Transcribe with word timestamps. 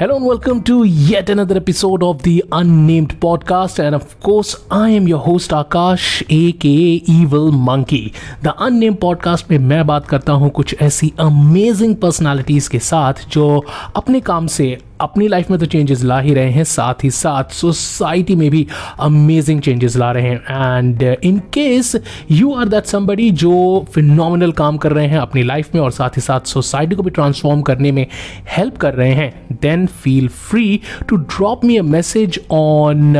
Hello 0.00 0.16
and 0.16 0.24
welcome 0.24 0.62
to 0.62 0.84
yet 0.84 1.28
another 1.28 1.56
episode 1.56 2.02
of 2.02 2.22
the 2.22 2.44
Unnamed 2.52 3.20
Podcast. 3.20 3.78
And 3.78 3.94
of 3.94 4.18
course, 4.20 4.56
I 4.70 4.88
am 4.96 5.08
your 5.08 5.18
host 5.18 5.50
Akash, 5.50 6.22
aka 6.30 7.02
Evil 7.16 7.52
Monkey. 7.52 8.14
The 8.42 8.54
Unnamed 8.60 9.00
Podcast 9.00 9.50
में 9.50 9.58
मैं 9.58 9.86
बात 9.86 10.06
करता 10.06 10.32
हूँ 10.32 10.50
कुछ 10.50 10.76
ऐसी 10.80 11.12
amazing 11.20 11.96
personalities 11.96 12.68
के 12.68 12.78
साथ 12.78 13.14
जो 13.30 13.64
अपने 13.96 14.20
काम 14.20 14.46
से 14.46 14.78
अपनी 15.00 15.28
लाइफ 15.28 15.50
में 15.50 15.58
तो 15.60 15.66
चेंजेस 15.66 16.02
ला 16.04 16.18
ही 16.20 16.34
रहे 16.34 16.50
हैं, 16.50 16.64
साथ 16.64 17.04
ही 17.04 17.10
साथ 17.10 17.52
सोसाइटी 17.52 18.34
में 18.34 18.50
भी 18.50 18.66
अमेजिंग 19.00 19.60
चेंजेस 19.60 19.96
ला 19.96 20.10
रहे 20.12 20.28
हैं। 20.28 20.76
And 20.76 21.02
in 21.02 21.38
case 21.54 21.94
you 22.30 22.52
are 22.54 22.68
that 22.68 22.84
somebody 22.84 23.30
जो 23.30 23.84
फिनोमिनल 23.94 24.52
काम 24.52 24.76
कर 24.76 24.92
रहे 24.92 25.06
हैं 25.06 25.18
अपनी 25.18 25.42
लाइफ 25.42 25.74
में 25.74 25.82
और 25.82 25.90
साथ 25.90 26.16
ही 26.16 26.20
साथ 26.20 26.40
सोसाइटी 26.46 26.96
को 26.96 27.02
भी 27.02 27.10
ट्रांसफॉर्म 27.10 27.62
करने 27.62 27.92
में 27.92 28.06
हेल्प 28.56 28.76
कर 28.76 28.94
रहे 28.94 29.12
हैं 29.12 29.58
then 29.62 29.86
feel 30.02 30.28
free 30.28 30.80
to 31.08 31.16
drop 31.16 31.64
me 31.64 31.76
a 31.76 31.82
message 31.82 32.40
on 32.50 33.14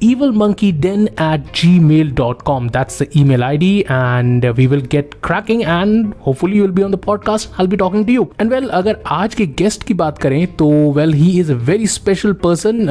evilmonkeyden 0.00 1.02
at 1.18 1.44
gmail.com 1.52 2.68
that's 2.68 2.98
the 2.98 3.06
email 3.18 3.44
id 3.44 3.84
and 3.86 4.44
we 4.56 4.66
will 4.66 4.80
get 4.82 5.20
cracking, 5.20 5.64
and 5.64 6.14
hopefully 6.16 6.56
you 6.56 6.62
will 6.62 6.72
be 6.72 6.82
on 6.82 6.90
the 6.90 6.98
podcast. 6.98 7.48
I'll 7.58 7.66
be 7.66 7.76
talking 7.76 8.06
to 8.06 8.12
you. 8.12 8.24
And 8.38 8.50
well 8.50 8.68
अगर 8.70 9.02
आज 9.06 9.34
के 9.34 9.46
guest 9.58 9.82
की 9.82 9.94
बात 9.94 10.18
करें 10.18 10.46
तो 10.56 10.68
well 10.92 11.12
he 11.14 11.30
is 11.40 11.52
a 11.52 11.56
very 11.66 11.86
special 11.86 12.32
person 12.44 12.86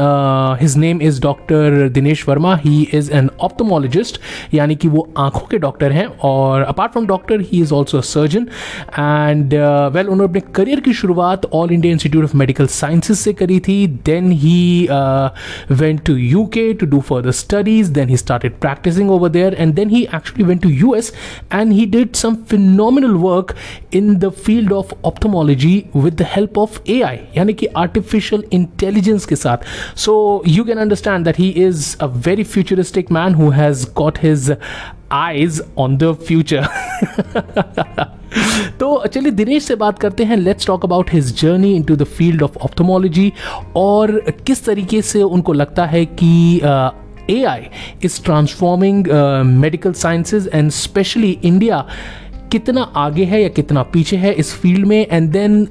his 0.61 0.77
name 0.77 1.01
is 1.01 1.21
doctor 1.21 1.87
Dinesh 1.89 2.27
Verma 2.29 2.55
he 2.65 2.81
is 2.93 3.11
an 3.11 3.29
ophthalmologist 3.39 4.19
यानी 4.53 4.75
कि 4.75 4.87
वो 4.87 5.07
आँखों 5.17 5.47
के 5.47 5.57
डॉक्टर 5.57 5.91
हैं 5.91 6.05
और 6.31 6.63
apart 6.63 6.91
from 6.91 7.07
doctor 7.07 7.41
he 7.41 7.61
is 7.61 7.73
also 7.73 8.01
surgeon 8.01 8.47
and 8.99 9.53
well 9.93 10.07
उन्होंने 10.07 10.29
अपने 10.29 10.41
करियर 10.55 10.79
की 10.79 10.93
शुरुआत 10.93 11.45
All 11.53 11.71
India 11.71 11.93
Institute 11.93 12.23
of 12.23 12.37
Medical 12.37 12.67
Sciences 12.77 13.17
से 13.17 13.33
करी 13.33 13.59
थी 13.67 13.85
then 14.05 14.31
he 14.45 14.87
went 15.73 16.03
to 16.05 16.15
U 16.15 16.45
K 16.53 16.71
to 16.73 16.85
further 17.01 17.31
studies 17.31 17.91
then 17.93 18.07
he 18.07 18.17
started 18.17 18.59
practicing 18.59 19.09
over 19.09 19.29
there 19.29 19.53
and 19.57 19.75
then 19.75 19.89
he 19.89 20.07
actually 20.09 20.43
went 20.43 20.61
to 20.61 20.69
us 20.95 21.11
and 21.51 21.73
he 21.73 21.85
did 21.85 22.15
some 22.15 22.43
phenomenal 22.45 23.17
work 23.17 23.55
in 23.91 24.19
the 24.19 24.31
field 24.31 24.71
of 24.71 24.93
ophthalmology 25.03 25.89
with 25.93 26.17
the 26.17 26.23
help 26.23 26.57
of 26.57 26.81
ai 26.87 27.15
ki 27.53 27.67
artificial 27.75 28.41
intelligence 28.51 29.27
so 29.95 30.43
you 30.45 30.63
can 30.63 30.77
understand 30.77 31.25
that 31.25 31.35
he 31.35 31.49
is 31.61 31.97
a 31.99 32.07
very 32.07 32.43
futuristic 32.43 33.11
man 33.11 33.33
who 33.33 33.51
has 33.51 33.85
got 33.85 34.17
his 34.17 34.51
eyes 35.13 35.61
on 35.77 35.97
the 35.97 36.11
future 36.27 36.67
तो 38.79 39.05
चलिए 39.07 39.31
दिनेश 39.31 39.63
से 39.63 39.75
बात 39.75 39.99
करते 39.99 40.23
हैं। 40.23 40.37
Let's 40.37 40.67
talk 40.67 40.85
about 40.85 41.11
his 41.13 41.35
journey 41.41 41.73
into 41.75 41.95
the 41.95 42.03
field 42.03 42.43
of 42.43 42.57
ophthalmology 42.57 43.31
और 43.75 44.19
किस 44.47 44.65
तरीके 44.65 45.01
से 45.01 45.21
उनको 45.21 45.53
लगता 45.53 45.85
है 45.85 46.05
कि 46.05 46.61
A 47.29 47.43
I 47.43 47.61
is 48.05 48.21
transforming 48.23 49.07
medical 49.59 49.93
sciences 49.93 50.49
and 50.53 50.71
specially 50.71 51.37
India 51.43 51.85
कितना 52.51 52.81
आगे 52.81 53.25
है 53.25 53.41
या 53.41 53.49
कितना 53.49 53.81
पीछे 53.83 54.17
है 54.17 54.33
इस 54.33 54.53
फ़ील्ड 54.53 54.87
में। 54.87 55.07
And 55.11 55.29
then 55.31 55.61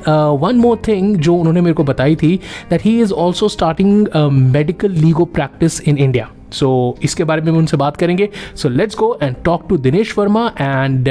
one 0.41 0.57
more 0.57 0.83
thing 0.89 1.17
जो 1.17 1.35
उन्होंने 1.35 1.61
मेरे 1.61 1.75
को 1.75 1.85
बताई 1.85 2.17
थी 2.17 2.37
that 2.71 2.85
he 2.85 3.01
is 3.03 3.13
also 3.13 3.49
starting 3.49 4.07
medical 4.33 4.91
legal 4.91 5.25
practice 5.25 5.81
in 5.81 5.99
India 5.99 6.31
so 6.53 6.95
so, 6.97 7.05
इसके 7.05 7.25
बारे 7.25 7.43
में 7.43 7.53
उनसे 7.53 7.77
बात 7.77 7.97
करेंगे 7.97 8.29
so 8.57 8.69
let's 8.69 8.97
go 8.97 9.19
and 9.23 9.37
talk 9.45 9.69
to 9.69 9.77
Dinesh 9.89 10.19
Verma 10.19 10.47
and 10.61 11.09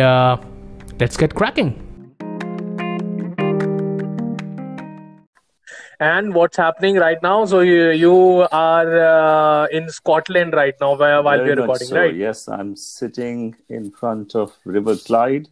let's 0.99 1.17
get 1.17 1.33
cracking. 1.35 1.83
And 5.99 6.33
what's 6.33 6.57
happening 6.57 6.95
right 6.95 7.21
now? 7.23 7.45
So 7.45 7.61
you 7.61 7.89
you 7.89 8.47
are 8.51 8.99
uh, 9.03 9.67
in 9.67 9.89
Scotland 9.89 10.53
right 10.53 10.75
now 10.79 10.95
while, 10.95 11.23
while 11.23 11.43
we're 11.43 11.55
recording, 11.55 11.87
so. 11.87 11.95
right? 11.95 12.15
Yes, 12.15 12.47
I'm 12.47 12.75
sitting 12.75 13.55
in 13.67 13.89
front 13.91 14.35
of 14.35 14.53
River 14.63 14.95
Clyde 14.95 15.47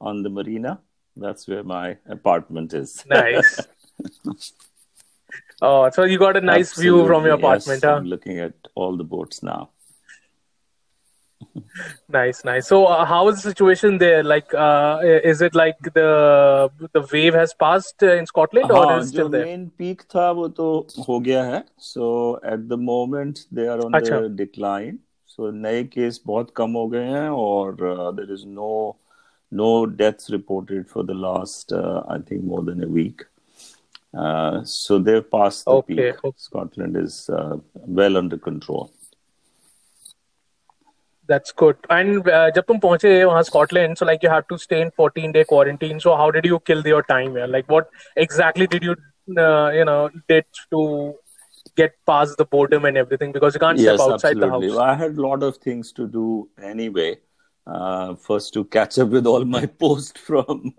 on 0.00 0.22
the 0.22 0.28
marina. 0.28 0.80
That's 1.16 1.48
where 1.48 1.64
my 1.64 1.96
apartment 2.08 2.74
is. 2.74 3.04
Nice. 3.06 3.60
oh, 5.61 5.89
so 5.91 6.03
you 6.03 6.17
got 6.17 6.37
a 6.37 6.41
nice 6.41 6.71
Absolutely, 6.71 6.99
view 6.99 7.07
from 7.07 7.25
your 7.25 7.35
apartment, 7.35 7.83
yes, 7.83 7.89
huh? 7.89 7.97
I'm 7.97 8.05
looking 8.05 8.39
at 8.39 8.53
all 8.75 8.97
the 8.97 9.03
boats 9.03 9.43
now. 9.43 9.69
nice 12.09 12.43
nice 12.45 12.67
so 12.67 12.85
uh, 12.85 13.05
how 13.05 13.27
is 13.29 13.35
the 13.35 13.49
situation 13.49 13.97
there 13.97 14.23
like 14.23 14.53
uh, 14.53 14.99
is 15.03 15.41
it 15.41 15.55
like 15.55 15.77
the 15.93 16.69
the 16.93 17.01
wave 17.11 17.33
has 17.33 17.53
passed 17.53 18.03
uh, 18.03 18.15
in 18.15 18.25
scotland 18.25 18.71
or 18.71 18.85
हाँ, 18.85 18.99
is 18.99 19.07
it 19.07 19.13
still 19.13 19.29
जो 19.29 19.31
there 19.31 19.45
main 19.45 19.65
peak 19.77 20.01
था 20.15 20.29
वो 20.31 20.47
तो 20.59 20.67
हो 21.07 21.19
गया 21.19 21.43
है 21.43 21.63
सो 21.79 22.09
at 22.53 22.67
the 22.67 22.79
moment 22.81 23.39
they 23.53 23.67
are 23.67 23.79
on 23.85 23.93
अच्छा। 23.93 24.19
The 24.19 24.31
decline 24.37 24.99
सो 25.27 25.51
नए 25.51 25.83
केस 25.93 26.21
बहुत 26.27 26.53
कम 26.55 26.71
हो 26.77 26.87
गए 26.87 27.05
हैं 27.05 27.29
और 27.29 27.75
there 27.81 28.33
is 28.33 28.45
no 28.47 28.97
no 29.51 29.73
deaths 30.01 30.31
reported 30.31 30.85
for 30.87 31.05
the 31.05 31.19
last 31.25 31.73
I 31.73 32.19
think 32.31 32.43
more 32.43 32.63
than 32.71 32.83
a 32.83 32.91
week 34.15 34.67
so 34.67 34.99
they've 34.99 35.29
passed 35.31 35.65
the 35.65 35.71
Okay, 35.71 35.95
peak. 35.95 36.25
okay. 36.25 36.33
Scotland 36.37 36.97
is 36.97 37.29
uh, 37.29 37.57
well 37.73 38.17
under 38.17 38.37
control. 38.37 38.91
That's 41.27 41.51
good. 41.51 41.77
And 41.89 42.27
uh, 42.27 42.49
जब 42.55 42.63
तुम 42.67 42.79
पहुंचे 42.79 43.23
वहाँ 43.25 43.41
Scotland 43.43 43.97
so 43.97 44.05
like 44.05 44.23
you 44.23 44.29
had 44.29 44.43
to 44.49 44.57
stay 44.57 44.81
in 44.81 44.91
14 45.01 45.31
day 45.31 45.43
quarantine. 45.43 45.99
So 45.99 46.15
how 46.15 46.31
did 46.31 46.45
you 46.45 46.59
kill 46.59 46.81
your 46.87 47.03
time 47.03 47.35
here? 47.35 47.47
Like 47.47 47.69
what 47.69 47.89
exactly 48.17 48.67
did 48.67 48.83
you 48.83 48.95
uh, 49.37 49.71
you 49.71 49.85
know 49.85 50.09
did 50.27 50.45
to 50.71 51.13
get 51.77 51.93
past 52.05 52.37
the 52.37 52.45
boredom 52.45 52.85
and 52.85 52.97
everything 52.97 53.31
because 53.31 53.53
you 53.53 53.59
can't 53.59 53.79
yes, 53.79 53.95
step 53.95 54.13
outside 54.13 54.37
absolutely. 54.37 54.67
the 54.67 54.73
house. 54.73 54.81
I 54.81 54.95
had 54.95 55.17
a 55.17 55.21
lot 55.21 55.43
of 55.43 55.57
things 55.57 55.91
to 55.93 56.07
do 56.07 56.49
anyway. 56.61 57.17
Uh, 57.66 58.14
first, 58.14 58.54
to 58.54 58.64
catch 58.64 58.98
up 58.98 59.08
with 59.08 59.26
all 59.26 59.44
my 59.44 59.66
posts 59.80 60.18
from 60.20 60.72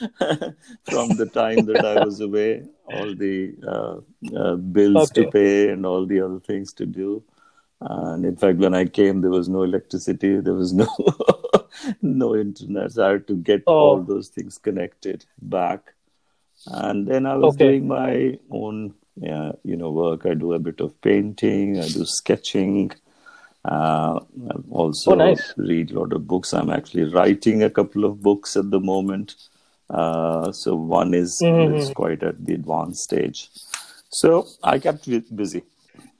from 0.82 1.16
the 1.16 1.26
time 1.32 1.66
that 1.66 1.84
I 1.84 1.98
was 2.04 2.20
away, 2.20 2.64
all 2.86 3.14
the 3.14 3.54
uh, 3.66 4.00
uh, 4.36 4.56
bills 4.56 5.10
to 5.12 5.26
pay 5.30 5.68
and 5.70 5.86
all 5.86 6.06
the 6.06 6.20
other 6.20 6.40
things 6.40 6.72
to 6.74 6.86
do. 6.86 7.22
And 7.80 8.24
in 8.24 8.36
fact, 8.36 8.58
when 8.58 8.74
I 8.74 8.86
came, 8.86 9.20
there 9.20 9.30
was 9.30 9.48
no 9.48 9.62
electricity, 9.62 10.40
there 10.40 10.54
was 10.54 10.72
no 10.72 10.88
no 12.02 12.34
internet. 12.34 12.92
So 12.92 13.06
I 13.06 13.10
had 13.12 13.26
to 13.28 13.36
get 13.36 13.62
Oh. 13.66 13.72
all 13.80 14.02
those 14.02 14.28
things 14.28 14.58
connected 14.58 15.24
back. 15.40 15.94
And 16.66 17.06
then 17.06 17.26
I 17.26 17.36
was 17.36 17.54
Okay. 17.54 17.66
doing 17.66 17.86
my 17.86 18.38
own, 18.50 18.94
yeah, 19.16 19.52
you 19.64 19.76
know, 19.76 19.90
work. 19.90 20.26
I 20.26 20.34
do 20.34 20.54
a 20.54 20.58
bit 20.58 20.80
of 20.80 20.98
painting, 21.00 21.78
I 21.78 21.86
do 21.88 22.04
sketching. 22.04 22.90
Uh, 23.64 24.20
I 24.50 24.54
also 24.70 25.12
Oh, 25.12 25.14
nice. 25.14 25.54
read 25.56 25.90
a 25.90 25.98
lot 25.98 26.12
of 26.12 26.26
books. 26.26 26.52
I'm 26.52 26.70
actually 26.70 27.04
writing 27.04 27.62
a 27.62 27.70
couple 27.70 28.04
of 28.04 28.22
books 28.22 28.56
at 28.56 28.70
the 28.70 28.80
moment. 28.80 29.34
Uh, 29.90 30.52
so 30.52 30.74
one 30.74 31.14
is, 31.14 31.40
Mhm. 31.42 31.78
is 31.78 31.90
quite 31.92 32.22
at 32.22 32.44
the 32.44 32.54
advanced 32.54 33.02
stage. 33.04 33.50
So 34.10 34.46
I 34.62 34.78
kept 34.78 35.08
busy. 35.36 35.62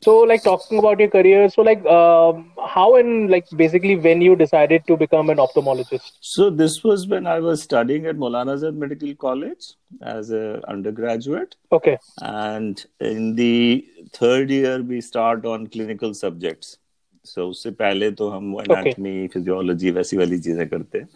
So 0.03 0.19
like 0.19 0.43
talking 0.43 0.79
about 0.79 1.01
your 1.01 1.09
career, 1.09 1.49
so 1.49 1.63
like 1.63 1.85
um, 1.87 2.53
how 2.73 2.97
and 2.97 3.31
like 3.31 3.47
basically 3.57 3.97
when 3.97 4.21
you 4.21 4.37
decided 4.37 4.87
to 4.87 4.97
become 4.97 5.31
an 5.31 5.39
ophthalmologist. 5.39 6.13
So 6.21 6.51
this 6.51 6.85
was 6.85 7.07
when 7.09 7.27
I 7.27 7.41
was 7.41 7.63
studying 7.63 8.07
at 8.07 8.17
Maulana 8.17 8.55
Azad 8.57 8.77
Medical 8.77 9.15
College 9.15 9.65
as 10.03 10.31
an 10.31 10.63
undergraduate. 10.69 11.57
Okay. 11.73 11.99
and 12.23 12.85
in 13.01 13.35
the 13.35 13.85
third 14.13 14.51
year 14.51 14.83
we 14.83 15.01
start 15.01 15.47
on 15.47 15.67
clinical 15.67 16.13
subjects 16.15 16.77
so 17.25 17.41
so, 17.41 17.47
उससे 17.51 17.71
पहले 17.71 18.11
तो 18.11 18.29
हम 18.29 18.61
anatomy 18.61 19.29
physiology 19.29 19.87
okay. 19.87 19.97
वैसी 19.97 20.17
वाली 20.17 20.39
चीज़ें 20.39 20.69
करते 20.69 20.99
हैं। 20.99 21.09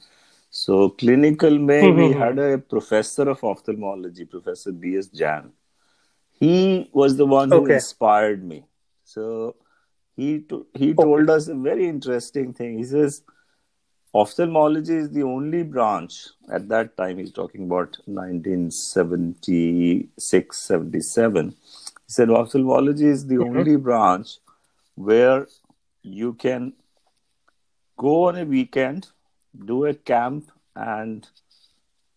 सो 0.53 0.89
clinical 0.89 1.59
में 1.59 1.93
we 1.93 2.13
had 2.13 2.41
a 2.41 2.57
professor 2.71 3.29
of 3.29 3.47
ophthalmology 3.47 4.25
professor 4.25 4.71
BS 4.85 5.11
Jain 5.15 5.50
he 6.43 6.91
was 6.97 7.17
the 7.19 7.21
one 7.32 7.53
who 7.53 7.69
inspired 7.69 8.44
me 8.44 8.62
so 9.15 9.49
he 10.19 10.47
he 10.77 10.93
told 10.93 11.31
us 11.31 11.50
a 11.50 11.55
very 11.69 11.88
interesting 11.88 12.55
thing 12.61 12.79
he 12.79 12.85
says 12.85 13.23
ophthalmology 14.15 14.99
is 14.99 15.09
the 15.19 15.23
only 15.35 15.62
branch 15.77 16.35
at 16.55 16.62
that 16.62 16.91
time 16.99 17.17
he 17.19 17.23
is 17.23 17.32
talking 17.37 17.67
about 17.67 17.97
1976 18.09 20.62
77 20.62 21.53
He 22.09 22.15
said, 22.15 22.31
ophthalmology 22.31 23.06
is 23.06 23.27
the 23.27 23.35
mm-hmm. 23.35 23.59
only 23.59 23.77
branch 23.77 24.38
where 24.99 25.47
you 26.12 26.34
can 26.34 26.72
go 27.96 28.28
on 28.28 28.37
a 28.37 28.44
weekend 28.44 29.08
do 29.66 29.87
a 29.87 29.94
camp 29.94 30.50
and 30.76 31.28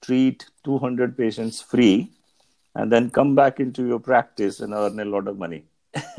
treat 0.02 0.46
200 0.64 1.18
patients 1.18 1.62
free 1.62 2.12
and 2.76 2.92
then 2.92 3.10
come 3.10 3.36
back 3.36 3.60
into 3.60 3.86
your 3.86 4.00
practice 4.00 4.60
and 4.60 4.74
earn 4.74 5.00
a 5.00 5.06
lot 5.06 5.28
of 5.28 5.38
money 5.38 5.64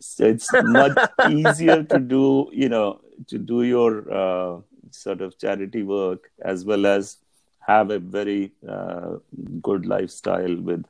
so 0.00 0.24
it's 0.24 0.48
much 0.52 0.96
easier 1.30 1.82
to 1.82 1.98
do 1.98 2.48
you 2.52 2.68
know 2.68 3.00
to 3.26 3.38
do 3.38 3.62
your 3.62 4.12
uh, 4.12 4.60
sort 4.90 5.20
of 5.20 5.38
charity 5.38 5.82
work 5.82 6.30
as 6.42 6.64
well 6.64 6.86
as 6.86 7.18
have 7.66 7.90
a 7.90 7.98
very 7.98 8.52
uh, 8.68 9.16
good 9.62 9.86
lifestyle 9.86 10.56
with 10.56 10.84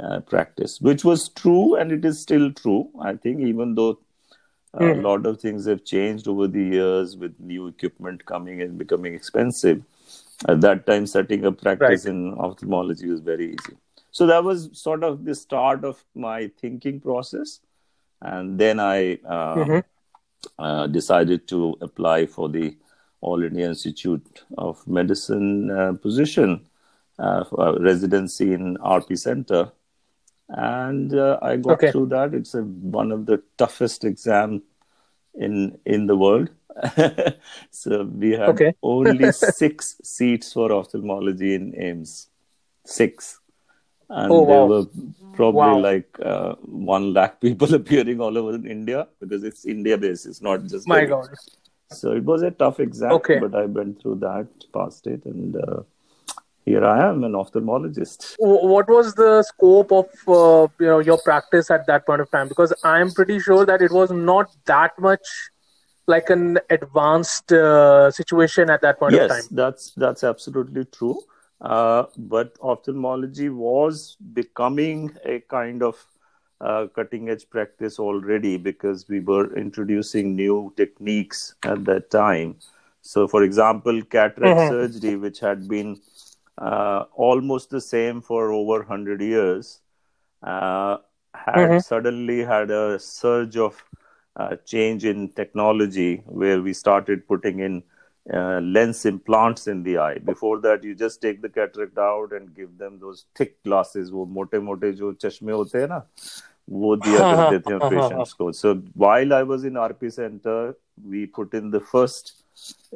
uh, 0.00 0.20
practice, 0.20 0.80
which 0.80 1.04
was 1.04 1.28
true 1.28 1.76
and 1.76 1.92
it 1.92 2.04
is 2.04 2.20
still 2.20 2.52
true. 2.52 2.88
I 3.00 3.14
think, 3.16 3.40
even 3.40 3.74
though. 3.74 3.98
A 4.74 4.94
hmm. 4.94 5.00
lot 5.02 5.26
of 5.26 5.40
things 5.40 5.66
have 5.66 5.84
changed 5.84 6.28
over 6.28 6.48
the 6.48 6.62
years 6.62 7.16
with 7.16 7.38
new 7.38 7.66
equipment 7.66 8.24
coming 8.24 8.62
and 8.62 8.78
becoming 8.78 9.14
expensive. 9.14 9.82
At 10.48 10.60
that 10.62 10.86
time, 10.86 11.06
setting 11.06 11.46
up 11.46 11.60
practice 11.60 12.06
right. 12.06 12.14
in 12.14 12.34
ophthalmology 12.34 13.08
was 13.08 13.20
very 13.20 13.52
easy. 13.52 13.76
So 14.10 14.26
that 14.26 14.44
was 14.44 14.70
sort 14.72 15.04
of 15.04 15.24
the 15.24 15.34
start 15.34 15.84
of 15.84 16.02
my 16.14 16.50
thinking 16.60 17.00
process. 17.00 17.60
And 18.20 18.58
then 18.58 18.80
I 18.80 19.14
uh, 19.26 19.54
mm-hmm. 19.56 19.78
uh, 20.58 20.86
decided 20.86 21.48
to 21.48 21.76
apply 21.80 22.26
for 22.26 22.48
the 22.48 22.76
All 23.20 23.42
India 23.42 23.66
Institute 23.66 24.44
of 24.58 24.86
Medicine 24.86 25.70
uh, 25.70 25.92
position 25.94 26.66
uh, 27.18 27.44
for 27.44 27.78
residency 27.80 28.52
in 28.52 28.76
RP 28.78 29.18
Center. 29.18 29.70
And 30.54 31.14
uh, 31.14 31.38
I 31.40 31.56
got 31.56 31.74
okay. 31.74 31.90
through 31.90 32.06
that. 32.06 32.34
It's 32.34 32.54
a, 32.54 32.62
one 32.62 33.10
of 33.10 33.26
the 33.26 33.42
toughest 33.56 34.04
exams 34.04 34.62
in 35.34 35.78
in 35.86 36.06
the 36.06 36.16
world. 36.16 36.50
so 37.70 38.04
we 38.04 38.32
had 38.32 38.50
okay. 38.50 38.74
only 38.82 39.32
six 39.60 39.96
seats 40.02 40.52
for 40.52 40.72
ophthalmology 40.72 41.54
in 41.54 41.72
AIIMS, 41.72 42.26
Six 42.84 43.40
and 44.12 44.30
oh, 44.30 44.40
wow. 44.40 44.46
there 44.46 44.66
were 44.66 44.86
probably 45.32 45.60
wow. 45.60 45.78
like 45.78 46.18
uh, 46.22 46.54
one 46.60 47.14
lakh 47.14 47.40
people 47.46 47.74
appearing 47.74 48.20
all 48.20 48.36
over 48.36 48.54
India 48.66 49.08
because 49.20 49.42
it's 49.42 49.64
India 49.64 49.96
based. 49.96 50.26
It's 50.26 50.42
not 50.42 50.64
just 50.64 50.86
my 50.86 51.06
God. 51.06 51.28
So 51.90 52.12
it 52.12 52.24
was 52.24 52.42
a 52.42 52.50
tough 52.50 52.80
exam, 52.80 53.12
okay. 53.12 53.38
but 53.38 53.54
I 53.54 53.66
went 53.66 54.00
through 54.00 54.16
that, 54.16 54.48
passed 54.72 55.06
it, 55.06 55.24
and 55.26 55.56
uh, 55.56 55.82
here 56.64 56.84
I 56.84 57.08
am, 57.08 57.24
an 57.24 57.32
ophthalmologist. 57.32 58.34
What 58.38 58.88
was 58.88 59.14
the 59.14 59.42
scope 59.42 59.92
of 59.92 60.06
uh, 60.28 60.68
you 60.78 60.86
know 60.86 61.00
your 61.00 61.18
practice 61.22 61.70
at 61.70 61.86
that 61.86 62.06
point 62.06 62.20
of 62.20 62.30
time? 62.30 62.48
Because 62.48 62.72
I'm 62.84 63.10
pretty 63.10 63.40
sure 63.40 63.66
that 63.66 63.82
it 63.82 63.90
was 63.90 64.10
not 64.10 64.50
that 64.66 64.98
much 64.98 65.26
like 66.06 66.30
an 66.30 66.58
advanced 66.70 67.52
uh, 67.52 68.10
situation 68.10 68.70
at 68.70 68.80
that 68.82 68.98
point 68.98 69.14
yes, 69.14 69.24
of 69.24 69.28
time. 69.30 69.38
Yes, 69.38 69.48
that's 69.50 69.92
that's 69.96 70.24
absolutely 70.24 70.84
true. 70.86 71.20
Uh, 71.60 72.04
but 72.16 72.56
ophthalmology 72.60 73.48
was 73.48 74.16
becoming 74.32 75.16
a 75.24 75.40
kind 75.40 75.82
of 75.82 76.04
uh, 76.60 76.86
cutting 76.94 77.28
edge 77.28 77.48
practice 77.50 77.98
already 77.98 78.56
because 78.56 79.08
we 79.08 79.20
were 79.20 79.54
introducing 79.56 80.34
new 80.34 80.72
techniques 80.76 81.54
at 81.64 81.84
that 81.84 82.10
time. 82.10 82.56
So, 83.02 83.26
for 83.26 83.42
example, 83.42 84.00
cataract 84.02 84.60
mm-hmm. 84.60 84.70
surgery, 84.70 85.16
which 85.16 85.40
had 85.40 85.68
been 85.68 86.00
uh, 86.57 87.05
almost 87.13 87.69
the 87.69 87.81
same 87.81 88.21
for 88.21 88.51
over 88.51 88.79
100 88.79 89.21
years, 89.21 89.81
uh, 90.43 90.97
had 91.33 91.55
mm-hmm. 91.55 91.79
suddenly 91.79 92.43
had 92.43 92.71
a 92.71 92.99
surge 92.99 93.57
of 93.57 93.83
uh, 94.35 94.55
change 94.65 95.05
in 95.05 95.29
technology 95.29 96.23
where 96.25 96.61
we 96.61 96.73
started 96.73 97.27
putting 97.27 97.59
in 97.59 97.83
uh, 98.33 98.59
lens 98.59 99.05
implants 99.05 99.67
in 99.67 99.83
the 99.83 99.97
eye. 99.97 100.17
Before 100.17 100.59
that, 100.61 100.83
you 100.83 100.95
just 100.95 101.21
take 101.21 101.41
the 101.41 101.49
cataract 101.49 101.97
out 101.97 102.33
and 102.33 102.53
give 102.55 102.77
them 102.77 102.99
those 102.99 103.25
thick 103.35 103.63
glasses. 103.63 104.11
वो 104.11 104.25
मोटे 104.25 104.59
मोटे 104.59 104.91
जो 104.93 105.13
चश्मे 105.13 105.53
होते 105.53 105.79
हैं 105.79 105.87
ना 105.87 106.05
वो 106.69 106.95
दिया 106.95 107.19
करते 107.19 107.59
थे 107.69 107.79
patients 107.79 108.33
को. 108.33 108.53
So 108.55 108.75
while 108.95 109.33
I 109.33 109.43
was 109.43 109.63
in 109.63 109.73
RP 109.73 110.11
Center, 110.11 110.75
we 111.05 111.25
put 111.25 111.53
in 111.53 111.71
the 111.71 111.79
first 111.79 112.33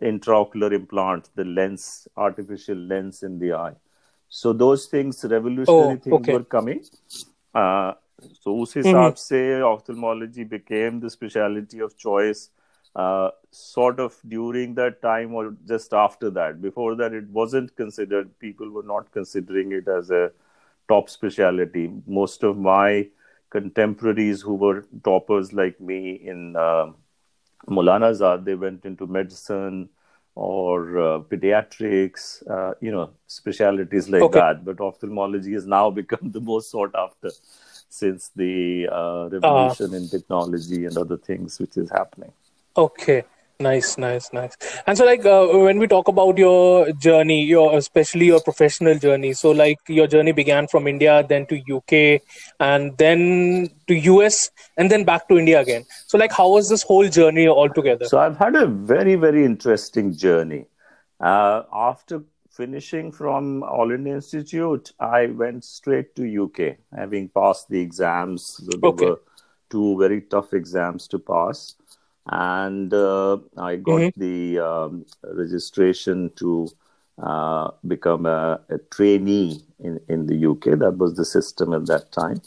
intraocular 0.01 0.73
implant, 0.73 1.29
the 1.35 1.45
lens, 1.45 2.07
artificial 2.17 2.77
lens 2.77 3.23
in 3.23 3.39
the 3.39 3.53
eye. 3.53 3.75
So 4.29 4.53
those 4.53 4.85
things, 4.85 5.23
revolutionary 5.23 5.95
oh, 5.95 5.97
things 5.97 6.15
okay. 6.15 6.33
were 6.33 6.43
coming. 6.43 6.83
Uh, 7.53 7.93
so 8.39 8.55
उस 8.63 8.75
हिसाब 8.77 9.13
से 9.13 9.61
ophthalmology 9.67 10.43
became 10.43 10.99
the 10.99 11.09
specialty 11.09 11.79
of 11.79 11.97
choice 11.97 12.49
uh, 12.95 13.29
sort 13.51 13.99
of 13.99 14.17
during 14.27 14.75
that 14.75 15.01
time 15.01 15.33
or 15.33 15.55
just 15.67 15.93
after 15.93 16.29
that. 16.29 16.61
Before 16.61 16.95
that, 16.95 17.13
it 17.13 17.27
wasn't 17.29 17.75
considered, 17.75 18.37
people 18.39 18.69
were 18.69 18.83
not 18.83 19.11
considering 19.11 19.71
it 19.71 19.87
as 19.87 20.11
a 20.11 20.31
top 20.87 21.09
specialty. 21.09 21.91
Most 22.05 22.43
of 22.43 22.57
my 22.57 23.07
contemporaries 23.49 24.41
who 24.41 24.55
were 24.55 24.85
toppers 25.03 25.53
like 25.53 25.79
me 25.79 26.13
in 26.13 26.55
uh, 26.55 26.87
Maulana 27.68 28.12
Azad, 28.12 28.44
they 28.44 28.54
went 28.54 28.84
into 28.84 29.06
medicine 29.06 29.88
or 30.34 30.98
uh, 30.98 31.18
pediatrics, 31.20 32.48
uh, 32.48 32.74
you 32.80 32.92
know, 32.92 33.10
specialties 33.26 34.08
like 34.08 34.22
okay. 34.22 34.38
that. 34.38 34.64
But 34.64 34.80
ophthalmology 34.80 35.54
has 35.54 35.66
now 35.66 35.90
become 36.02 36.30
the 36.30 36.40
most 36.40 36.70
sought 36.70 36.94
after 36.94 37.30
since 37.88 38.30
the 38.36 38.88
uh, 38.92 39.28
revolution 39.30 39.94
in 39.94 40.08
technology 40.08 40.84
and 40.84 40.96
other 40.96 41.16
things 41.16 41.58
which 41.58 41.76
is 41.76 41.90
happening. 41.90 42.32
Okay. 42.76 43.24
Nice, 43.58 43.96
nice, 43.96 44.32
nice. 44.34 44.54
And 44.86 44.98
so, 44.98 45.06
like, 45.06 45.24
uh, 45.24 45.46
when 45.46 45.78
we 45.78 45.86
talk 45.86 46.08
about 46.08 46.36
your 46.36 46.92
journey, 46.92 47.42
your 47.42 47.78
especially 47.78 48.26
your 48.26 48.40
professional 48.40 48.98
journey, 48.98 49.32
so 49.32 49.50
like 49.50 49.78
your 49.88 50.06
journey 50.06 50.32
began 50.32 50.68
from 50.68 50.86
India, 50.86 51.24
then 51.26 51.46
to 51.46 51.62
UK, 51.76 52.20
and 52.60 52.96
then 52.98 53.70
to 53.86 53.94
US, 53.94 54.50
and 54.76 54.90
then 54.90 55.04
back 55.04 55.26
to 55.28 55.38
India 55.38 55.58
again. 55.58 55.86
So, 56.06 56.18
like, 56.18 56.32
how 56.32 56.50
was 56.50 56.68
this 56.68 56.82
whole 56.82 57.08
journey 57.08 57.48
altogether? 57.48 58.04
So, 58.04 58.18
I've 58.18 58.36
had 58.36 58.56
a 58.56 58.66
very, 58.66 59.14
very 59.14 59.42
interesting 59.46 60.14
journey. 60.14 60.66
Uh, 61.18 61.62
after 61.72 62.22
finishing 62.50 63.10
from 63.10 63.62
All 63.62 63.90
India 63.90 64.16
Institute, 64.16 64.92
I 65.00 65.26
went 65.28 65.64
straight 65.64 66.14
to 66.16 66.44
UK, 66.44 66.76
having 66.94 67.30
passed 67.30 67.70
the 67.70 67.80
exams. 67.80 68.60
So 68.60 68.78
there 68.78 68.90
okay. 68.90 69.06
were 69.06 69.20
two 69.70 69.96
very 69.98 70.20
tough 70.20 70.52
exams 70.52 71.08
to 71.08 71.18
pass 71.18 71.74
and 72.28 72.92
uh, 72.92 73.38
I 73.56 73.76
got 73.76 74.00
mm-hmm. 74.00 74.20
the 74.20 74.58
um, 74.58 75.06
registration 75.22 76.30
to 76.36 76.68
uh, 77.22 77.70
become 77.86 78.26
a, 78.26 78.60
a, 78.68 78.78
trainee 78.90 79.62
in, 79.78 80.00
in 80.08 80.26
the 80.26 80.50
UK. 80.50 80.78
That 80.78 80.98
was 80.98 81.14
the 81.14 81.24
system 81.24 81.72
at 81.72 81.86
that 81.86 82.12
time. 82.12 82.42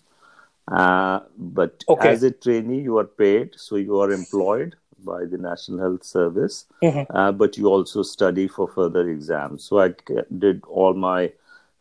Uh, 0.68 1.22
but 1.38 1.84
okay. 1.90 2.10
as 2.10 2.24
a 2.24 2.32
trainee, 2.32 2.82
you 2.82 2.98
are 2.98 3.06
paid, 3.06 3.54
so 3.56 3.78
you 3.78 4.00
are 4.00 4.12
employed 4.12 4.76
by 5.04 5.26
the 5.26 5.38
National 5.38 5.80
Health 5.80 6.04
Service, 6.04 6.66
mm-hmm. 6.84 7.16
Uh, 7.16 7.32
but 7.32 7.58
you 7.58 7.68
also 7.68 8.04
study 8.04 8.48
for 8.48 8.68
further 8.68 9.10
exams. 9.10 9.64
So 9.64 9.80
I 9.80 9.94
did 10.38 10.64
all 10.66 10.94
my 10.94 11.32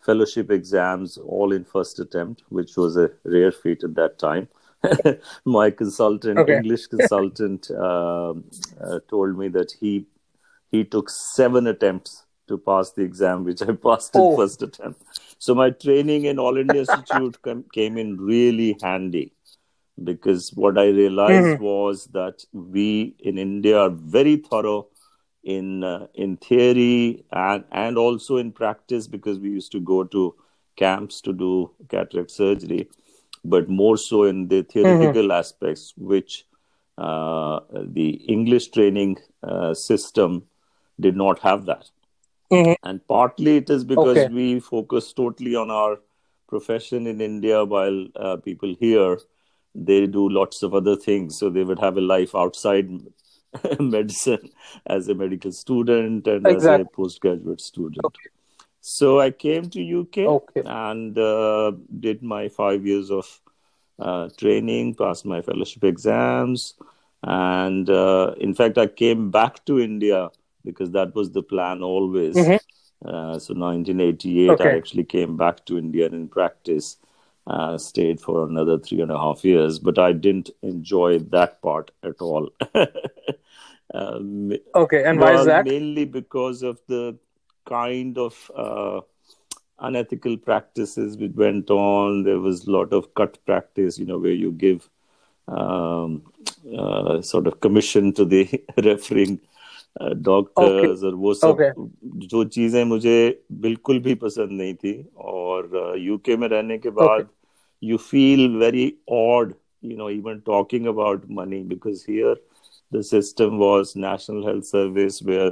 fellowship 0.01 0.51
exams 0.51 1.19
all 1.19 1.53
in 1.53 1.65
first 1.65 1.99
attempt, 1.99 2.43
which 2.49 2.77
was 2.77 2.97
a 2.97 3.11
rare 3.25 3.53
feat 3.53 3.85
at 3.85 3.95
that 3.97 4.19
time. 4.19 4.49
my 5.45 5.71
consultant, 5.71 6.39
okay. 6.39 6.57
English 6.57 6.87
consultant, 6.87 7.71
uh, 7.71 8.35
uh, 8.81 8.99
told 9.09 9.39
me 9.39 9.49
that 9.49 9.73
he 9.81 10.07
he 10.71 10.85
took 10.85 11.09
seven 11.09 11.67
attempts 11.67 12.25
to 12.47 12.59
pass 12.59 12.91
the 12.93 13.03
exam, 13.03 13.45
which 13.45 13.63
I 13.63 13.73
passed 13.87 14.13
oh. 14.15 14.31
in 14.31 14.37
first 14.37 14.63
attempt. 14.63 15.03
So 15.39 15.55
my 15.55 15.71
training 15.71 16.25
in 16.25 16.39
All 16.39 16.57
India 16.57 16.81
Institute 16.81 17.39
came 17.73 17.97
in 17.97 18.17
really 18.17 18.77
handy 18.83 19.33
because 20.03 20.51
what 20.55 20.79
I 20.79 20.87
realized 20.87 21.47
mm-hmm. 21.47 21.63
was 21.63 22.07
that 22.07 22.45
we 22.53 23.15
in 23.19 23.39
India 23.39 23.79
are 23.79 23.91
very 23.91 24.37
thorough 24.37 24.89
in 25.43 25.85
uh, 25.85 26.07
in 26.15 26.37
theory 26.37 27.25
and 27.33 27.65
and 27.73 27.97
also 27.97 28.37
in 28.37 28.53
practice 28.53 29.07
because 29.07 29.39
we 29.39 29.51
used 29.51 29.73
to 29.73 29.81
go 29.81 30.05
to 30.05 30.35
camps 30.77 31.21
to 31.21 31.33
do 31.33 31.71
cataract 31.89 32.31
surgery 32.31 32.89
but 33.45 33.69
more 33.69 33.97
so 33.97 34.25
in 34.25 34.49
the 34.49 34.63
theoretical 34.63 35.23
mm-hmm. 35.23 35.31
aspects, 35.31 35.95
which 35.97 36.47
uh, 36.97 37.61
the 37.73 38.11
English 38.37 38.69
training 38.69 39.19
uh, 39.43 39.75
system 39.75 40.45
did 41.01 41.17
not 41.17 41.39
have 41.41 41.67
that. 41.67 41.91
Mm-hmm. 42.51 42.73
And 42.83 43.07
partly 43.07 43.59
it 43.59 43.71
is 43.71 43.85
because 43.85 44.17
okay. 44.17 44.33
we 44.33 44.61
focus 44.61 45.13
totally 45.13 45.55
on 45.55 45.71
our 45.71 46.01
profession 46.49 47.07
in 47.07 47.21
India, 47.21 47.65
while 47.65 48.07
uh, 48.17 48.37
people 48.37 48.75
here 48.81 49.19
they 49.75 50.07
do 50.07 50.29
lots 50.29 50.63
of 50.63 50.75
other 50.75 50.97
things. 50.97 51.39
So 51.39 51.51
they 51.51 51.63
would 51.63 51.79
have 51.79 51.97
a 51.97 52.01
life 52.01 52.35
outside 52.35 52.91
medicine 53.81 54.51
as 54.87 55.09
a 55.09 55.15
medical 55.15 55.53
student 55.53 56.27
and 56.27 56.47
exactly. 56.47 56.81
as 56.83 56.87
a 56.87 56.97
postgraduate 56.97 57.61
student. 57.61 58.05
Okay. 58.05 58.31
So 58.89 59.21
I 59.21 59.31
came 59.31 59.69
to 59.71 60.01
UK 60.01 60.19
okay. 60.19 60.63
and 60.65 61.17
uh, 61.19 61.73
did 62.01 62.23
my 62.23 62.49
five 62.49 62.87
years 62.87 63.11
of 63.11 63.41
uh, 63.99 64.31
training, 64.39 64.95
passed 64.95 65.27
my 65.27 65.43
fellowship 65.43 65.85
exams, 65.85 66.73
and 67.23 67.91
uh, 67.91 68.33
in 68.39 68.55
fact 68.55 68.79
I 68.79 68.87
came 68.87 69.31
back 69.31 69.63
to 69.67 69.79
India 69.79 70.31
because 70.65 70.93
that 70.93 71.15
was 71.15 71.31
the 71.33 71.43
plan 71.43 71.83
always. 71.83 72.35
Mm-hmm. 72.35 73.07
Uh, 73.07 73.39
so 73.39 73.53
1988, 73.53 74.51
okay. 74.53 74.71
I 74.71 74.77
actually 74.79 75.05
came 75.05 75.37
back 75.37 75.67
to 75.67 75.77
India 75.77 76.07
and 76.07 76.15
in 76.15 76.27
practice 76.27 76.97
uh, 77.47 77.77
stayed 77.77 78.23
for 78.23 78.49
another 78.49 78.79
three 78.79 79.03
and 79.03 79.13
a 79.13 79.19
half 79.19 79.45
years, 79.45 79.79
but 79.79 79.99
I 79.99 80.13
didn't 80.13 80.49
enjoy 80.63 81.19
that 81.37 81.61
part 81.61 81.91
at 82.03 82.23
all. 82.23 82.49
um, 83.95 84.53
okay, 84.75 85.05
and 85.05 85.21
why 85.21 85.33
well, 85.33 85.41
is 85.41 85.47
that? 85.47 85.67
Mainly 85.67 86.07
because 86.07 86.63
of 86.63 86.81
the 86.87 87.19
kind 87.68 88.18
of 88.18 88.52
uh, 88.56 89.02
unethical 89.80 90.38
practices 90.38 91.18
which 91.18 91.34
went 91.36 91.70
on. 91.70 92.24
There 92.24 92.40
was 92.40 92.68
a 92.68 92.72
lot 92.72 92.94
of 92.94 93.14
cut 93.14 93.38
practice, 93.46 93.98
you 93.98 94.06
know, 94.06 94.18
where 94.18 94.32
you 94.32 94.52
give 94.52 94.90
um, 95.48 96.24
uh, 96.78 97.22
sort 97.22 97.48
of 97.48 97.60
commission 97.60 98.14
to 98.14 98.26
the 98.26 98.64
referring 98.78 99.40
doctors 100.02 101.04
और 101.04 101.16
वो 101.16 101.34
सब 101.34 101.58
जो 102.04 102.44
चीजें 102.44 102.84
मुझे 102.84 103.44
बिल्कुल 103.62 104.00
भी 104.04 104.16
पसंद 104.24 104.52
नहीं 104.52 104.74
थी 104.74 104.94
और 105.22 105.96
यूके 106.00 106.38
में 106.38 106.48
रहने 106.48 106.78
के 106.78 106.90
बाद 106.90 107.28
you 107.84 107.98
feel 107.98 108.48
very 108.58 108.94
odd 109.12 109.54
you 109.84 109.98
know 109.98 110.10
even 110.10 110.42
talking 110.42 110.88
about 110.88 111.30
money 111.30 111.62
because 111.70 112.04
here 112.10 112.36
the 112.92 113.04
system 113.04 113.58
was 113.60 113.96
national 114.04 114.46
health 114.46 114.66
service 114.66 115.22
where 115.22 115.50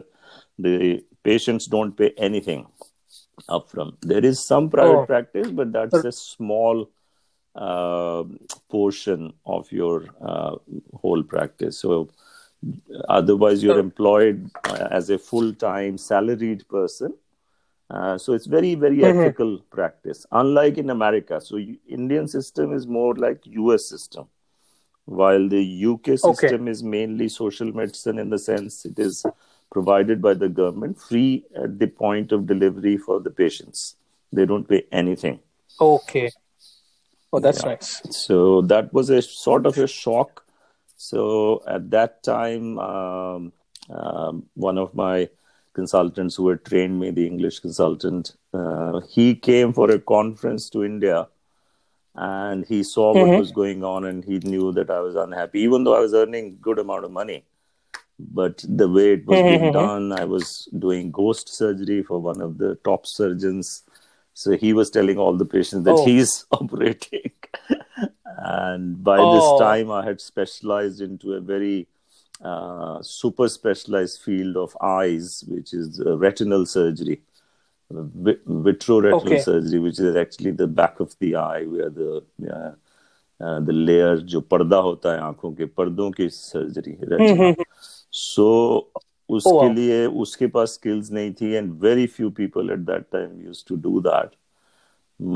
the 0.58 1.04
patients 1.29 1.67
don't 1.67 1.97
pay 2.01 2.11
anything 2.29 2.67
upfront 3.57 3.95
there 4.13 4.25
is 4.25 4.45
some 4.45 4.69
private 4.71 5.03
oh. 5.03 5.07
practice 5.07 5.51
but 5.51 5.73
that's 5.73 6.05
a 6.11 6.13
small 6.13 6.89
uh, 7.55 8.25
portion 8.69 9.33
of 9.47 9.71
your 9.73 10.05
uh, 10.21 10.55
whole 11.03 11.23
practice 11.23 11.79
so 11.79 12.09
otherwise 13.09 13.63
you're 13.63 13.79
employed 13.79 14.51
uh, 14.65 14.89
as 14.91 15.11
a 15.11 15.19
full-time 15.19 15.97
salaried 15.99 16.67
person 16.69 17.15
uh, 17.91 18.19
so 18.19 18.33
it's 18.33 18.47
very 18.47 18.75
very 18.75 18.99
mm-hmm. 18.99 19.21
ethical 19.21 19.59
practice 19.71 20.27
unlike 20.33 20.79
in 20.79 20.91
america 20.91 21.41
so 21.41 21.57
you, 21.57 21.77
indian 21.89 22.27
system 22.27 22.73
is 22.73 22.87
more 22.87 23.15
like 23.15 23.43
us 23.47 23.89
system 23.89 24.27
while 25.05 25.49
the 25.49 25.65
uk 25.87 26.07
system 26.07 26.63
okay. 26.63 26.71
is 26.71 26.83
mainly 26.83 27.29
social 27.29 27.73
medicine 27.73 28.19
in 28.19 28.29
the 28.29 28.39
sense 28.39 28.85
it 28.85 28.99
is 28.99 29.25
provided 29.77 30.23
by 30.29 30.35
the 30.43 30.49
government 30.61 30.99
free 31.09 31.45
at 31.65 31.79
the 31.83 31.91
point 32.05 32.33
of 32.39 32.47
delivery 32.55 32.97
for 32.97 33.21
the 33.27 33.35
patients 33.43 33.85
they 34.33 34.47
don't 34.53 34.69
pay 34.73 34.83
anything 35.03 35.39
okay 35.91 36.31
oh 37.33 37.41
that's 37.47 37.63
yeah. 37.63 37.71
nice 37.71 37.93
so 38.25 38.41
that 38.73 38.93
was 38.99 39.15
a 39.19 39.23
sort 39.23 39.73
of 39.73 39.79
a 39.87 39.89
shock 40.01 40.47
so 40.97 41.63
at 41.67 41.91
that 41.91 42.23
time, 42.23 42.79
um, 42.79 43.53
um, 43.91 44.47
one 44.55 44.79
of 44.79 44.95
my 44.95 45.29
consultants 45.75 46.35
who 46.37 46.49
had 46.49 46.65
trained 46.65 46.99
me, 46.99 47.11
the 47.11 47.27
English 47.27 47.61
consultant, 47.61 48.35
uh, 48.55 49.01
he 49.01 49.35
came 49.35 49.73
for 49.73 49.91
a 49.91 49.99
conference 49.99 50.71
to 50.71 50.85
India 50.85 51.29
and 52.15 52.65
he 52.65 52.83
saw 52.83 53.15
mm-hmm. 53.15 53.29
what 53.29 53.39
was 53.39 53.53
going 53.53 53.85
on 53.85 54.07
and 54.07 54.25
he 54.25 54.39
knew 54.39 54.73
that 54.73 54.91
I 54.91 55.01
was 55.01 55.17
unhappy, 55.17 55.61
even 55.61 55.85
though 55.85 55.95
I 55.95 56.01
was 56.01 56.15
earning 56.15 56.59
good 56.63 56.79
amount 56.79 57.05
of 57.05 57.11
money 57.11 57.45
but 58.19 58.65
the 58.69 58.89
way 58.89 59.13
it 59.15 59.27
was 59.27 59.43
being 59.43 59.73
done, 59.85 60.13
I 60.13 60.25
was 60.25 60.69
doing 60.79 61.11
ghost 61.11 61.49
surgery 61.49 62.03
for 62.03 62.19
one 62.19 62.41
of 62.41 62.59
the 62.59 62.77
top 62.77 63.07
surgeons. 63.07 63.83
So 64.35 64.57
he 64.57 64.73
was 64.73 64.91
telling 64.91 65.19
all 65.19 65.37
the 65.37 65.45
patients 65.45 65.85
that 65.85 65.93
oh. 65.93 66.05
he's 66.05 66.47
operating. 66.53 67.33
and 68.39 69.03
by 69.03 69.19
oh. 69.19 69.35
this 69.35 69.61
time, 69.61 69.91
I 69.91 70.05
had 70.05 70.21
specialized 70.21 71.01
into 71.01 71.35
a 71.35 71.41
very 71.41 71.87
uh, 72.43 73.03
super 73.03 73.49
specialized 73.49 74.21
field 74.23 74.57
of 74.57 74.77
eyes, 74.81 75.45
which 75.49 75.73
is 75.73 76.01
retinal 76.05 76.67
surgery, 76.67 77.23
vitreoretinal 77.93 79.27
okay. 79.27 79.41
surgery, 79.41 79.79
which 79.79 79.99
is 80.01 80.17
actually 80.17 80.51
the 80.51 80.67
back 80.67 81.01
of 81.01 81.15
the 81.19 81.37
eye 81.37 81.65
where 81.65 81.91
the 81.91 82.23
uh, 82.51 82.73
uh, 83.39 83.61
the 83.61 83.73
layer 83.73 84.17
जो 84.17 84.41
पर्दा 84.41 84.77
होता 84.77 85.13
है 85.13 85.21
आंखों 85.21 85.53
के 85.55 85.65
पर्दों 85.65 86.11
की 86.11 86.29
surgery 86.29 86.97
so 88.16 88.50
उसके 89.30 89.74
लिए 89.74 90.06
उसके 90.24 90.48
पास 90.56 90.74
स्किल्स 90.74 91.12
नहीं 91.12 91.34
थी 91.42 91.52
and 91.54 91.72
very 91.82 92.08
few 92.18 92.30
people 92.40 92.70
at 92.72 92.80
that 92.90 93.06
time 93.12 93.42
use 93.46 93.64
to 93.68 93.76
do 93.88 94.00
that 94.08 94.36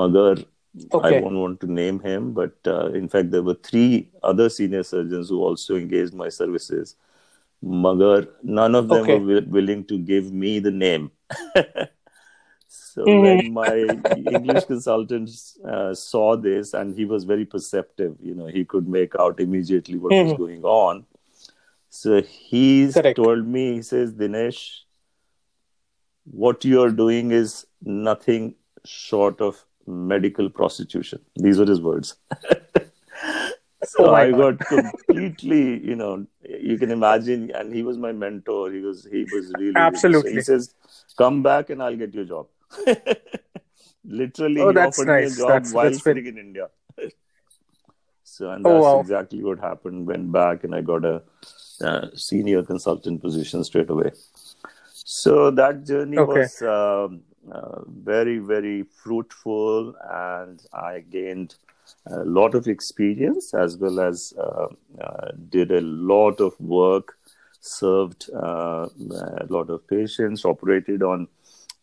मगर 0.01 0.43
Okay. 0.91 1.17
I 1.17 1.21
won't 1.21 1.35
want 1.35 1.59
to 1.61 1.71
name 1.71 1.99
him, 2.01 2.33
but 2.33 2.55
uh, 2.67 2.87
in 2.87 3.07
fact, 3.07 3.31
there 3.31 3.41
were 3.41 3.53
three 3.53 4.09
other 4.21 4.49
senior 4.49 4.83
surgeons 4.83 5.29
who 5.29 5.41
also 5.41 5.75
engaged 5.77 6.13
my 6.13 6.29
services. 6.29 6.95
Magar, 7.63 8.27
none 8.43 8.75
of 8.75 8.89
them 8.89 9.03
okay. 9.03 9.17
were 9.17 9.41
willing 9.47 9.85
to 9.85 9.97
give 9.97 10.31
me 10.31 10.59
the 10.59 10.71
name. 10.71 11.11
so 12.67 13.05
mm-hmm. 13.05 13.21
when 13.21 13.53
my 13.53 13.73
English 14.35 14.65
consultant 14.65 15.29
uh, 15.65 15.93
saw 15.93 16.35
this, 16.35 16.73
and 16.73 16.95
he 16.95 17.05
was 17.05 17.23
very 17.23 17.45
perceptive, 17.45 18.17
you 18.21 18.35
know, 18.35 18.47
he 18.47 18.65
could 18.65 18.87
make 18.87 19.15
out 19.17 19.39
immediately 19.39 19.97
what 19.97 20.11
mm-hmm. 20.11 20.29
was 20.29 20.37
going 20.37 20.63
on. 20.63 21.05
So 21.90 22.22
he 22.22 22.90
told 23.16 23.46
me, 23.46 23.74
he 23.74 23.82
says, 23.82 24.12
Dinesh, 24.14 24.80
what 26.24 26.64
you 26.64 26.82
are 26.82 26.90
doing 26.90 27.32
is 27.32 27.66
nothing 27.82 28.54
short 28.84 29.40
of 29.40 29.64
medical 29.86 30.48
prostitution. 30.48 31.20
These 31.34 31.58
were 31.58 31.66
his 31.66 31.80
words. 31.80 32.14
so 33.84 34.06
oh 34.06 34.14
I 34.14 34.30
God. 34.30 34.58
got 34.58 34.68
completely, 34.68 35.84
you 35.84 35.96
know, 35.96 36.26
you 36.42 36.78
can 36.78 36.92
imagine, 36.92 37.50
and 37.50 37.74
he 37.74 37.82
was 37.82 37.98
my 37.98 38.12
mentor. 38.12 38.70
He 38.70 38.80
was, 38.80 39.06
he 39.10 39.24
was 39.32 39.52
really 39.58 39.74
absolutely. 39.74 40.30
So 40.30 40.36
he 40.36 40.42
says, 40.42 40.74
"Come 41.18 41.42
back, 41.42 41.70
and 41.70 41.82
I'll 41.82 41.96
get 41.96 42.14
you 42.14 42.22
a 42.22 42.24
job." 42.24 42.46
Literally, 44.04 44.60
oh, 44.60 44.72
that's 44.72 44.98
offered 44.98 45.08
nice. 45.08 45.36
me 45.36 45.42
a 45.42 45.46
job 45.46 45.48
that's, 45.48 45.72
while 45.72 45.90
that's 45.90 46.02
sitting 46.02 46.26
in 46.26 46.38
India. 46.38 46.68
so, 48.22 48.50
and 48.50 48.64
oh, 48.66 48.70
that's 48.70 48.84
oh, 48.84 48.94
wow. 48.94 49.00
exactly 49.00 49.42
what 49.42 49.58
happened. 49.58 50.06
Went 50.06 50.30
back, 50.30 50.64
and 50.64 50.74
I 50.74 50.82
got 50.82 51.04
a 51.04 51.22
uh, 51.82 52.08
senior 52.14 52.62
consultant 52.62 53.20
position 53.20 53.64
straight 53.64 53.90
away. 53.90 54.10
So 54.92 55.50
that 55.50 55.86
journey 55.86 56.18
okay. 56.18 56.40
was. 56.40 56.62
Um, 56.62 57.22
uh, 57.50 57.80
very, 57.86 58.38
very 58.38 58.82
fruitful, 58.82 59.94
and 60.08 60.62
I 60.74 61.00
gained 61.00 61.54
a 62.06 62.24
lot 62.24 62.54
of 62.54 62.68
experience 62.68 63.54
as 63.54 63.76
well 63.76 64.00
as 64.00 64.32
uh, 64.38 64.66
uh, 65.00 65.30
did 65.48 65.72
a 65.72 65.80
lot 65.80 66.40
of 66.40 66.58
work, 66.60 67.16
served 67.60 68.30
uh, 68.34 68.88
a 69.38 69.46
lot 69.48 69.70
of 69.70 69.86
patients, 69.88 70.44
operated 70.44 71.02
on 71.02 71.28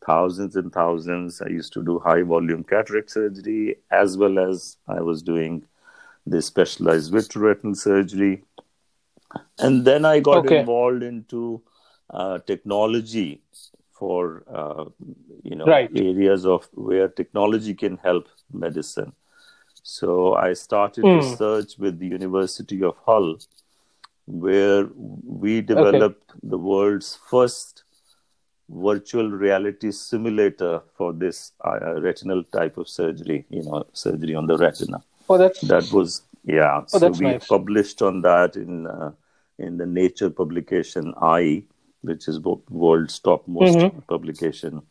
thousands 0.05 0.55
and 0.55 0.71
thousands. 0.71 1.41
I 1.41 1.47
used 1.47 1.73
to 1.73 1.83
do 1.83 1.99
high 1.99 2.21
volume 2.21 2.63
cataract 2.63 3.11
surgery 3.11 3.77
as 3.91 4.17
well 4.17 4.39
as 4.39 4.77
I 4.87 5.01
was 5.01 5.21
doing 5.21 5.65
the 6.25 6.41
specialized 6.41 7.11
vitreoretinal 7.11 7.75
surgery. 7.75 8.43
And 9.59 9.85
then 9.85 10.05
I 10.05 10.19
got 10.19 10.45
okay. 10.45 10.59
involved 10.59 11.03
into 11.03 11.61
uh, 12.09 12.39
technology 12.39 13.41
for 13.91 14.43
uh, 14.47 14.85
you 15.43 15.55
know 15.55 15.65
right. 15.65 15.89
areas 15.95 16.45
of 16.45 16.67
where 16.73 17.07
technology 17.07 17.73
can 17.73 17.97
help 17.97 18.27
medicine. 18.51 19.13
So 19.83 20.35
I 20.35 20.53
started 20.53 21.03
mm. 21.03 21.21
research 21.21 21.77
with 21.77 21.99
the 21.99 22.07
University 22.07 22.83
of 22.83 22.95
Hull, 23.05 23.39
where 24.25 24.87
we 24.95 25.61
developed 25.61 26.31
okay. 26.31 26.39
the 26.43 26.57
world's 26.57 27.17
first 27.29 27.83
virtual 28.69 29.31
reality 29.31 29.91
simulator 29.91 30.81
for 30.97 31.13
this 31.13 31.53
uh, 31.63 32.01
retinal 32.01 32.43
type 32.43 32.77
of 32.77 32.89
surgery. 32.89 33.45
You 33.49 33.63
know, 33.63 33.85
surgery 33.93 34.35
on 34.35 34.47
the 34.47 34.57
retina. 34.57 35.03
Oh, 35.29 35.37
that's 35.37 35.61
that 35.61 35.91
was 35.91 36.21
yeah. 36.47 36.81
Oh, 36.93 36.99
so 36.99 37.09
we 37.09 37.25
nice. 37.25 37.45
published 37.45 38.01
on 38.01 38.21
that 38.21 38.55
in 38.55 38.87
uh, 38.87 39.11
in 39.59 39.77
the 39.77 39.85
Nature 39.85 40.29
publication 40.29 41.13
Eye, 41.21 41.63
which 42.01 42.27
is 42.27 42.39
world's 42.39 43.19
topmost 43.19 43.77
mm-hmm. 43.77 43.99
publication. 44.07 44.81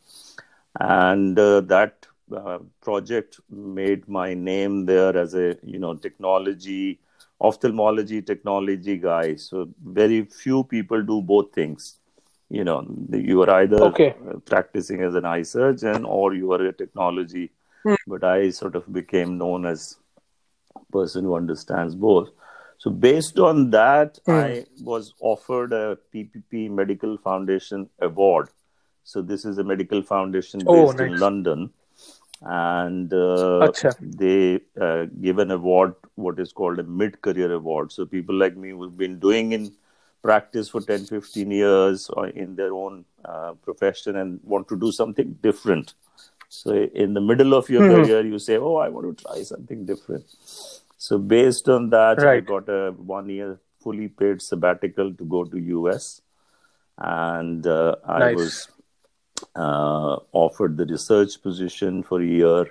And 0.78 1.38
uh, 1.38 1.62
that 1.62 2.06
uh, 2.34 2.58
project 2.82 3.40
made 3.48 4.08
my 4.08 4.34
name 4.34 4.84
there 4.84 5.16
as 5.16 5.34
a 5.34 5.56
you 5.62 5.78
know 5.78 5.94
technology 5.94 6.98
ophthalmology 7.40 8.22
technology 8.22 8.96
guy 8.96 9.36
so 9.36 9.68
very 9.84 10.24
few 10.24 10.64
people 10.64 11.02
do 11.02 11.20
both 11.20 11.52
things 11.52 11.98
you 12.48 12.64
know 12.64 12.84
you 13.12 13.42
are 13.42 13.50
either 13.60 13.80
okay. 13.82 14.14
practicing 14.44 15.02
as 15.02 15.14
an 15.14 15.24
eye 15.24 15.42
surgeon 15.42 16.04
or 16.04 16.34
you 16.34 16.50
are 16.52 16.64
a 16.66 16.72
technology 16.72 17.50
mm. 17.84 17.96
but 18.06 18.24
i 18.24 18.50
sort 18.50 18.74
of 18.74 18.90
became 18.92 19.36
known 19.36 19.66
as 19.66 19.96
person 20.96 21.24
who 21.24 21.36
understands 21.42 21.94
both 22.08 22.30
so 22.78 22.90
based 22.90 23.38
on 23.38 23.70
that, 23.70 24.18
mm. 24.26 24.32
I 24.32 24.66
was 24.82 25.14
offered 25.20 25.72
a 25.72 25.98
PPP 26.14 26.70
Medical 26.70 27.16
Foundation 27.18 27.88
Award. 28.00 28.48
So 29.04 29.22
this 29.22 29.44
is 29.44 29.58
a 29.58 29.64
medical 29.64 30.02
foundation 30.02 30.62
oh, 30.66 30.86
based 30.86 31.00
oh, 31.00 31.04
nice. 31.04 31.12
in 31.12 31.20
London, 31.20 31.70
and 32.42 33.12
uh, 33.14 33.70
they 34.00 34.60
uh, 34.80 35.06
give 35.20 35.38
an 35.38 35.52
award, 35.52 35.94
what 36.16 36.40
is 36.40 36.52
called 36.52 36.80
a 36.80 36.82
mid-career 36.82 37.52
award. 37.52 37.92
So 37.92 38.04
people 38.04 38.34
like 38.34 38.56
me 38.56 38.70
who've 38.70 38.96
been 38.96 39.20
doing 39.20 39.52
in 39.52 39.72
practice 40.22 40.68
for 40.68 40.80
10, 40.80 41.06
15 41.06 41.50
years 41.52 42.10
or 42.10 42.26
in 42.28 42.56
their 42.56 42.72
own 42.72 43.04
uh, 43.24 43.52
profession 43.62 44.16
and 44.16 44.40
want 44.42 44.66
to 44.68 44.76
do 44.76 44.90
something 44.90 45.38
different. 45.40 45.94
So 46.48 46.72
in 46.72 47.14
the 47.14 47.20
middle 47.20 47.54
of 47.54 47.70
your 47.70 47.82
mm-hmm. 47.82 48.04
career, 48.04 48.26
you 48.26 48.38
say, 48.38 48.56
"Oh, 48.56 48.76
I 48.76 48.88
want 48.88 49.18
to 49.18 49.24
try 49.24 49.42
something 49.42 49.84
different." 49.84 50.24
So 50.98 51.18
based 51.18 51.68
on 51.68 51.90
that, 51.90 52.22
right. 52.22 52.38
I 52.38 52.40
got 52.40 52.68
a 52.68 52.92
one 52.92 53.28
year 53.28 53.60
fully 53.82 54.08
paid 54.08 54.42
sabbatical 54.42 55.12
to 55.14 55.24
go 55.24 55.44
to 55.44 55.58
US, 55.58 56.22
and 56.98 57.66
uh, 57.66 57.96
I 58.04 58.18
nice. 58.18 58.36
was 58.36 58.68
uh, 59.54 60.16
offered 60.32 60.76
the 60.76 60.86
research 60.86 61.42
position 61.42 62.02
for 62.02 62.20
a 62.20 62.26
year 62.26 62.66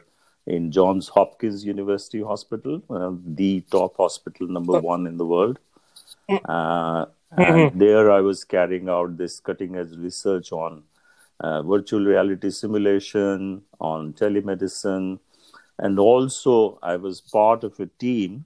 in 0.47 0.71
Johns 0.71 1.07
Hopkins 1.09 1.65
University 1.65 2.21
Hospital, 2.21 2.81
uh, 2.89 3.11
the 3.25 3.61
top 3.71 3.97
hospital, 3.97 4.47
number 4.47 4.79
one 4.79 5.07
in 5.07 5.17
the 5.17 5.25
world. 5.25 5.59
Uh, 6.29 7.05
and 7.37 7.79
there 7.79 8.11
I 8.11 8.21
was 8.21 8.43
carrying 8.43 8.89
out 8.89 9.17
this 9.17 9.39
cutting 9.39 9.75
edge 9.75 9.95
research 9.97 10.51
on 10.51 10.83
uh, 11.39 11.61
virtual 11.63 12.05
reality 12.05 12.49
simulation, 12.49 13.61
on 13.79 14.13
telemedicine, 14.13 15.19
and 15.79 15.99
also 15.99 16.79
I 16.81 16.95
was 16.95 17.21
part 17.21 17.63
of 17.63 17.79
a 17.79 17.87
team 17.99 18.45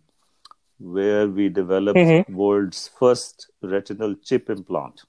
where 0.80 1.28
we 1.28 1.50
developed 1.50 2.30
world's 2.30 2.88
first 2.88 3.52
retinal 3.62 4.16
chip 4.16 4.50
implant. 4.50 5.04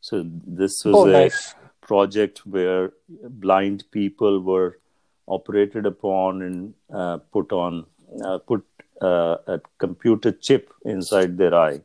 So 0.00 0.24
this 0.46 0.84
was 0.84 0.96
Oh, 0.96 1.06
a 1.06 1.12
nice. 1.12 1.54
project 1.80 2.46
where 2.46 2.92
blind 3.08 3.84
people 3.90 4.40
were 4.40 4.78
operated 5.26 5.86
upon 5.86 6.42
and 6.42 6.74
uh, 6.92 7.18
put 7.32 7.52
on 7.52 7.86
uh, 8.24 8.38
put 8.38 8.64
uh, 9.00 9.36
a 9.46 9.60
computer 9.78 10.32
chip 10.32 10.72
inside 10.84 11.38
their 11.38 11.54
eye, 11.54 11.80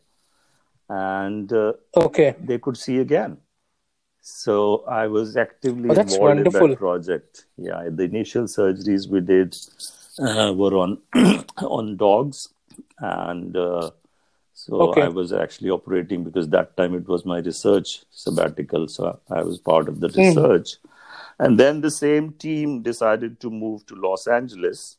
and 0.89 1.51
uh, 1.53 1.73
Okay. 1.95 2.35
they 2.39 2.57
could 2.57 2.77
see 2.77 2.97
again. 2.99 3.37
So 4.27 4.83
I 4.87 5.05
was 5.05 5.37
actively 5.37 5.89
Oh, 5.89 5.97
involved 5.99 6.39
in 6.39 6.51
that 6.51 6.77
project. 6.77 7.45
Yeah, 7.57 7.89
the 7.91 8.03
initial 8.03 8.45
surgeries 8.45 9.07
we 9.07 9.19
did 9.21 9.55
uh, 10.19 10.51
were 10.51 10.75
on 10.75 10.97
on 11.61 11.95
dogs, 11.95 12.49
and 12.97 13.55
uh, 13.55 13.91
so 14.53 14.81
Okay. 14.81 15.01
I 15.03 15.09
was 15.09 15.31
actually 15.31 15.69
operating 15.69 16.23
because 16.23 16.49
that 16.49 16.75
time 16.75 16.95
it 16.95 17.07
was 17.07 17.23
my 17.23 17.37
research 17.37 18.03
sabbatical. 18.09 18.87
So 18.87 19.19
I 19.29 19.43
was 19.43 19.59
part 19.59 19.87
of 19.87 19.99
the 19.99 20.09
Hmm. 20.15 20.17
research, 20.17 20.77
and 21.37 21.59
then 21.59 21.81
the 21.81 21.91
same 21.91 22.31
team 22.33 22.81
decided 22.81 23.39
to 23.41 23.51
move 23.51 23.85
to 23.85 23.95
Los 23.95 24.25
Angeles 24.25 24.97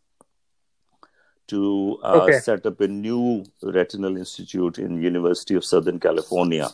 to 1.48 1.98
uh, 2.02 2.30
Okay. 2.30 2.32
set 2.32 2.64
up 2.66 2.80
a 2.80 2.86
new 2.88 3.44
retinal 3.62 4.16
institute 4.16 4.78
in 4.78 5.02
University 5.02 5.54
of 5.54 5.64
Southern 5.64 5.98
California 5.98 6.68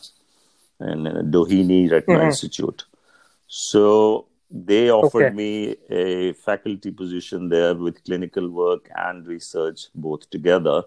and 0.83 1.07
uh, 1.07 1.21
Doheny 1.35 1.89
Retina 1.91 2.19
Mhm. 2.19 2.25
Institute. 2.31 2.85
So 3.47 4.27
they 4.49 4.89
offered 4.91 5.29
Okay. 5.29 5.35
me 5.35 5.75
a 5.89 6.33
faculty 6.33 6.91
position 6.91 7.49
there 7.49 7.73
with 7.75 8.03
clinical 8.03 8.49
work 8.49 8.89
and 8.95 9.25
research 9.27 9.87
both 9.95 10.29
together. 10.29 10.83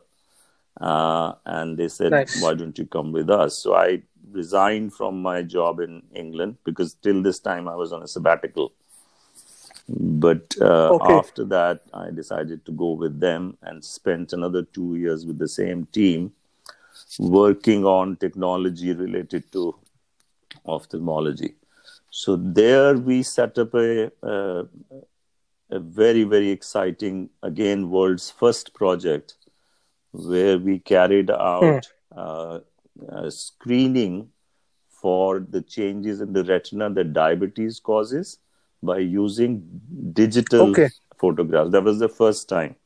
Uh, 0.81 1.33
and 1.47 1.77
they 1.79 1.89
said, 1.89 2.13
Nice. 2.13 2.41
why 2.43 2.55
don't 2.55 2.79
you 2.79 2.87
come 2.87 3.13
with 3.13 3.31
us? 3.31 3.63
So 3.63 3.75
I 3.75 4.03
resigned 4.31 4.93
from 4.93 5.23
my 5.23 5.43
job 5.43 5.81
in 5.81 6.03
England 6.15 6.57
because 6.65 6.95
till 6.95 7.23
this 7.23 7.39
time 7.39 7.69
I 7.69 7.75
was 7.77 7.93
on 7.93 8.03
a 8.03 8.09
sabbatical. 8.09 8.73
But 9.89 10.55
uh, 10.61 10.95
Okay. 10.95 11.19
after 11.19 11.45
that, 11.47 11.81
I 11.95 12.11
decided 12.11 12.65
to 12.67 12.73
go 12.73 12.93
with 12.93 13.21
them 13.21 13.57
and 13.63 13.85
spent 13.85 14.33
another 14.33 14.63
two 14.63 14.97
years 14.97 15.25
with 15.25 15.39
the 15.39 15.49
same 15.49 15.87
team 15.87 16.33
working 17.19 17.85
on 17.85 18.17
technology 18.17 18.93
related 18.93 19.51
to 19.53 19.75
ophthalmology. 20.67 21.55
So 22.11 22.37
there 22.37 22.97
we 22.97 23.23
set 23.23 23.59
up 23.59 23.75
a, 23.75 24.11
uh, 24.23 24.65
a 25.71 25.79
very, 25.81 26.25
very 26.25 26.51
exciting, 26.51 27.31
again, 27.43 27.91
world's 27.91 28.31
first 28.31 28.75
project 28.75 29.35
where 30.13 30.59
we 30.59 30.79
carried 30.79 31.31
out 31.31 31.89
uh, 32.17 32.61
uh, 33.11 33.31
screening 33.31 34.31
for 34.89 35.41
the 35.41 35.61
changes 35.61 36.21
in 36.21 36.33
the 36.33 36.45
retina 36.45 36.89
that 36.91 37.13
diabetes 37.13 37.81
causes 37.81 38.39
by 38.83 38.99
using 38.99 39.63
digital 40.13 40.71
Okay. 40.71 40.89
photographs. 41.19 41.71
That 41.71 41.85
was 41.85 41.99
the 41.99 42.09
first 42.09 42.49
time. 42.49 42.77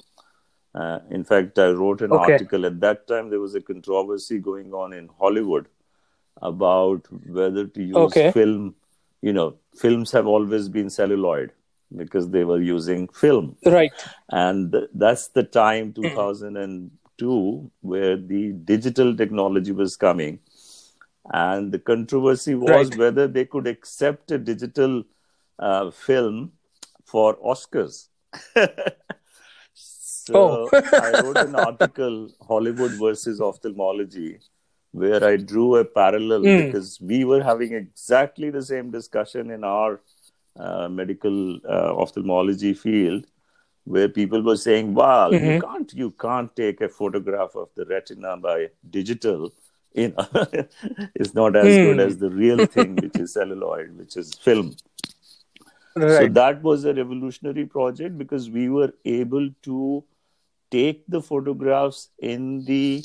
Uh, 0.75 1.01
in 1.11 1.25
fact, 1.25 1.59
I 1.59 1.71
wrote 1.71 2.01
an 2.01 2.13
Okay. 2.13 2.33
article 2.33 2.67
at 2.67 2.81
that 2.81 3.07
time. 3.07 3.31
There 3.31 3.41
was 3.41 3.55
a 3.55 3.61
controversy 3.61 4.39
going 4.39 4.73
on 4.73 4.93
in 4.93 5.09
Hollywood 5.19 5.67
about 6.43 7.07
whether 7.27 7.67
to 7.67 7.83
use 7.83 7.97
Okay. 7.97 8.31
film. 8.33 8.75
You 9.23 9.33
know, 9.33 9.57
films 9.77 10.13
have 10.13 10.27
always 10.27 10.69
been 10.69 10.91
celluloid 10.91 11.53
because 11.97 12.31
they 12.31 12.45
were 12.45 12.61
using 12.63 13.09
film 13.09 13.57
Right. 13.67 13.93
and 14.31 14.75
that's 14.95 15.29
the 15.29 15.43
time 15.43 15.93
2002 15.93 17.71
where 17.81 18.17
the 18.17 18.53
digital 18.53 19.17
technology 19.17 19.73
was 19.73 19.97
coming 19.97 20.39
and 21.33 21.73
the 21.73 21.79
controversy 21.81 22.55
was 22.55 22.93
Right. 22.93 22.97
whether 22.97 23.27
they 23.27 23.45
could 23.45 23.67
accept 23.67 24.31
a 24.31 24.39
digital 24.39 25.03
uh, 25.59 25.91
film 25.91 26.53
for 27.05 27.37
oscars 27.39 28.07
so 29.75 30.35
Oh. 30.37 30.71
i 30.97 31.13
wrote 31.13 31.43
an 31.43 31.55
article 31.57 32.29
hollywood 32.49 32.93
versus 32.93 33.41
ophthalmology 33.41 34.39
where 34.93 35.23
i 35.25 35.37
drew 35.37 35.77
a 35.77 35.85
parallel 35.85 36.49
Mm. 36.49 36.57
because 36.57 36.99
we 37.01 37.25
were 37.25 37.43
having 37.43 37.73
exactly 37.75 38.51
the 38.51 38.63
same 38.63 38.91
discussion 38.91 39.51
in 39.51 39.65
our 39.65 40.01
uh, 40.57 40.89
medical 40.89 41.57
uh, 41.69 41.95
ophthalmology 42.05 42.75
field 42.75 43.27
where 43.85 44.09
people 44.09 44.43
were 44.43 44.57
saying 44.57 44.95
well 44.95 45.35
Mm-hmm. 45.35 45.45
you 45.45 45.53
can't 45.55 45.93
you 45.95 46.11
can't 46.27 46.55
take 46.57 46.81
a 46.81 46.89
photograph 46.89 47.55
of 47.57 47.69
the 47.77 47.85
retina 47.87 48.37
by 48.37 48.69
digital 48.91 49.53
you 49.95 50.09
know 50.17 50.27
it's 51.15 51.35
not 51.35 51.57
as 51.57 51.79
Hmm. 51.79 51.85
good 51.87 52.01
as 52.01 52.19
the 52.19 52.31
real 52.31 52.63
thing 52.65 53.01
which 53.01 53.19
is 53.19 53.33
celluloid 53.33 53.97
which 53.97 54.17
is 54.17 54.35
film 54.35 54.77
so 56.07 56.27
that 56.27 56.63
was 56.63 56.85
a 56.85 56.95
revolutionary 56.95 57.65
project 57.67 58.17
because 58.19 58.51
we 58.51 58.69
were 58.69 58.93
able 59.05 59.49
to 59.63 60.05
take 60.71 61.05
the 61.09 61.21
photographs 61.21 62.09
in 62.19 62.65
the 62.65 63.05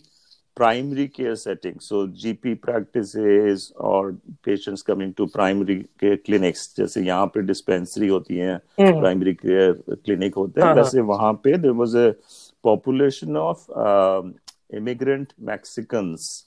primary 0.55 1.09
care 1.09 1.37
setting. 1.37 1.81
So 1.81 2.07
GP 2.09 2.55
practices 2.55 3.73
or 3.77 4.17
patients 4.43 4.83
coming 4.83 5.15
to 5.15 5.27
primary 5.27 5.87
care 5.99 6.17
clinics, 6.17 6.75
जैसे 6.77 7.03
यहाँ 7.07 7.27
पे 7.37 7.47
dispensary 7.47 8.09
होती 8.11 8.37
हैं, 8.37 8.61
Hmm. 8.79 9.01
primary 9.01 9.35
care 9.35 9.75
clinic 10.07 10.37
होते 10.37 10.61
हैं, 10.61 10.67
हाँ, 10.67 10.75
वैसे 10.75 11.01
वहाँ 11.13 11.33
पे 11.45 11.57
there 11.63 11.75
was 11.75 11.95
a 11.95 12.15
population 12.63 13.37
of 13.37 13.69
um, 13.87 14.35
immigrant 14.73 15.33
Mexicans, 15.39 16.45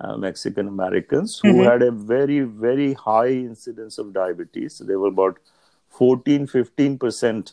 uh, 0.00 0.16
Mexican 0.16 0.68
Americans 0.68 1.38
who 1.38 1.56
Mhm. 1.58 1.64
had 1.70 1.82
a 1.82 1.90
very, 1.90 2.40
very 2.40 2.92
high 2.94 3.28
incidence 3.30 3.98
of 3.98 4.12
diabetes. 4.12 4.74
So 4.76 4.84
they 4.84 4.96
were 4.96 5.08
about 5.08 5.38
14 5.88 6.46
15% 6.46 7.52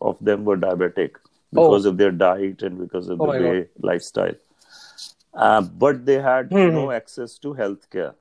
of 0.00 0.18
them 0.20 0.44
were 0.44 0.56
diabetic 0.56 1.12
because 1.52 1.86
of 1.86 1.96
their 1.96 2.10
diet 2.10 2.62
and 2.62 2.78
because 2.78 3.08
of 3.08 3.18
Oh 3.18 3.26
the 3.26 3.32
my 3.32 3.40
way 3.40 3.68
lifestyle. 3.80 4.34
Uh, 5.45 5.61
but 5.61 6.05
they 6.05 6.19
had 6.27 6.49
Mhm. 6.49 6.73
no 6.73 6.91
access 6.91 7.37
to 7.45 7.53
healthcare. 7.53 8.13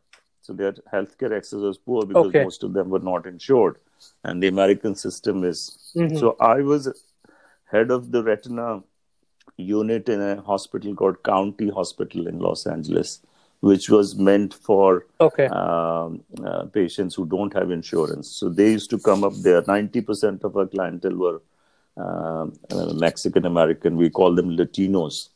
So 0.42 0.52
their 0.52 0.72
healthcare 0.94 1.34
access 1.36 1.60
was 1.68 1.78
poor 1.78 2.04
because 2.06 2.26
Okay. 2.30 2.42
most 2.48 2.62
of 2.62 2.72
them 2.72 2.90
were 2.90 3.04
not 3.10 3.26
insured. 3.26 3.76
And 4.24 4.42
the 4.42 4.48
American 4.48 4.94
system 4.94 5.44
is. 5.44 5.60
Mhm. 5.96 6.18
So 6.20 6.36
I 6.40 6.60
was 6.60 6.88
head 7.76 7.90
of 7.90 8.10
the 8.12 8.22
retina 8.22 8.82
unit 9.56 10.08
in 10.08 10.20
a 10.20 10.42
hospital 10.42 10.94
called 10.94 11.22
County 11.22 11.68
Hospital 11.70 12.26
in 12.28 12.38
Los 12.38 12.66
Angeles, 12.66 13.20
which 13.60 13.88
was 13.90 14.14
meant 14.16 14.54
for 14.54 15.06
Okay. 15.20 15.46
um, 15.46 16.20
uh, 16.44 16.64
patients 16.66 17.14
who 17.14 17.24
don't 17.26 17.52
have 17.54 17.70
insurance. 17.70 18.28
So 18.28 18.48
they 18.48 18.70
used 18.72 18.90
to 18.90 18.98
come 18.98 19.24
up 19.24 19.32
there. 19.46 19.62
90% 19.62 20.44
of 20.44 20.56
our 20.56 20.66
clientele 20.66 21.16
were 21.16 21.40
um, 21.96 22.52
uh, 22.70 22.92
Mexican 22.94 23.46
American. 23.46 23.96
We 23.96 24.10
call 24.10 24.34
them 24.34 24.50
Latinos. 24.56 25.30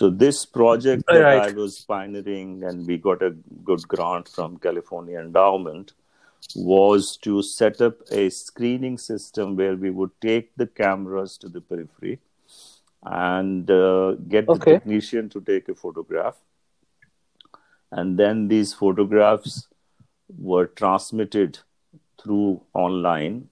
So 0.00 0.08
this 0.08 0.46
project 0.46 1.04
that 1.08 1.22
Right. 1.22 1.50
I 1.50 1.52
was 1.52 1.84
pioneering, 1.84 2.64
and 2.64 2.86
we 2.86 2.96
got 2.96 3.22
a 3.22 3.32
good 3.64 3.86
grant 3.86 4.28
from 4.28 4.56
California 4.56 5.20
Endowment, 5.20 5.92
was 6.56 7.18
to 7.18 7.42
set 7.42 7.82
up 7.82 7.98
a 8.10 8.30
screening 8.30 8.96
system 8.96 9.56
where 9.56 9.76
we 9.76 9.90
would 9.90 10.10
take 10.22 10.56
the 10.56 10.66
cameras 10.66 11.36
to 11.42 11.50
the 11.50 11.60
periphery 11.60 12.18
and 13.02 13.70
uh, 13.70 14.12
get 14.36 14.46
the 14.46 14.58
technician 14.58 15.28
to 15.28 15.40
take 15.42 15.68
a 15.68 15.74
photograph 15.74 16.36
and 17.92 18.18
then 18.18 18.48
these 18.48 18.72
photographs 18.72 19.68
were 20.38 20.66
transmitted 20.66 21.58
through 22.22 22.60
online 22.74 23.48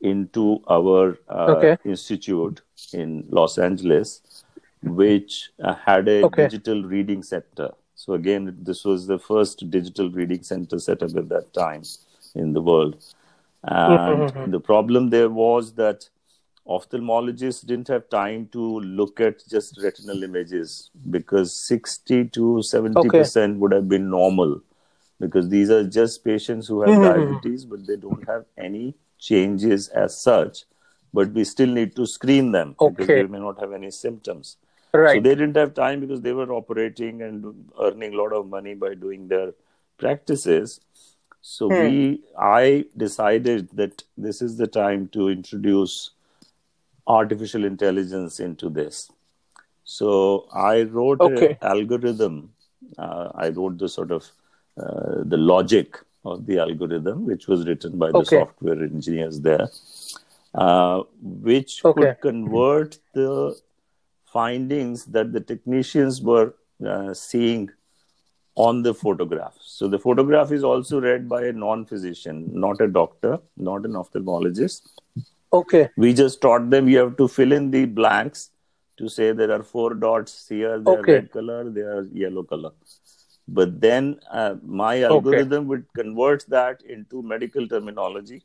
into 0.00 0.62
our 0.68 1.18
uh, 1.28 1.50
Okay. 1.56 1.76
institute 1.84 2.62
in 2.92 3.26
Los 3.30 3.58
Angeles, 3.58 4.43
which 4.84 5.50
uh, 5.62 5.74
had 5.74 6.08
a 6.08 6.24
Okay. 6.24 6.42
digital 6.42 6.82
reading 6.84 7.22
center. 7.22 7.70
So 7.94 8.14
again, 8.14 8.56
this 8.60 8.84
was 8.84 9.06
the 9.06 9.18
first 9.18 9.70
digital 9.70 10.10
reading 10.10 10.42
center 10.42 10.78
set 10.78 11.02
up 11.02 11.16
at 11.16 11.28
that 11.28 11.52
time 11.54 11.82
in 12.34 12.52
the 12.52 12.60
world. 12.62 12.96
And 13.62 14.32
Mhm. 14.34 14.52
the 14.52 14.60
problem 14.60 15.10
there 15.10 15.30
was 15.30 15.74
that 15.74 16.08
ophthalmologists 16.66 17.64
didn't 17.66 17.88
have 17.88 18.08
time 18.08 18.48
to 18.52 18.80
look 18.80 19.20
at 19.20 19.46
just 19.48 19.76
retinal 19.78 20.22
images 20.22 20.90
because 21.10 21.54
60 21.54 22.24
to 22.28 22.62
70 22.62 23.10
percent 23.10 23.58
would 23.58 23.72
have 23.72 23.88
been 23.88 24.10
normal 24.10 24.60
because 25.20 25.48
these 25.48 25.70
are 25.70 25.84
just 25.84 26.24
patients 26.24 26.66
who 26.68 26.82
have 26.82 27.00
Mhm. 27.00 27.00
diabetes, 27.00 27.64
but 27.64 27.86
they 27.86 27.96
don't 27.96 28.24
have 28.26 28.44
any 28.58 28.94
changes 29.18 29.88
as 29.88 30.20
such. 30.20 30.64
But 31.12 31.32
we 31.32 31.44
still 31.44 31.68
need 31.68 31.94
to 31.96 32.06
screen 32.06 32.52
them 32.52 32.76
because 32.84 33.12
they 33.12 33.26
may 33.26 33.38
not 33.38 33.60
have 33.60 33.72
any 33.72 33.90
symptoms. 33.90 34.56
Right. 34.94 35.14
So 35.16 35.20
they 35.20 35.34
didn't 35.34 35.56
have 35.56 35.74
time 35.74 36.00
because 36.00 36.20
they 36.22 36.32
were 36.32 36.52
operating 36.52 37.22
and 37.22 37.70
earning 37.80 38.14
a 38.14 38.16
lot 38.16 38.32
of 38.32 38.48
money 38.48 38.74
by 38.74 38.94
doing 38.94 39.28
their 39.28 39.52
practices. 39.98 40.80
So 41.42 41.68
Hmm. 41.68 41.76
we, 41.78 42.22
I 42.38 42.86
decided 42.96 43.70
that 43.74 44.04
this 44.16 44.40
is 44.42 44.56
the 44.56 44.66
time 44.66 45.08
to 45.08 45.28
introduce 45.28 46.12
artificial 47.06 47.64
intelligence 47.64 48.40
into 48.40 48.70
this. 48.70 49.10
So 49.84 50.48
I 50.54 50.82
wrote 50.82 51.24
Okay. 51.24 51.26
an 51.26 51.56
algorithm. 51.62 52.54
Uh, 52.98 53.30
I 53.34 53.48
wrote 53.50 53.78
the 53.78 53.88
sort 53.88 54.10
of 54.12 54.30
uh, 54.78 55.22
the 55.24 55.36
logic 55.36 55.98
of 56.24 56.46
the 56.46 56.58
algorithm, 56.58 57.26
which 57.26 57.48
was 57.48 57.66
written 57.66 57.98
by 57.98 58.12
the 58.12 58.24
Okay. 58.24 58.26
software 58.26 58.82
engineers 58.82 59.40
there, 59.40 59.68
uh, 60.54 61.02
which 61.20 61.84
Okay. 61.84 62.14
could 62.14 62.20
convert 62.20 62.98
the 63.14 63.56
findings 64.34 65.06
that 65.16 65.32
the 65.32 65.40
technicians 65.40 66.20
were 66.30 66.54
uh, 66.92 67.14
seeing 67.14 67.70
on 68.56 68.82
the 68.82 68.94
photograph. 68.94 69.54
So 69.60 69.88
the 69.88 69.98
photograph 69.98 70.52
is 70.52 70.64
also 70.64 71.00
read 71.00 71.28
by 71.28 71.44
a 71.46 71.52
non-physician, 71.52 72.50
not 72.64 72.80
a 72.80 72.88
doctor, 72.88 73.38
not 73.56 73.84
an 73.84 73.92
ophthalmologist. 73.92 74.82
Okay. 75.52 75.88
We 75.96 76.12
just 76.12 76.40
taught 76.40 76.70
them 76.70 76.88
you 76.88 76.98
have 76.98 77.16
to 77.22 77.28
fill 77.28 77.52
in 77.52 77.70
the 77.70 77.84
blanks 77.86 78.50
to 78.96 79.08
say 79.08 79.32
there 79.32 79.50
are 79.50 79.62
four 79.62 79.94
dots 79.94 80.48
here, 80.48 80.78
they 80.78 80.92
Okay. 80.92 81.12
are 81.12 81.14
red 81.16 81.30
color, 81.32 81.70
they 81.70 81.80
are 81.80 82.04
yellow 82.12 82.44
color. 82.44 82.70
But 83.46 83.80
then 83.80 84.20
uh, 84.30 84.54
my 84.62 85.02
algorithm 85.02 85.66
would 85.68 85.86
convert 85.94 86.46
that 86.48 86.82
into 86.82 87.22
medical 87.22 87.68
terminology 87.68 88.42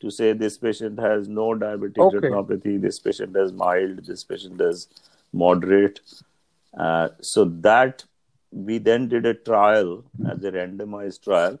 to 0.00 0.10
say 0.10 0.32
this 0.32 0.56
patient 0.56 0.98
has 1.00 1.28
no 1.28 1.48
diabetic 1.54 1.98
Okay. 1.98 2.16
retinopathy, 2.20 2.80
this 2.80 2.98
patient 3.00 3.36
has 3.36 3.52
mild, 3.52 4.06
this 4.06 4.24
patient 4.24 4.60
has 4.60 4.86
moderate. 5.32 6.00
Uh, 6.78 7.08
so 7.20 7.44
that 7.44 8.04
we 8.50 8.78
then 8.78 9.08
did 9.08 9.26
a 9.26 9.34
trial 9.34 10.04
as 10.26 10.42
a 10.44 10.52
randomized 10.52 11.22
trial, 11.24 11.58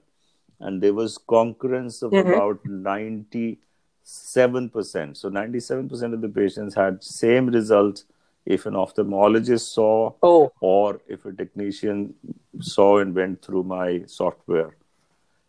and 0.60 0.82
there 0.82 0.94
was 0.94 1.18
concurrence 1.18 2.02
of 2.02 2.12
Mhm. 2.12 2.28
about 2.28 2.64
97%. 2.66 5.16
So 5.16 5.28
97% 5.28 6.14
of 6.14 6.20
the 6.20 6.28
patients 6.28 6.74
had 6.74 7.02
same 7.04 7.46
result 7.46 8.04
if 8.46 8.66
an 8.66 8.74
ophthalmologist 8.74 9.72
saw 9.72 10.12
Oh, 10.22 10.52
or 10.60 11.00
if 11.06 11.24
a 11.26 11.32
technician 11.32 12.14
saw 12.60 12.98
and 12.98 13.14
went 13.14 13.42
through 13.42 13.64
my 13.64 14.04
software. 14.06 14.74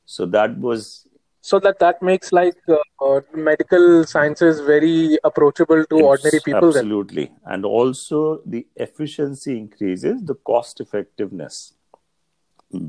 So 0.05 0.25
that 0.25 0.57
was 0.57 1.07
so 1.41 1.59
that 1.59 1.79
that 1.79 2.01
makes 2.01 2.31
like 2.31 2.55
uh, 2.67 2.75
uh, 3.05 3.21
medical 3.33 4.05
sciences 4.05 4.59
very 4.59 5.17
approachable 5.23 5.83
to 5.85 5.99
ordinary 5.99 6.39
people. 6.39 6.71
Then. 6.71 6.85
absolutely, 6.85 7.31
and 7.45 7.65
also 7.65 8.41
the 8.45 8.67
efficiency 8.75 9.57
increases 9.57 10.23
the 10.23 10.35
cost 10.35 10.79
effectiveness 10.81 11.73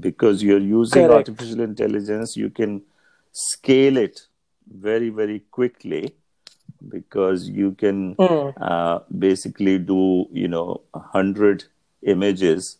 because 0.00 0.42
you're 0.42 0.58
using 0.58 1.06
Correct. 1.06 1.28
artificial 1.28 1.60
intelligence. 1.60 2.36
You 2.36 2.50
can 2.50 2.82
scale 3.32 3.96
it 3.96 4.20
very 4.68 5.08
very 5.10 5.40
quickly 5.50 6.14
because 6.88 7.48
you 7.48 7.72
can 7.72 8.14
Hmm. 8.14 8.50
uh, 8.60 9.00
basically 9.18 9.78
do 9.78 10.26
you 10.32 10.48
know 10.48 10.80
a 10.94 10.98
hundred 10.98 11.64
images 12.02 12.78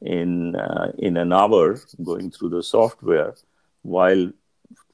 in 0.00 0.56
uh, 0.56 0.92
in 0.98 1.16
an 1.16 1.32
hour 1.32 1.78
going 2.02 2.30
through 2.30 2.48
the 2.50 2.62
software 2.62 3.34
while 3.82 4.30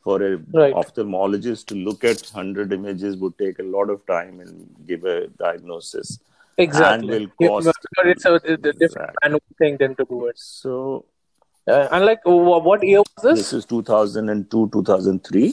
for 0.07 0.17
a 0.23 0.37
Right. 0.53 0.75
ophthalmologist 0.75 1.67
to 1.67 1.75
look 1.75 2.05
at 2.05 2.21
100 2.33 2.73
images 2.73 3.17
would 3.17 3.37
take 3.39 3.59
a 3.59 3.63
lot 3.77 3.91
of 3.91 4.05
time 4.07 4.41
and 4.41 4.75
give 4.87 5.05
a 5.05 5.27
diagnosis 5.45 6.19
Exactly. 6.57 6.95
and 6.95 7.09
will 7.11 7.29
cost- 7.49 7.87
but 7.97 8.07
it's 8.07 8.25
a, 8.25 8.35
it's 8.35 8.45
a 8.45 8.57
different 8.73 9.17
Exactly. 9.23 9.41
thing 9.59 9.77
than 9.79 9.95
to 9.97 10.05
do 10.15 10.27
it. 10.27 10.39
so 10.39 11.05
Uh, 11.73 11.87
and 11.95 12.05
like, 12.09 12.21
what 12.25 12.83
year 12.91 13.01
was 13.07 13.23
this? 13.25 13.39
this 13.39 13.53
is 13.57 13.65
2002 13.73 14.61
2003 14.77 15.49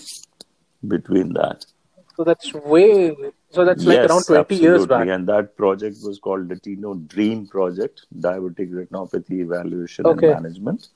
between 0.88 1.34
that 1.34 1.66
So 2.18 2.24
that's 2.28 2.54
way. 2.74 2.92
So 3.56 3.66
that's 3.66 3.84
like 3.90 3.98
Yes, 3.98 4.10
around 4.10 4.24
20 4.28 4.56
years 4.56 4.84
absolutely. 4.84 4.88
back. 5.06 5.08
And 5.16 5.28
that 5.32 5.50
project 5.58 5.98
was 6.10 6.20
called 6.28 6.48
the 6.52 6.56
Tino 6.68 6.94
Dream 7.14 7.42
Project, 7.56 8.06
Diabetic 8.28 8.72
Retinopathy 8.78 9.40
Evaluation 9.48 10.06
Okay. 10.12 10.32
and 10.32 10.44
Management. 10.44 10.88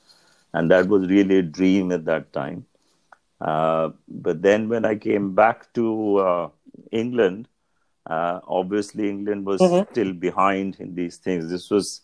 And 0.54 0.72
that 0.72 0.88
was 0.94 1.10
really 1.10 1.40
a 1.40 1.42
dream 1.60 1.92
at 1.98 2.06
that 2.06 2.32
time. 2.32 2.66
Uh, 3.42 3.90
but 4.08 4.42
then 4.42 4.70
when 4.70 4.86
I 4.86 4.96
came 4.96 5.34
back 5.36 5.74
to 5.74 6.18
uh, 6.18 6.50
England, 6.92 7.48
uh, 8.10 8.40
obviously 8.48 9.10
England 9.10 9.46
was 9.46 9.66
Mhm. 9.66 9.86
still 9.92 10.14
behind 10.14 10.78
in 10.80 10.96
these 10.96 11.18
things. 11.18 11.50
This 11.50 11.70
was 11.70 12.02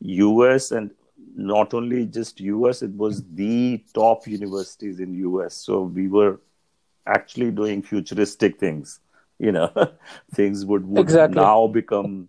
US 0.00 0.70
and 0.70 0.90
not 1.36 1.74
only 1.74 2.06
just 2.06 2.40
US, 2.40 2.82
it 2.82 2.92
was 2.92 3.22
the 3.34 3.82
top 3.94 4.26
universities 4.26 5.00
in 5.00 5.14
US. 5.14 5.54
So 5.54 5.82
we 5.82 6.08
were 6.08 6.40
actually 7.06 7.50
doing 7.50 7.82
futuristic 7.82 8.58
things. 8.58 9.00
You 9.38 9.52
know, 9.52 9.72
things 10.34 10.64
would, 10.66 10.86
would 10.86 11.08
Exactly. 11.08 11.26
now 11.26 11.66
become 11.66 12.28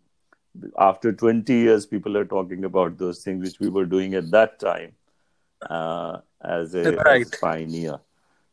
after 0.77 1.11
20 1.13 1.53
years, 1.53 1.85
people 1.85 2.17
are 2.17 2.25
talking 2.25 2.63
about 2.65 2.97
those 2.97 3.23
things 3.23 3.43
which 3.43 3.59
we 3.59 3.69
were 3.69 3.85
doing 3.85 4.13
at 4.15 4.31
that 4.31 4.59
time 4.59 4.93
uh, 5.69 6.19
as, 6.41 6.75
a, 6.75 7.01
Right. 7.05 7.07
as 7.07 7.27
a 7.27 7.31
pioneer. 7.31 7.99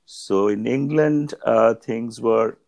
So 0.06 0.48
in 0.48 0.66
England, 0.66 1.34
uh, 1.44 1.74
things 1.74 2.20
were 2.20 2.58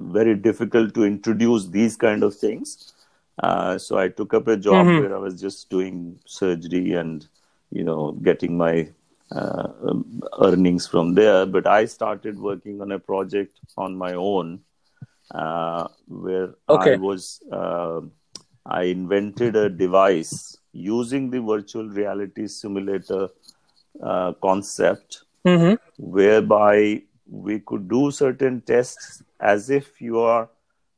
very 0.00 0.34
difficult 0.36 0.94
to 0.94 1.04
introduce 1.04 1.68
these 1.68 1.96
kind 1.96 2.22
of 2.22 2.34
things. 2.34 2.94
Uh, 3.42 3.78
so 3.78 3.98
I 3.98 4.08
took 4.08 4.34
up 4.34 4.48
a 4.48 4.56
job 4.56 4.92
Mhm. 4.92 4.96
where 4.96 5.14
I 5.14 5.18
was 5.18 5.40
just 5.40 5.70
doing 5.70 6.18
surgery 6.26 6.92
and, 6.94 7.26
you 7.70 7.84
know, 7.84 8.12
getting 8.12 8.56
my 8.58 8.88
uh, 9.34 9.68
um, 9.88 10.22
earnings 10.42 10.86
from 10.86 11.14
there. 11.14 11.46
But 11.46 11.66
I 11.66 11.86
started 11.86 12.38
working 12.38 12.80
on 12.80 12.92
a 12.92 12.98
project 12.98 13.60
on 13.76 13.96
my 13.96 14.14
own 14.14 14.60
uh, 15.34 15.88
where 16.08 16.54
Okay. 16.68 16.90
I 16.90 16.94
was, 16.96 17.42
uh, 17.52 18.02
I 18.66 18.84
invented 18.84 19.56
a 19.56 19.68
device 19.70 20.58
using 20.72 21.30
the 21.30 21.40
virtual 21.40 21.88
reality 21.88 22.46
simulator 22.48 23.28
uh, 24.02 24.32
concept 24.42 25.23
hmm 25.44 25.74
whereby 25.96 27.02
we 27.28 27.58
could 27.60 27.88
do 27.88 28.10
certain 28.10 28.60
tests 28.60 29.22
as 29.40 29.70
if 29.70 30.00
you 30.00 30.18
are 30.20 30.48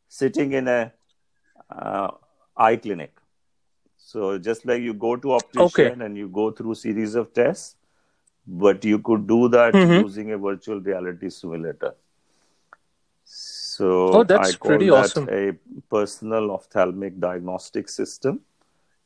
sitting 0.08 0.52
in 0.52 0.68
a 0.68 0.92
uh, 1.70 2.08
eye 2.56 2.76
clinic. 2.76 3.12
So 3.96 4.38
just 4.38 4.66
like 4.66 4.82
you 4.82 4.94
go 4.94 5.16
to 5.16 5.32
optician 5.34 6.02
and 6.02 6.16
you 6.16 6.28
go 6.28 6.50
through 6.50 6.74
series 6.74 7.14
of 7.14 7.32
tests, 7.34 7.76
but 8.46 8.84
you 8.84 8.98
could 8.98 9.26
do 9.26 9.48
that 9.48 9.82
Mhm. 9.82 9.86
using 9.86 10.32
a 10.32 10.38
virtual 10.38 10.80
reality 10.80 11.30
simulator. 11.30 11.94
So 13.24 13.88
Oh, 14.12 14.24
that's 14.24 14.50
I 14.50 14.52
call 14.52 14.86
pretty 14.86 14.88
that 14.88 15.14
awesome. 15.14 15.28
a 15.28 15.52
personal 15.90 16.50
ophthalmic 16.52 17.18
diagnostic 17.20 17.88
system. 17.88 18.40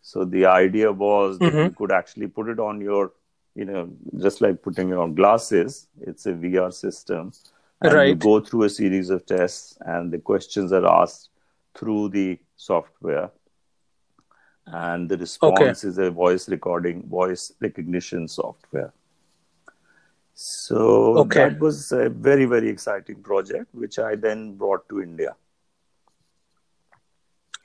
So 0.02 0.24
the 0.24 0.46
idea 0.46 0.92
was 0.92 1.40
that 1.40 1.54
Mhm. 1.54 1.64
you 1.64 1.72
could 1.72 1.92
actually 1.92 2.28
put 2.28 2.48
it 2.48 2.58
on 2.60 2.80
your, 2.80 3.12
you 3.54 3.64
know, 3.64 3.90
just 4.18 4.40
like 4.40 4.62
putting 4.62 4.92
on 4.94 5.14
glasses. 5.14 5.88
It's 6.00 6.26
a 6.26 6.32
VR 6.32 6.72
system, 6.72 7.32
and 7.80 8.08
you 8.08 8.14
go 8.14 8.40
through 8.40 8.64
a 8.64 8.70
series 8.70 9.10
of 9.10 9.26
tests, 9.26 9.76
and 9.80 10.12
the 10.12 10.18
questions 10.18 10.72
are 10.72 10.86
asked 10.86 11.30
through 11.74 12.10
the 12.10 12.38
software, 12.56 13.30
and 14.66 15.08
the 15.08 15.16
response 15.16 15.84
is 15.84 15.98
a 15.98 16.10
voice 16.10 16.48
recording, 16.48 17.02
voice 17.08 17.52
recognition 17.60 18.28
software. 18.28 18.92
So 20.34 21.16
Okay. 21.18 21.48
that 21.50 21.60
was 21.60 21.92
a 21.92 22.08
very 22.08 22.46
very 22.46 22.68
exciting 22.68 23.22
project, 23.22 23.66
which 23.74 23.98
I 23.98 24.14
then 24.14 24.54
brought 24.56 24.88
to 24.88 25.02
India. 25.02 25.36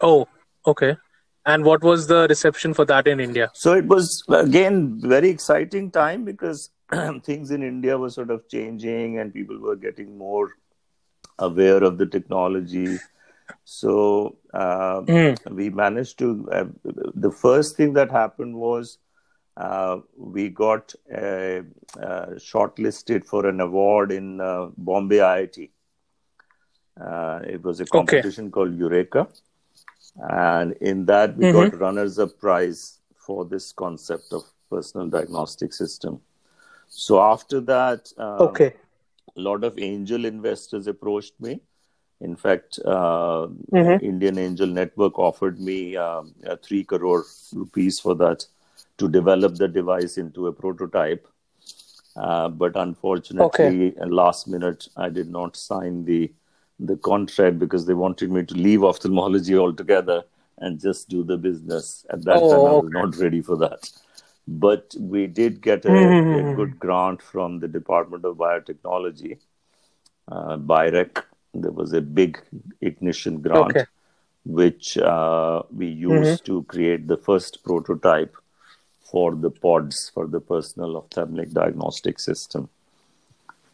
Oh, 0.01 0.27
okay. 0.65 0.97
And 1.45 1.63
what 1.63 1.83
was 1.83 2.07
the 2.07 2.25
reception 2.27 2.73
for 2.73 2.85
that 2.85 3.07
in 3.07 3.19
India? 3.19 3.51
So 3.53 3.73
it 3.73 3.85
was 3.85 4.23
again 4.29 4.99
very 4.99 5.29
exciting 5.29 5.91
time 5.91 6.25
because 6.25 6.71
things 7.23 7.51
in 7.51 7.63
India 7.63 7.97
were 7.97 8.09
sort 8.09 8.31
of 8.31 8.47
changing 8.47 9.19
and 9.19 9.33
people 9.33 9.59
were 9.59 9.75
getting 9.75 10.17
more 10.17 10.51
aware 11.37 11.83
of 11.83 11.97
the 11.97 12.05
technology. 12.05 12.97
So 13.63 14.37
uh, 14.53 15.01
Mm. 15.01 15.37
we 15.51 15.69
managed 15.69 16.17
to. 16.19 16.49
Uh, 16.51 16.65
the 17.13 17.31
first 17.31 17.75
thing 17.77 17.93
that 17.93 18.11
happened 18.11 18.55
was 18.55 18.97
uh, 19.57 19.99
we 20.17 20.49
got 20.49 20.95
shortlisted 22.49 23.25
for 23.25 23.45
an 23.47 23.61
award 23.61 24.11
in 24.11 24.41
uh, 24.41 24.67
Bombay 24.77 25.17
IIT. 25.17 25.69
Uh, 26.99 27.39
it 27.43 27.61
was 27.63 27.79
a 27.79 27.85
competition 27.85 28.49
called 28.51 28.73
Eureka, 28.75 29.27
and 30.17 30.73
in 30.81 31.05
that 31.05 31.35
we 31.35 31.45
got 31.45 31.79
runners-up 31.79 32.39
prize 32.39 32.99
for 33.15 33.45
this 33.45 33.71
concept 33.71 34.31
of 34.31 34.43
personal 34.69 35.07
diagnostic 35.07 35.73
system. 35.73 36.21
So 36.87 37.21
after 37.21 37.59
that, 37.61 38.11
um, 38.17 38.39
Okay. 38.39 38.73
a 39.35 39.41
lot 39.41 39.63
of 39.63 39.77
angel 39.77 40.25
investors 40.25 40.87
approached 40.87 41.33
me. 41.39 41.59
In 42.21 42.35
fact, 42.35 42.79
uh, 42.85 43.47
Mhm. 43.73 44.01
Indian 44.01 44.37
Angel 44.37 44.67
Network 44.67 45.19
offered 45.19 45.59
me 45.59 45.97
um, 45.97 46.33
uh, 46.47 46.55
three 46.55 46.83
crore 46.83 47.25
rupees 47.53 47.99
for 47.99 48.15
that 48.15 48.45
to 48.97 49.09
develop 49.09 49.55
the 49.55 49.67
device 49.67 50.17
into 50.17 50.47
a 50.47 50.53
prototype. 50.53 51.27
Uh, 52.15 52.47
but 52.47 52.75
unfortunately, 52.77 53.97
at 53.97 54.09
last 54.09 54.47
minute, 54.47 54.87
I 54.95 55.09
did 55.09 55.29
not 55.29 55.57
sign 55.57 56.05
the 56.05 56.31
the 56.79 56.97
contract 56.97 57.59
because 57.59 57.85
they 57.85 57.93
wanted 57.93 58.31
me 58.31 58.43
to 58.43 58.53
leave 58.55 58.83
ophthalmology 58.83 59.57
altogether 59.57 60.23
and 60.57 60.79
just 60.79 61.09
do 61.09 61.23
the 61.23 61.37
business. 61.37 62.05
At 62.09 62.23
that 62.25 62.37
Oh, 62.41 62.49
time, 62.49 62.65
I 62.65 62.73
was 62.73 62.89
okay. 62.89 62.91
not 62.91 63.15
ready 63.17 63.41
for 63.41 63.57
that. 63.57 63.89
But 64.47 64.93
we 64.99 65.27
did 65.27 65.61
get 65.61 65.85
a, 65.85 65.89
Mhm. 65.91 66.39
a 66.39 66.43
good 66.43 66.79
grant 66.79 67.21
from 67.21 67.59
the 67.59 67.67
Department 67.67 68.25
of 68.25 68.37
Biotechnology, 68.37 69.37
uh, 70.27 70.57
BIRAC. 70.57 71.23
There 71.53 71.71
was 71.71 71.93
a 71.93 72.01
big 72.01 72.39
ignition 72.81 73.41
grant, 73.41 73.69
Okay. 73.69 73.85
which 74.45 74.97
uh, 74.97 75.63
we 75.71 75.87
used 75.87 76.45
to 76.45 76.63
create 76.63 77.07
the 77.07 77.17
first 77.17 77.63
prototype 77.63 78.35
for 79.11 79.35
the 79.35 79.49
pods 79.49 80.11
for 80.13 80.27
the 80.27 80.39
personal 80.41 80.97
ophthalmic 80.97 81.51
diagnostic 81.51 82.19
system. 82.19 82.69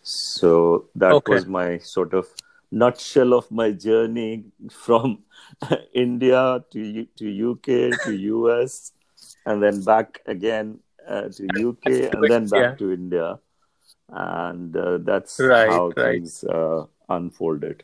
So 0.04 0.86
that 0.96 1.14
Okay. 1.16 1.34
was 1.34 1.46
my 1.46 1.78
sort 1.80 2.14
of 2.14 2.28
nutshell 2.72 3.34
of 3.34 3.52
my 3.52 3.72
journey 3.72 4.46
from 4.72 5.24
India 5.94 6.64
to 6.72 7.06
to 7.18 7.30
UK 7.30 7.96
to 7.98 8.12
US, 8.14 8.94
and 9.46 9.62
then 9.64 9.84
back 9.84 10.22
again 10.26 10.80
uh, 11.08 11.30
to 11.30 11.48
UK, 11.50 12.08
and 12.08 12.30
then 12.30 12.50
back 12.50 12.68
Yeah. 12.68 12.78
to 12.78 12.92
India, 12.92 13.40
and 14.10 14.76
uh, 14.76 14.98
that's 15.00 15.50
Right, 15.50 15.68
how 15.68 15.94
right. 15.98 16.22
things 16.22 16.44
uh, 16.46 16.86
unfolded. 17.10 17.84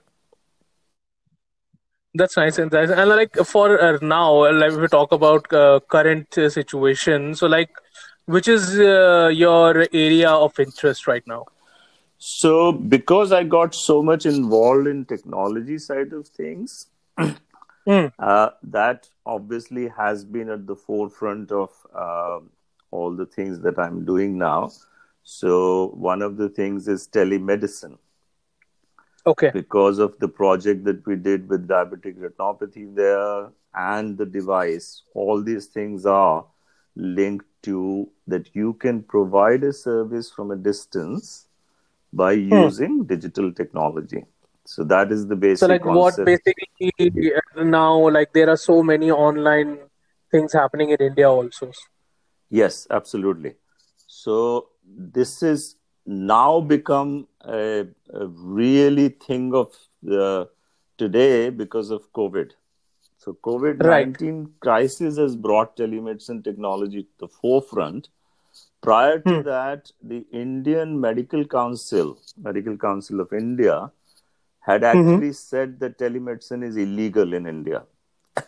That's 2.14 2.38
nice 2.38 2.58
and 2.58 2.72
nice. 2.72 2.90
And 2.90 3.10
like 3.10 3.36
for 3.46 3.80
uh, 3.82 3.98
now, 4.02 4.52
like 4.52 4.72
we 4.74 4.88
talk 4.88 5.12
about 5.12 5.52
uh, 5.54 5.80
current 5.88 6.38
uh, 6.38 6.50
situation, 6.50 7.36
so 7.36 7.48
like, 7.48 7.70
which 8.26 8.48
is 8.48 8.80
uh, 8.80 9.30
your 9.34 9.86
area 9.94 10.30
of 10.32 10.60
interest 10.60 11.08
right 11.08 11.26
now? 11.28 11.46
So, 12.18 12.72
because 12.72 13.32
I 13.32 13.44
got 13.44 13.76
so 13.76 14.02
much 14.02 14.26
involved 14.26 14.88
in 14.88 15.06
technology 15.06 15.78
side 15.78 16.14
of 16.14 16.28
things, 16.28 16.88
Mm. 17.88 18.12
uh, 18.20 18.50
that 18.64 19.10
obviously 19.26 19.88
has 19.88 20.26
been 20.26 20.50
at 20.50 20.68
the 20.68 20.76
forefront 20.76 21.52
of 21.52 21.70
um 21.96 22.50
all 22.92 23.16
the 23.16 23.26
things 23.26 23.60
that 23.62 23.78
I'm 23.80 24.06
doing 24.06 24.38
now. 24.38 24.72
So, 25.24 25.88
one 25.90 26.22
of 26.22 26.38
the 26.38 26.50
things 26.50 26.88
is 26.88 27.08
telemedicine 27.08 27.98
Okay. 29.26 29.52
because 29.52 30.00
of 30.00 30.18
the 30.20 30.28
project 30.28 30.86
that 30.86 31.06
we 31.06 31.16
did 31.16 31.50
with 31.50 31.68
diabetic 31.68 32.18
retinopathy 32.18 32.96
there 32.96 33.50
and 33.76 34.18
the 34.18 34.26
device. 34.26 35.04
All 35.14 35.42
these 35.44 35.68
things 35.68 36.06
are 36.06 36.46
linked 36.96 37.46
to 37.64 38.10
that 38.28 38.56
you 38.56 38.74
can 38.74 39.04
provide 39.04 39.64
a 39.64 39.74
service 39.74 40.32
from 40.32 40.52
a 40.52 40.56
distance 40.56 41.47
by 42.14 42.32
using 42.34 43.04
digital 43.06 43.52
technology. 43.52 44.24
So 44.66 44.84
that 44.84 45.12
is 45.12 45.28
the 45.28 45.36
basic 45.36 45.60
So 45.60 45.68
like 45.68 45.86
what 45.86 46.16
basically 46.26 46.82
now 47.56 48.10
like 48.10 48.34
there 48.34 48.50
are 48.50 48.58
so 48.58 48.84
many 48.84 49.12
online 49.12 49.80
things 50.32 50.54
happening 50.54 50.90
in 50.90 50.98
India 51.00 51.30
also. 51.30 51.72
Yes, 52.50 52.88
absolutely. 52.90 53.56
So 54.08 54.70
this 54.86 55.44
is 55.44 55.76
now 56.06 56.62
become 56.62 57.28
a, 57.46 57.86
a 58.14 58.28
really 58.28 59.10
thing 59.10 59.54
of 59.54 59.74
uh, 60.12 60.46
today 60.98 61.50
because 61.50 61.90
of 61.92 62.12
COVID. 62.14 62.52
So 63.18 63.38
COVID 63.44 63.84
nineteen 63.84 64.54
crisis 64.60 65.18
has 65.18 65.36
brought 65.36 65.76
telemedicine 65.78 66.44
technology 66.44 67.04
to 67.04 67.10
the 67.20 67.28
forefront. 67.28 68.10
Prior 68.82 69.20
to 69.20 69.38
Hmm. 69.38 69.42
that, 69.42 69.92
the 70.02 70.26
Indian 70.32 71.00
Medical 71.00 71.46
Council, 71.46 72.18
Medical 72.38 72.78
Council 72.78 73.20
of 73.20 73.34
India, 73.34 73.92
had 74.62 74.84
actually 74.84 75.34
said 75.34 75.80
that 75.80 75.98
telemedicine 75.98 76.64
is 76.64 76.76
illegal 76.78 77.34
in 77.34 77.46
India. 77.48 77.84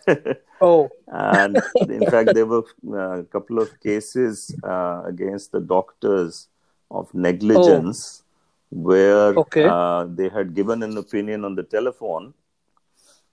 Oh, 0.62 0.90
and 1.08 1.62
in 1.90 2.06
fact 2.06 2.34
there 2.34 2.46
were 2.46 2.64
uh, 2.88 3.20
a 3.20 3.24
couple 3.24 3.60
of 3.60 3.80
cases 3.80 4.56
uh, 4.64 5.04
against 5.06 5.52
the 5.52 5.60
doctors 5.60 6.48
of 6.92 7.14
negligence 7.14 8.24
where 8.70 9.40
Okay. 9.40 9.64
uh, 9.64 10.06
they 10.10 10.30
had 10.30 10.54
given 10.56 10.84
an 10.84 10.98
opinion 10.98 11.44
on 11.46 11.56
the 11.56 11.64
telephone 11.64 12.34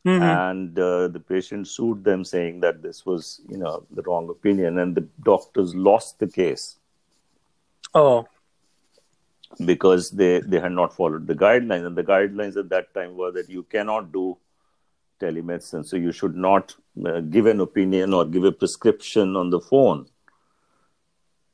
Mhm. 0.04 0.40
and 0.40 0.78
uh, 0.78 1.08
the 1.08 1.20
patient 1.20 1.66
sued 1.68 2.04
them 2.04 2.24
saying 2.24 2.60
that 2.60 2.82
this 2.82 3.04
was 3.04 3.40
you 3.48 3.56
know 3.58 3.84
the 3.90 4.02
wrong 4.02 4.28
opinion 4.30 4.78
and 4.78 4.94
the 4.94 5.06
doctors 5.24 5.74
lost 5.74 6.18
the 6.18 6.26
case 6.26 6.76
oh, 7.94 8.26
because 9.64 10.10
they 10.10 10.40
they 10.40 10.60
had 10.60 10.72
not 10.72 10.94
followed 10.94 11.26
the 11.26 11.34
guidelines 11.34 11.86
and 11.86 11.96
the 11.96 12.04
guidelines 12.04 12.56
at 12.56 12.68
that 12.68 12.92
time 12.94 13.16
were 13.16 13.30
that 13.30 13.48
you 13.48 13.62
cannot 13.62 14.12
do 14.12 14.36
telemedicine 15.20 15.84
so 15.84 15.96
you 15.96 16.12
should 16.12 16.36
not 16.36 16.74
uh, 17.06 17.20
give 17.20 17.46
an 17.46 17.60
opinion 17.60 18.12
or 18.12 18.24
give 18.24 18.44
a 18.44 18.52
prescription 18.52 19.34
on 19.34 19.48
the 19.48 19.60
phone 19.60 20.06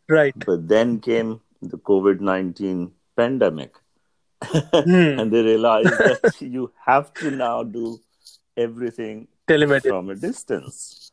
right. 0.08 0.34
but 0.44 0.66
then 0.66 0.98
came 0.98 1.40
the 1.60 1.78
covid-19 1.78 2.90
pandemic 3.16 3.72
Hmm. 4.44 4.68
and 5.18 5.32
they 5.32 5.42
realized 5.42 5.90
that 5.90 6.34
you 6.40 6.72
have 6.84 7.12
to 7.14 7.30
now 7.30 7.62
do 7.62 8.00
everything 8.56 9.28
Telemedicine. 9.48 9.88
from 9.88 10.10
a 10.10 10.14
distance 10.14 11.11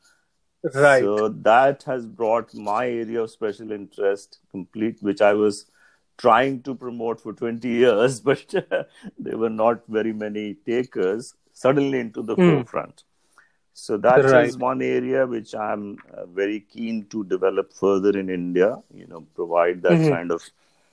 Right. 0.63 1.04
so 1.04 1.30
that 1.30 1.84
has 1.84 2.06
brought 2.06 2.54
my 2.54 2.88
area 2.88 3.22
of 3.24 3.32
special 3.32 3.72
interest 3.72 4.39
complete, 4.52 5.02
which 5.02 5.22
I 5.22 5.34
was 5.34 5.65
trying 6.17 6.62
to 6.63 6.76
promote 6.76 7.22
for 7.22 7.34
20 7.34 7.67
years, 7.69 8.19
but 8.30 8.45
there 9.17 9.38
were 9.38 9.50
not 9.50 9.82
very 9.88 10.13
many 10.13 10.56
takers 10.56 11.34
suddenly 11.54 12.00
into 12.00 12.22
the 12.22 12.36
Hmm. 12.36 12.63
forefront. 12.63 13.04
So 13.74 13.98
that 13.98 14.19
is 14.19 14.34
Right. 14.34 14.56
one 14.58 14.82
area 14.82 15.26
which 15.26 15.56
I'm 15.56 15.98
uh, 16.13 16.26
very 16.26 16.60
keen 16.60 17.06
to 17.08 17.24
develop 17.24 17.74
further 17.74 18.17
in 18.17 18.30
India, 18.30 18.78
you 18.93 19.08
know, 19.08 19.22
provide 19.36 19.82
that 19.84 20.02
Mhm. 20.02 20.10
kind 20.10 20.32
of 20.32 20.41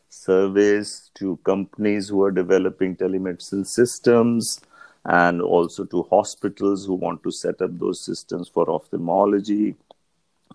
service 0.08 1.10
to 1.14 1.36
companies 1.44 2.08
who 2.08 2.22
are 2.22 2.30
developing 2.30 2.96
telemedicine 2.96 3.66
systems 3.66 4.60
and 5.06 5.40
also 5.40 5.84
to 5.84 6.02
hospitals 6.10 6.86
who 6.86 6.94
want 6.94 7.22
to 7.22 7.30
set 7.30 7.62
up 7.62 7.78
those 7.78 8.04
systems 8.04 8.48
for 8.48 8.68
ophthalmology 8.70 9.76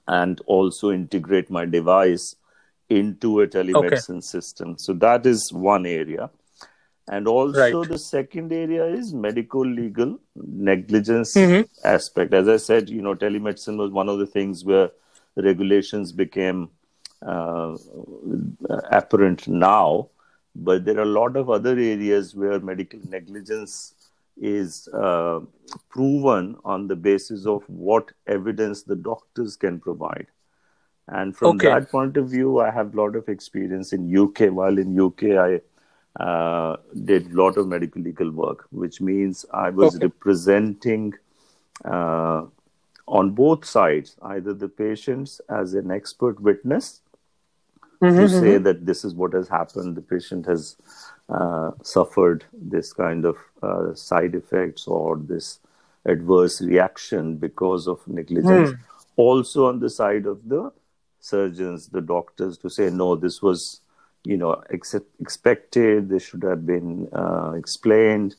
and 0.07 0.41
also 0.45 0.91
integrate 0.91 1.49
my 1.49 1.65
device 1.65 2.35
into 2.89 3.41
a 3.41 3.47
telemedicine 3.47 4.23
system. 4.23 4.77
So 4.77 4.93
that 4.93 5.25
is 5.25 5.51
one 5.53 5.85
area. 5.85 6.29
And 7.07 7.27
also 7.27 7.79
Right. 7.79 7.89
the 7.89 7.97
second 7.97 8.51
area 8.53 8.85
is 8.85 9.13
medical 9.13 9.65
legal 9.65 10.19
negligence 10.35 11.35
Mhm. 11.35 11.67
aspect. 11.83 12.33
As 12.33 12.47
I 12.47 12.57
said, 12.57 12.89
you 12.89 13.01
know, 13.01 13.15
telemedicine 13.15 13.77
was 13.77 13.91
one 13.91 14.09
of 14.09 14.19
the 14.19 14.27
things 14.27 14.65
where 14.65 14.91
regulations 15.35 16.11
became 16.11 16.69
uh, 17.25 17.77
apparent 18.91 19.47
now, 19.47 20.09
but 20.55 20.85
there 20.85 20.97
are 20.97 21.03
a 21.03 21.05
lot 21.05 21.35
of 21.37 21.49
other 21.49 21.77
areas 21.77 22.35
where 22.35 22.59
medical 22.59 22.99
negligence 23.09 23.93
is 24.41 24.87
uh, 24.93 25.39
proven 25.89 26.57
on 26.65 26.87
the 26.87 26.95
basis 26.95 27.45
of 27.45 27.63
what 27.69 28.11
evidence 28.27 28.83
the 28.83 28.95
doctors 28.95 29.55
can 29.55 29.79
provide. 29.79 30.27
And 31.07 31.35
from 31.35 31.57
Okay. 31.57 31.69
that 31.69 31.91
point 31.91 32.17
of 32.17 32.29
view, 32.29 32.59
I 32.59 32.71
have 32.71 32.93
a 32.93 32.97
lot 32.97 33.15
of 33.15 33.29
experience 33.29 33.93
in 33.93 34.15
UK. 34.15 34.49
While 34.51 34.77
in 34.77 34.99
UK, 34.99 35.23
I 35.37 35.61
uh, 36.23 36.77
did 37.05 37.31
a 37.31 37.35
lot 37.35 37.57
of 37.57 37.67
medical 37.67 38.01
legal 38.01 38.31
work, 38.31 38.67
which 38.71 39.01
means 39.01 39.45
I 39.53 39.69
was 39.69 39.95
Okay. 39.95 40.03
representing 40.03 41.13
uh, 41.85 42.45
on 43.07 43.31
both 43.31 43.65
sides, 43.65 44.15
either 44.21 44.53
the 44.53 44.69
patients 44.69 45.41
as 45.49 45.73
an 45.73 45.91
expert 45.91 46.39
witness 46.41 47.01
Mhm, 48.01 48.17
to 48.17 48.27
say 48.27 48.57
that 48.57 48.85
this 48.85 49.03
is 49.03 49.13
what 49.15 49.33
has 49.33 49.47
happened, 49.49 49.95
the 49.95 50.01
patient 50.01 50.45
has 50.45 50.77
uh, 51.31 51.71
suffered 51.83 52.45
this 52.53 52.93
kind 52.93 53.25
of 53.25 53.37
uh, 53.63 53.93
side 53.93 54.35
effects 54.35 54.87
or 54.87 55.17
this 55.17 55.59
adverse 56.05 56.61
reaction 56.61 57.35
because 57.37 57.87
of 57.87 58.05
negligence. 58.07 58.73
Also, 59.15 59.67
on 59.67 59.79
the 59.79 59.89
side 59.89 60.25
of 60.25 60.47
the 60.47 60.71
surgeons, 61.19 61.89
the 61.89 62.01
doctors, 62.01 62.57
to 62.57 62.69
say, 62.69 62.89
no, 62.89 63.15
this 63.15 63.41
was, 63.41 63.81
you 64.23 64.37
know, 64.37 64.61
ex- 64.71 64.95
expected, 65.19 66.09
this 66.09 66.23
should 66.23 66.43
have 66.43 66.65
been 66.65 67.07
uh, 67.13 67.51
explained, 67.53 68.35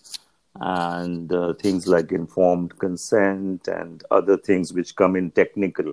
and 0.60 1.32
uh, 1.32 1.54
things 1.54 1.86
like 1.86 2.12
informed 2.12 2.78
consent 2.78 3.68
and 3.68 4.04
other 4.10 4.36
things 4.36 4.72
which 4.72 4.96
come 4.96 5.16
in 5.16 5.30
technical. 5.30 5.92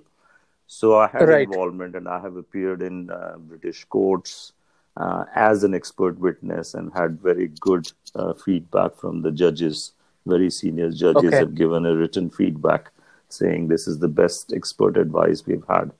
So 0.67 0.97
I 0.97 1.07
had 1.07 1.29
Right. 1.29 1.31
involvement 1.31 1.95
and 1.95 2.07
I 2.07 2.19
have 2.19 2.35
appeared 2.35 2.81
in 2.81 3.09
uh, 3.09 3.37
British 3.37 3.85
courts 3.85 4.53
uh, 4.99 5.25
as 5.35 5.63
an 5.63 5.73
expert 5.75 6.19
witness 6.19 6.75
and 6.75 6.93
had 6.93 7.21
very 7.21 7.49
good 7.61 7.91
uh, 8.15 8.33
feedback 8.33 8.95
from 8.95 9.21
the 9.23 9.31
judges. 9.31 9.93
Very 10.27 10.51
senior 10.51 10.91
judges 10.91 11.31
Okay. 11.31 11.39
have 11.39 11.55
given 11.55 11.85
a 11.85 11.95
written 11.95 12.29
feedback 12.29 12.91
saying 13.29 13.67
this 13.69 13.87
is 13.87 13.99
the 13.99 14.09
best 14.09 14.53
expert 14.53 14.97
advice 14.97 15.45
we've 15.47 15.65
had, 15.69 15.91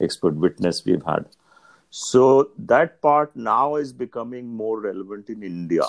expert 0.00 0.34
witness 0.36 0.84
we've 0.84 1.04
had. 1.04 1.26
So 1.90 2.50
that 2.58 3.00
part 3.02 3.36
now 3.36 3.76
is 3.76 3.92
becoming 3.92 4.48
more 4.56 4.80
relevant 4.80 5.30
in 5.30 5.42
India. 5.42 5.88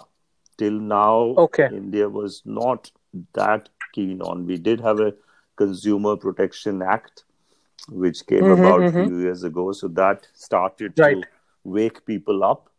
Till 0.57 0.73
now, 0.73 1.39
Okay. 1.39 1.69
India 1.69 2.09
was 2.09 2.41
not 2.45 2.91
that 3.33 3.69
keen 3.93 4.21
on. 4.21 4.45
We 4.45 4.57
did 4.57 4.81
have 4.81 4.99
a 4.99 5.13
Consumer 5.55 6.15
Protection 6.17 6.81
Act, 6.81 7.23
which 7.89 8.25
came 8.27 8.49
Mhm, 8.49 8.51
about 8.51 8.87
a 8.87 8.91
mhm. 8.93 9.05
few 9.05 9.19
years 9.19 9.43
ago. 9.43 9.71
So 9.71 9.87
that 9.89 10.27
started 10.33 10.95
Right. 10.97 11.17
to 11.17 11.23
wake 11.63 12.05
people 12.05 12.43
up 12.43 12.69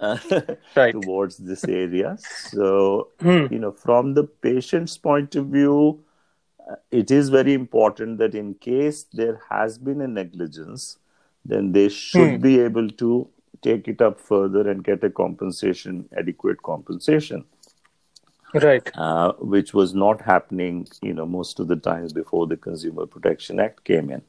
uh, 0.00 0.18
Right. 0.76 0.92
towards 0.92 1.38
this 1.38 1.66
area. 1.68 2.16
So, 2.18 3.08
Hmm. 3.20 3.46
you 3.50 3.58
know, 3.58 3.72
from 3.72 4.14
the 4.14 4.24
patient's 4.24 4.96
point 4.96 5.34
of 5.36 5.46
view, 5.46 6.04
uh, 6.70 6.76
it 6.90 7.10
is 7.10 7.28
very 7.30 7.54
important 7.54 8.18
that 8.18 8.34
in 8.34 8.54
case 8.54 9.04
there 9.12 9.40
has 9.50 9.78
been 9.78 10.00
a 10.00 10.08
negligence, 10.08 10.98
then 11.44 11.72
they 11.72 11.88
should 11.88 12.36
Hmm. 12.36 12.42
be 12.42 12.58
able 12.60 12.88
to 12.90 13.28
take 13.62 13.88
it 13.88 14.00
up 14.00 14.20
further 14.20 14.68
and 14.68 14.84
get 14.84 15.04
a 15.04 15.10
compensation, 15.10 16.08
adequate 16.16 16.62
compensation, 16.62 17.44
Right. 18.54 18.90
uh, 18.94 19.32
which 19.38 19.72
was 19.74 19.94
not 19.94 20.20
happening, 20.22 20.86
you 21.02 21.14
know, 21.14 21.26
most 21.26 21.58
of 21.60 21.68
the 21.68 21.76
times 21.76 22.12
before 22.12 22.46
the 22.46 22.56
Consumer 22.56 23.06
Protection 23.06 23.60
Act 23.60 23.84
came 23.84 24.10
in. 24.10 24.22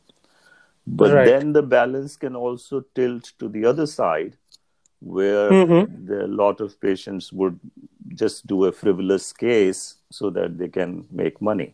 But 0.85 1.11
Right. 1.13 1.25
then 1.25 1.53
the 1.53 1.61
balance 1.63 2.17
can 2.17 2.35
also 2.35 2.81
tilt 2.95 3.33
to 3.39 3.47
the 3.47 3.65
other 3.65 3.85
side, 3.85 4.37
where 4.99 5.49
Mhm. 5.53 6.05
the, 6.05 6.25
a 6.25 6.27
lot 6.27 6.61
of 6.61 6.79
patients 6.79 7.31
would 7.33 7.59
just 8.13 8.45
do 8.47 8.65
a 8.65 8.71
frivolous 8.71 9.31
case 9.33 9.95
so 10.11 10.29
that 10.29 10.57
they 10.57 10.67
can 10.67 11.07
make 11.11 11.41
money. 11.41 11.73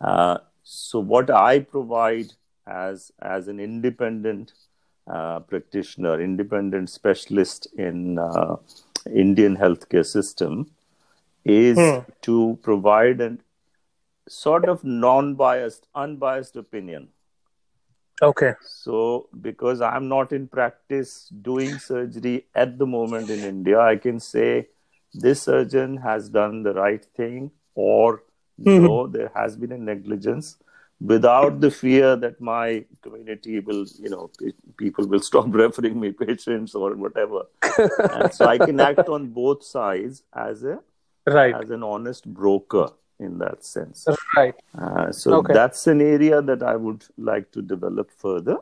Uh, 0.00 0.38
so 0.62 0.98
what 1.00 1.30
I 1.30 1.60
provide 1.60 2.32
as 2.66 3.12
as 3.20 3.48
an 3.48 3.60
independent 3.60 4.52
uh, 5.06 5.40
practitioner, 5.40 6.20
independent 6.20 6.88
specialist 6.90 7.66
in 7.76 8.18
uh, 8.18 8.56
Indian 9.14 9.56
healthcare 9.56 10.04
system, 10.06 10.70
is 11.44 11.78
Hmm. 11.78 12.00
to 12.22 12.58
provide 12.62 13.20
a 13.20 13.36
sort 14.28 14.68
of 14.68 14.84
non-biased, 14.84 15.86
unbiased 15.94 16.56
opinion. 16.56 17.08
Okay. 18.22 18.52
So, 18.62 19.28
because 19.40 19.80
I'm 19.80 20.08
not 20.08 20.32
in 20.32 20.46
practice 20.48 21.28
doing 21.28 21.78
surgery 21.78 22.46
at 22.54 22.78
the 22.78 22.86
moment 22.86 23.30
in 23.30 23.40
India, 23.40 23.80
I 23.80 23.96
can 23.96 24.20
say 24.20 24.68
this 25.12 25.42
surgeon 25.42 25.96
has 25.98 26.28
done 26.28 26.62
the 26.62 26.74
right 26.74 27.04
thing, 27.16 27.50
or 27.74 28.22
mm-hmm. 28.60 28.84
no, 28.84 29.06
there 29.06 29.30
has 29.34 29.56
been 29.56 29.72
a 29.72 29.78
negligence 29.78 30.56
without 31.00 31.60
the 31.60 31.70
fear 31.70 32.16
that 32.16 32.40
my 32.40 32.84
community 33.02 33.60
will, 33.60 33.84
you 33.98 34.08
know, 34.08 34.30
pe- 34.38 34.52
people 34.76 35.06
will 35.06 35.20
stop 35.20 35.46
referring 35.48 36.00
me 36.00 36.12
patients 36.12 36.74
or 36.74 36.94
whatever. 36.94 37.42
and 38.12 38.32
so 38.32 38.46
I 38.46 38.58
can 38.58 38.80
act 38.80 39.08
on 39.08 39.28
both 39.28 39.64
sides 39.64 40.22
as 40.32 40.62
a 40.62 40.80
Right. 41.26 41.54
as 41.54 41.70
an 41.70 41.82
honest 41.82 42.26
broker 42.26 42.90
in 43.20 43.38
that 43.38 43.64
sense. 43.64 44.06
Right. 44.36 44.54
Uh, 44.76 45.12
so 45.12 45.34
Okay. 45.38 45.54
that's 45.54 45.86
an 45.86 46.00
area 46.00 46.42
that 46.42 46.62
I 46.62 46.76
would 46.76 47.04
like 47.16 47.50
to 47.52 47.62
develop 47.62 48.10
further. 48.10 48.58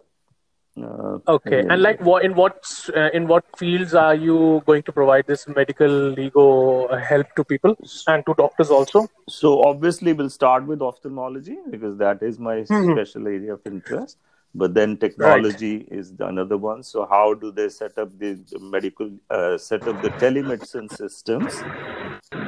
Uh, 0.77 1.19
Okay. 1.29 1.65
And 1.69 1.83
like, 1.83 2.01
what 2.01 2.25
in 2.25 2.35
what 2.35 2.65
uh, 2.97 3.11
in 3.12 3.29
what 3.29 3.45
fields 3.59 3.95
are 3.95 4.15
you 4.15 4.62
going 4.67 4.83
to 4.85 4.93
provide 4.93 5.27
this 5.27 5.47
medical 5.47 5.88
legal 5.88 6.88
uh, 6.91 6.97
help 6.97 7.35
to 7.37 7.45
people 7.45 7.77
and 8.07 8.25
to 8.27 8.35
doctors 8.35 8.71
also? 8.71 9.07
So 9.29 9.62
obviously, 9.62 10.15
we'll 10.15 10.31
start 10.31 10.67
with 10.67 10.81
ophthalmology 10.81 11.59
because 11.71 11.99
that 11.99 12.23
is 12.23 12.38
my 12.38 12.57
Mhm. 12.62 12.93
special 12.95 13.27
area 13.29 13.53
of 13.53 13.61
interest. 13.67 14.17
But 14.55 14.75
then 14.75 14.99
technology 14.99 15.87
is 15.91 16.15
the 16.15 16.27
another 16.27 16.59
one. 16.59 16.83
So 16.83 17.07
how 17.07 17.33
do 17.35 17.51
they 17.51 17.71
set 17.71 17.97
up 17.97 18.19
the, 18.19 18.38
medical, 18.61 19.11
uh, 19.31 19.57
set 19.57 19.88
up 19.88 20.03
the 20.03 20.11
telemedicine 20.11 20.95
systems 20.95 21.55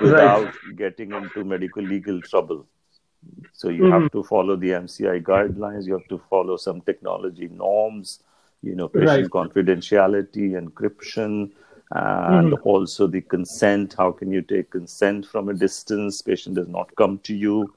without 0.03 0.53
getting 0.77 1.13
into 1.13 1.45
medical 1.45 1.83
legal 1.83 2.21
trouble? 2.21 2.67
So 3.53 3.71
you 3.71 3.85
have 3.91 4.11
to 4.13 4.23
follow 4.23 4.57
the 4.57 4.71
MCI 4.71 5.23
guidelines. 5.23 5.87
You 5.87 5.95
have 5.95 6.09
to 6.09 6.21
follow 6.29 6.59
some 6.59 6.83
technology 6.83 7.49
norms. 7.49 8.21
You 8.63 8.75
know, 8.75 8.89
patient 8.89 9.31
confidentiality, 9.31 10.53
encryption, 10.63 11.53
and 11.91 12.55
also 12.65 13.07
the 13.07 13.23
consent. 13.23 13.95
How 13.97 14.13
can 14.13 14.31
you 14.31 14.43
take 14.43 14.71
consent 14.71 15.27
from 15.27 15.49
a 15.49 15.55
distance? 15.55 16.21
Patient 16.21 16.57
does 16.57 16.69
not 16.69 16.95
come 16.97 17.19
to 17.21 17.35
you. 17.35 17.75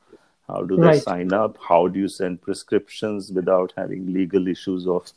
How 0.47 0.61
do 0.63 0.77
they 0.77 0.87
Right. 0.87 1.01
sign 1.01 1.33
up? 1.33 1.57
How 1.69 1.87
do 1.87 1.99
you 1.99 2.07
send 2.07 2.41
prescriptions 2.41 3.31
without 3.31 3.73
having 3.77 4.13
legal 4.13 4.47
issues 4.47 4.87
of, 4.87 5.11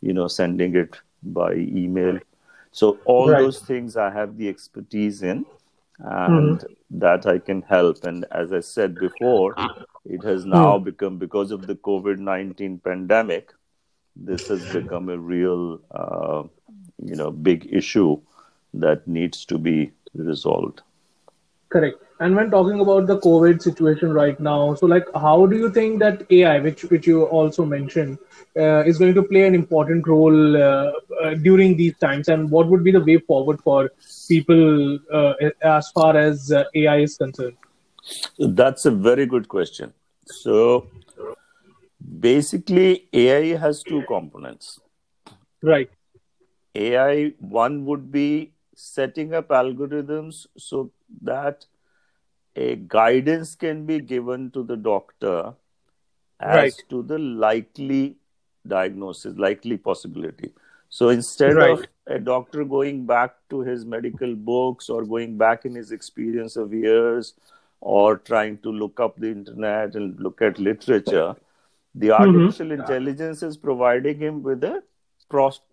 you 0.00 0.12
know, 0.12 0.28
sending 0.28 0.74
it 0.76 1.00
by 1.22 1.54
email? 1.54 2.18
So 2.72 2.98
all 3.04 3.28
Right. 3.30 3.44
those 3.44 3.60
things 3.60 3.96
I 3.96 4.10
have 4.10 4.36
the 4.36 4.48
expertise 4.48 5.22
in, 5.22 5.46
and 6.00 6.64
that 6.90 7.26
I 7.26 7.38
can 7.38 7.62
help. 7.62 8.04
And 8.04 8.24
as 8.32 8.52
I 8.52 8.60
said 8.60 8.98
before, 8.98 9.58
it 10.04 10.22
has 10.24 10.44
now 10.44 10.78
become 10.78 11.18
because 11.18 11.50
of 11.52 11.66
the 11.66 11.76
COVID 11.76 12.18
nineteen 12.18 12.78
pandemic. 12.78 13.52
This 14.16 14.48
has 14.48 14.64
become 14.66 15.08
a 15.08 15.18
real, 15.18 15.80
uh, 15.90 16.42
you 17.04 17.16
know, 17.16 17.30
big 17.30 17.68
issue 17.72 18.20
that 18.74 19.06
needs 19.06 19.44
to 19.46 19.58
be 19.58 19.92
resolved. 20.14 20.82
Correct. 21.72 22.02
And 22.20 22.36
when 22.36 22.50
talking 22.50 22.80
about 22.80 23.06
the 23.06 23.18
COVID 23.18 23.62
situation 23.62 24.12
right 24.12 24.38
now, 24.38 24.74
so 24.74 24.86
like, 24.86 25.06
how 25.14 25.46
do 25.46 25.56
you 25.56 25.70
think 25.70 26.00
that 26.00 26.26
AI, 26.30 26.58
which 26.60 26.84
which 26.90 27.06
you 27.06 27.22
also 27.38 27.64
mentioned, 27.64 28.18
uh, 28.56 28.84
is 28.90 28.98
going 28.98 29.14
to 29.14 29.22
play 29.22 29.46
an 29.46 29.54
important 29.54 30.06
role 30.06 30.56
uh, 30.56 30.92
uh, 31.22 31.34
during 31.46 31.76
these 31.78 31.96
times, 31.98 32.28
and 32.28 32.50
what 32.50 32.68
would 32.68 32.84
be 32.84 32.92
the 32.92 33.02
way 33.08 33.16
forward 33.16 33.62
for 33.62 33.90
people 34.28 34.98
uh, 35.20 35.32
as 35.62 35.90
far 35.92 36.14
as 36.16 36.52
uh, 36.52 36.64
AI 36.74 36.98
is 37.08 37.16
concerned? 37.16 37.56
That's 38.38 38.84
a 38.84 38.90
very 39.08 39.26
good 39.34 39.48
question. 39.48 39.94
So 40.26 40.86
basically, 42.28 43.08
AI 43.14 43.56
has 43.66 43.82
two 43.82 44.02
components. 44.06 44.78
Right. 45.62 45.90
AI, 46.74 47.32
one 47.38 47.84
would 47.86 48.10
be 48.12 48.52
setting 48.74 49.34
up 49.34 49.48
algorithms 49.48 50.46
so 50.56 50.90
that 51.20 51.66
a 52.56 52.76
guidance 52.76 53.54
can 53.54 53.86
be 53.86 54.00
given 54.00 54.50
to 54.50 54.62
the 54.62 54.76
doctor 54.76 55.54
as 56.40 56.56
Right. 56.56 56.82
to 56.88 57.02
the 57.02 57.18
likely 57.18 58.16
diagnosis, 58.66 59.36
likely 59.38 59.76
possibility. 59.76 60.52
So 60.88 61.08
instead 61.08 61.54
Right. 61.56 61.70
of 61.70 61.86
a 62.06 62.18
doctor 62.18 62.64
going 62.64 63.06
back 63.06 63.36
to 63.50 63.60
his 63.60 63.84
medical 63.84 64.34
books 64.34 64.90
or 64.90 65.04
going 65.04 65.38
back 65.38 65.64
in 65.64 65.74
his 65.74 65.92
experience 65.92 66.56
of 66.56 66.74
years 66.74 67.34
or 67.80 68.18
trying 68.18 68.58
to 68.58 68.70
look 68.70 69.00
up 69.00 69.16
the 69.16 69.30
internet 69.30 69.96
and 69.96 70.18
look 70.20 70.42
at 70.42 70.58
literature, 70.58 71.34
the 71.94 72.08
mm-hmm. 72.08 72.22
artificial 72.22 72.72
intelligence 72.72 73.42
is 73.42 73.56
providing 73.56 74.18
him 74.18 74.42
with 74.42 74.64
a 74.64 74.82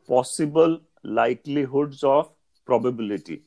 possible 0.07 0.79
likelihoods 1.03 2.03
of 2.03 2.31
probability. 2.65 3.43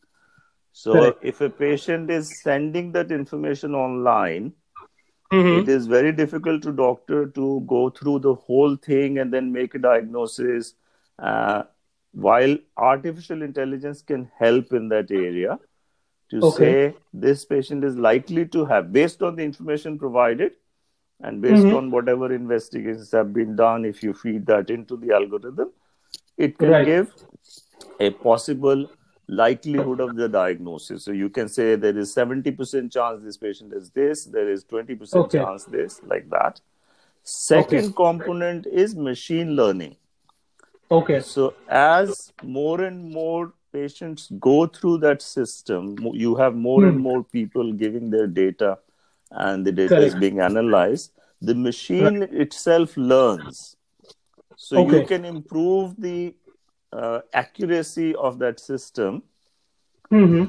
So 0.73 0.93
Correct. 0.95 1.25
if 1.25 1.41
a 1.41 1.51
patient 1.51 2.11
is 2.11 2.41
sending 2.41 2.93
that 2.93 3.13
information 3.13 3.75
online, 3.75 4.53
Mhm. 5.33 5.63
it 5.63 5.69
is 5.69 5.87
very 5.87 6.13
difficult 6.13 6.63
to 6.63 6.73
doctor 6.73 7.27
to 7.27 7.61
go 7.67 7.91
through 7.91 8.21
the 8.21 8.35
whole 8.35 8.77
thing 8.77 9.19
and 9.19 9.33
then 9.33 9.53
make 9.53 9.75
a 9.75 9.79
diagnosis. 9.79 10.75
Uh, 11.19 11.65
while 12.13 12.57
artificial 12.77 13.43
intelligence 13.43 14.03
can 14.03 14.31
help 14.39 14.73
in 14.73 14.89
that 14.89 15.11
area 15.11 15.59
to 16.31 16.43
Okay. 16.43 16.73
say 16.75 16.97
this 17.13 17.45
patient 17.45 17.85
is 17.85 17.97
likely 17.97 18.47
to 18.47 18.65
have, 18.65 18.93
based 18.93 19.23
on 19.23 19.37
the 19.37 19.43
information 19.43 19.99
provided 19.99 20.53
and 21.21 21.41
based 21.41 21.65
Mhm. 21.67 21.77
on 21.77 21.91
whatever 21.91 22.33
investigations 22.33 23.13
have 23.13 23.33
been 23.33 23.55
done, 23.57 23.85
if 23.85 24.03
you 24.03 24.13
feed 24.15 24.47
that 24.47 24.71
into 24.71 24.97
the 24.97 25.13
algorithm, 25.13 25.71
it 26.37 26.59
can 26.59 26.71
Right. 26.71 26.85
give 26.87 27.15
a 28.01 28.11
possible 28.11 28.91
likelihood 29.29 30.01
of 30.01 30.17
the 30.17 30.29
diagnosis. 30.29 31.05
So 31.05 31.13
you 31.13 31.29
can 31.31 31.49
say 31.49 31.77
there 31.77 31.97
is 31.97 32.13
70% 32.15 32.93
chance 32.93 33.23
this 33.23 33.37
patient 33.37 33.73
is 33.73 33.91
this, 33.91 34.25
there 34.25 34.51
is 34.51 34.65
20% 34.65 35.15
Okay. 35.15 35.39
chance 35.39 35.65
this, 35.65 36.01
like 36.05 36.29
that. 36.31 36.61
Second 37.23 37.95
component 37.97 38.67
is 38.67 38.95
machine 38.95 39.55
learning. 39.57 39.97
Okay. 40.91 41.21
So 41.21 41.55
as 41.69 42.33
more 42.43 42.83
and 42.83 43.11
more 43.13 43.53
patients 43.73 44.31
go 44.39 44.67
through 44.67 44.99
that 44.99 45.23
system, 45.23 45.97
you 46.13 46.35
have 46.37 46.55
more 46.55 46.85
and 46.85 46.97
Hmm. 46.97 47.03
more 47.03 47.25
people 47.25 47.73
giving 47.73 48.11
their 48.11 48.27
data 48.27 48.79
and 49.31 49.67
the 49.67 49.73
data 49.73 50.01
is 50.01 50.15
being 50.15 50.41
analyzed. 50.41 51.13
The 51.41 51.55
machine 51.55 52.23
itself 52.23 52.97
learns. 52.97 53.77
So 54.57 54.77
you 54.77 55.03
can 55.03 55.25
improve 55.25 55.97
the 55.99 56.35
uh, 56.93 57.21
accuracy 57.33 58.15
of 58.15 58.39
that 58.39 58.61
system 58.61 59.23
hmm 60.11 60.45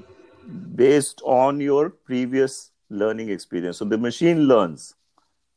based 0.75 1.21
on 1.25 1.59
your 1.59 1.89
previous 1.89 2.71
learning 2.89 3.29
experience. 3.29 3.77
So 3.77 3.85
the 3.85 3.97
machine 3.97 4.47
learns. 4.47 4.95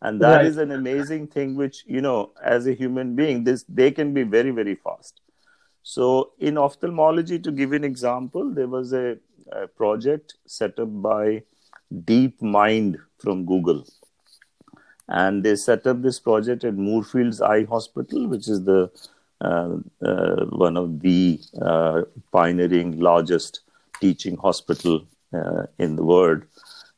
And 0.03 0.21
that 0.23 0.43
Right. 0.43 0.45
is 0.45 0.57
an 0.59 0.71
amazing 0.71 1.29
thing, 1.29 1.55
which, 1.57 1.85
you 1.87 2.01
know, 2.01 2.33
as 2.43 2.67
a 2.67 2.75
human 2.75 3.15
being, 3.17 3.45
this 3.45 3.65
they 3.69 3.91
can 3.91 4.13
be 4.15 4.23
very, 4.23 4.51
very 4.51 4.75
fast. 4.75 5.21
So 5.83 6.33
in 6.39 6.59
ophthalmology, 6.59 7.39
to 7.41 7.51
give 7.51 7.73
an 7.73 7.85
example, 7.85 8.51
there 8.53 8.69
was 8.69 8.93
a, 8.93 9.19
a 9.53 9.67
project 9.69 10.35
set 10.47 10.79
up 10.79 11.03
by 11.03 11.43
DeepMind 11.93 12.97
from 13.19 13.47
Google. 13.47 13.85
And 15.09 15.45
they 15.45 15.57
set 15.57 15.87
up 15.87 16.03
this 16.03 16.19
project 16.21 16.65
at 16.65 16.75
Moorfields 16.75 17.41
Eye 17.41 17.65
Hospital, 17.65 18.27
which 18.29 18.49
is 18.49 18.65
the 18.65 18.91
one 19.41 20.77
of 20.77 21.01
the 21.01 21.41
uh, 21.61 22.03
pioneering 22.33 22.99
largest 22.99 23.61
teaching 24.01 24.37
hospital 24.37 25.07
uh, 25.33 25.67
in 25.79 25.97
the 25.97 26.05
world, 26.05 26.43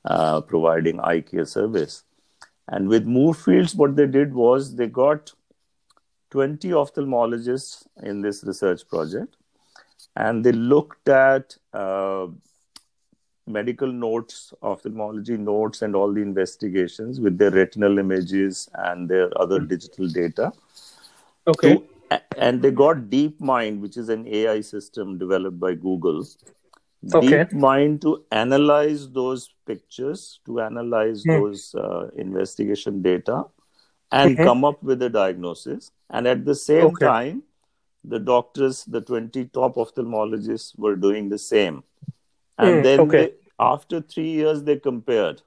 uh, 0.05 0.41
providing 0.41 1.01
eye 1.01 1.21
care 1.21 1.45
service. 1.45 2.05
And 2.69 2.89
with 2.89 3.07
Moorfields, 3.07 3.75
what 3.75 3.97
they 3.97 4.07
did 4.07 4.35
was 4.35 4.77
they 4.77 4.87
got 4.87 5.33
20 6.31 6.69
ophthalmologists 6.71 7.87
in 8.03 8.21
this 8.21 8.45
research 8.45 8.87
project, 8.87 9.37
and 10.17 10.45
they 10.45 10.53
looked 10.53 11.09
at 11.09 11.57
uh, 11.73 12.27
medical 13.47 13.91
notes, 13.91 14.53
ophthalmology 14.63 15.39
notes, 15.39 15.81
and 15.81 15.97
all 15.97 16.13
the 16.13 16.21
investigations 16.21 17.21
with 17.21 17.39
their 17.39 17.51
retinal 17.51 17.99
images 17.99 18.69
and 18.75 19.09
their 19.09 19.31
other 19.41 19.61
digital 19.61 20.09
data. 20.09 20.53
Okay. 21.47 21.77
To- 21.77 21.85
and 22.37 22.63
they 22.63 22.71
got 22.71 22.97
DeepMind, 23.11 23.81
which 23.81 23.97
is 23.97 24.09
an 24.09 24.27
AI 24.27 24.61
system 24.61 25.19
developed 25.19 25.59
by 25.61 25.75
Google. 25.75 26.25
Okay. 27.15 27.47
DeepMind 27.47 28.01
to 28.03 28.25
analyze 28.31 29.11
those 29.11 29.55
pictures, 29.67 30.41
to 30.47 30.61
analyze 30.61 31.25
Hmm. 31.25 31.29
those 31.29 31.75
uh, 31.75 32.09
investigation 32.17 33.03
data, 33.03 33.45
and 34.11 34.37
Mhm. 34.37 34.43
come 34.43 34.65
up 34.65 34.83
with 34.83 35.03
a 35.03 35.09
diagnosis. 35.11 35.91
And 36.11 36.27
at 36.27 36.45
the 36.45 36.55
same 36.55 36.97
Okay. 36.97 36.99
time, 36.99 37.43
the 38.05 38.19
doctors, 38.19 38.85
the 38.85 39.01
20 39.01 39.45
top 39.47 39.77
ophthalmologists, 39.77 40.79
were 40.79 40.97
doing 40.97 41.29
the 41.29 41.39
same. 41.39 41.83
And 42.59 42.83
Hmm, 42.83 42.83
then 42.83 43.01
okay. 43.03 43.17
they, 43.17 43.33
after 43.59 44.01
three 44.01 44.31
years, 44.31 44.63
they 44.65 44.77
compared. 44.79 45.43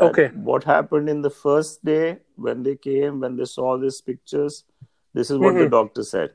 Okay. 0.00 0.30
What 0.32 0.64
happened 0.64 1.08
in 1.08 1.22
the 1.22 1.30
first 1.30 1.84
day 1.84 2.18
when 2.36 2.62
they 2.62 2.76
came, 2.76 3.20
when 3.20 3.36
they 3.36 3.44
saw 3.44 3.76
these 3.78 4.00
pictures, 4.00 4.64
this 5.14 5.30
is 5.30 5.38
what 5.38 5.54
the 5.54 5.66
Mhm. 5.66 5.70
doctor 5.70 6.02
said. 6.04 6.34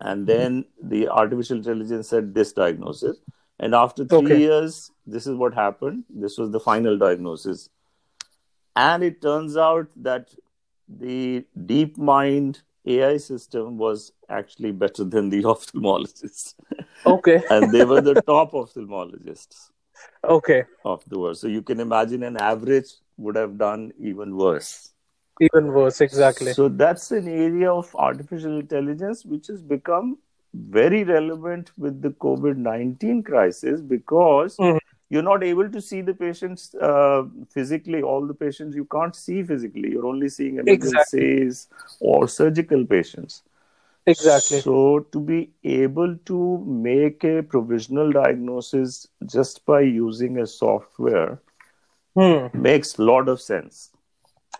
And 0.00 0.26
then 0.26 0.64
the 0.82 1.08
artificial 1.08 1.58
intelligence 1.58 2.08
said 2.08 2.34
this 2.34 2.52
diagnosis. 2.52 3.18
And 3.58 3.74
after 3.74 4.04
three 4.06 4.18
Okay. 4.18 4.40
years, 4.40 4.90
this 5.06 5.26
is 5.26 5.36
what 5.36 5.54
happened. 5.54 6.04
This 6.08 6.38
was 6.38 6.50
the 6.50 6.60
final 6.60 6.96
diagnosis. 6.98 7.68
And 8.76 9.02
it 9.02 9.20
turns 9.20 9.56
out 9.56 9.88
that 9.96 10.34
the 10.88 11.44
DeepMind 11.58 12.62
AI 12.86 13.16
system 13.18 13.76
was 13.78 14.12
actually 14.28 14.72
better 14.72 15.04
than 15.04 15.28
the 15.28 15.42
ophthalmologists. 15.52 16.54
Okay. 17.04 17.42
and 17.50 17.72
they 17.72 17.84
were 17.84 18.00
the 18.00 18.16
top 18.32 18.52
ophthalmologists 18.52 19.70
Okay. 20.24 20.64
of 20.84 21.04
the 21.08 21.18
world. 21.18 21.38
So 21.38 21.48
you 21.48 21.62
can 21.62 21.80
imagine 21.80 22.22
an 22.22 22.36
average 22.36 22.92
would 23.18 23.36
have 23.36 23.58
done 23.58 23.92
even 23.98 24.36
worse. 24.36 24.89
Even 25.40 25.72
worse. 25.72 26.00
Exactly. 26.00 26.52
So 26.54 26.68
that's 26.68 27.10
an 27.12 27.28
area 27.28 27.72
of 27.72 27.94
artificial 27.96 28.58
intelligence 28.60 29.24
which 29.24 29.46
has 29.48 29.62
become 29.62 30.18
very 30.54 31.04
relevant 31.04 31.70
with 31.78 32.02
the 32.02 32.10
COVID 32.10 32.56
19 32.56 33.22
crisis 33.22 33.80
because 33.80 34.56
Mhm. 34.60 34.78
you're 35.08 35.22
not 35.22 35.42
able 35.42 35.70
to 35.70 35.80
see 35.80 36.00
the 36.02 36.14
patients 36.14 36.74
uh, 36.74 37.22
physically. 37.50 38.02
All 38.02 38.26
the 38.26 38.34
patients 38.34 38.76
you 38.76 38.84
can't 38.84 39.14
see 39.16 39.42
physically. 39.42 39.90
You're 39.92 40.06
only 40.06 40.28
seeing 40.28 40.58
Exactly. 40.66 41.48
or 42.00 42.28
surgical 42.28 42.84
patients. 42.86 43.42
Exactly. 44.06 44.60
So, 44.60 45.00
to 45.12 45.20
be 45.20 45.50
able 45.64 46.16
to 46.26 46.58
make 46.66 47.24
a 47.24 47.42
provisional 47.42 48.12
diagnosis 48.12 49.06
just 49.26 49.64
by 49.66 49.80
using 49.80 50.38
a 50.38 50.46
software 50.46 51.40
Hmm. 52.14 52.48
makes 52.54 52.98
a 52.98 53.02
lot 53.02 53.28
of 53.28 53.40
sense. 53.40 53.90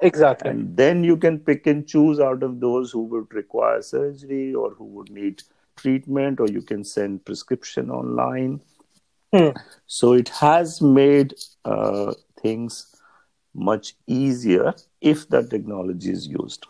Exactly. 0.01 0.51
And 0.51 0.77
then 0.77 1.05
you 1.05 1.17
can 1.17 1.39
pick 1.39 1.67
and 1.67 1.87
choose 1.87 2.21
out 2.21 2.43
of 2.43 2.61
those 2.61 2.91
who 2.91 3.05
would 3.05 3.33
require 3.33 3.83
surgery 3.83 4.55
or 4.55 4.71
who 4.71 4.85
would 4.85 5.11
need 5.11 5.43
treatment, 5.77 6.41
or 6.41 6.47
you 6.49 6.63
can 6.63 6.85
send 6.85 7.25
prescription 7.25 7.91
online. 7.91 8.61
Hmm. 9.33 9.51
So, 9.87 10.13
it 10.13 10.29
has 10.29 10.81
made 10.81 11.35
uh, 11.65 12.15
things 12.41 12.95
much 13.55 13.95
easier 14.07 14.75
if 15.01 15.29
that 15.29 15.51
technology 15.51 16.11
is 16.11 16.27
used. 16.27 16.67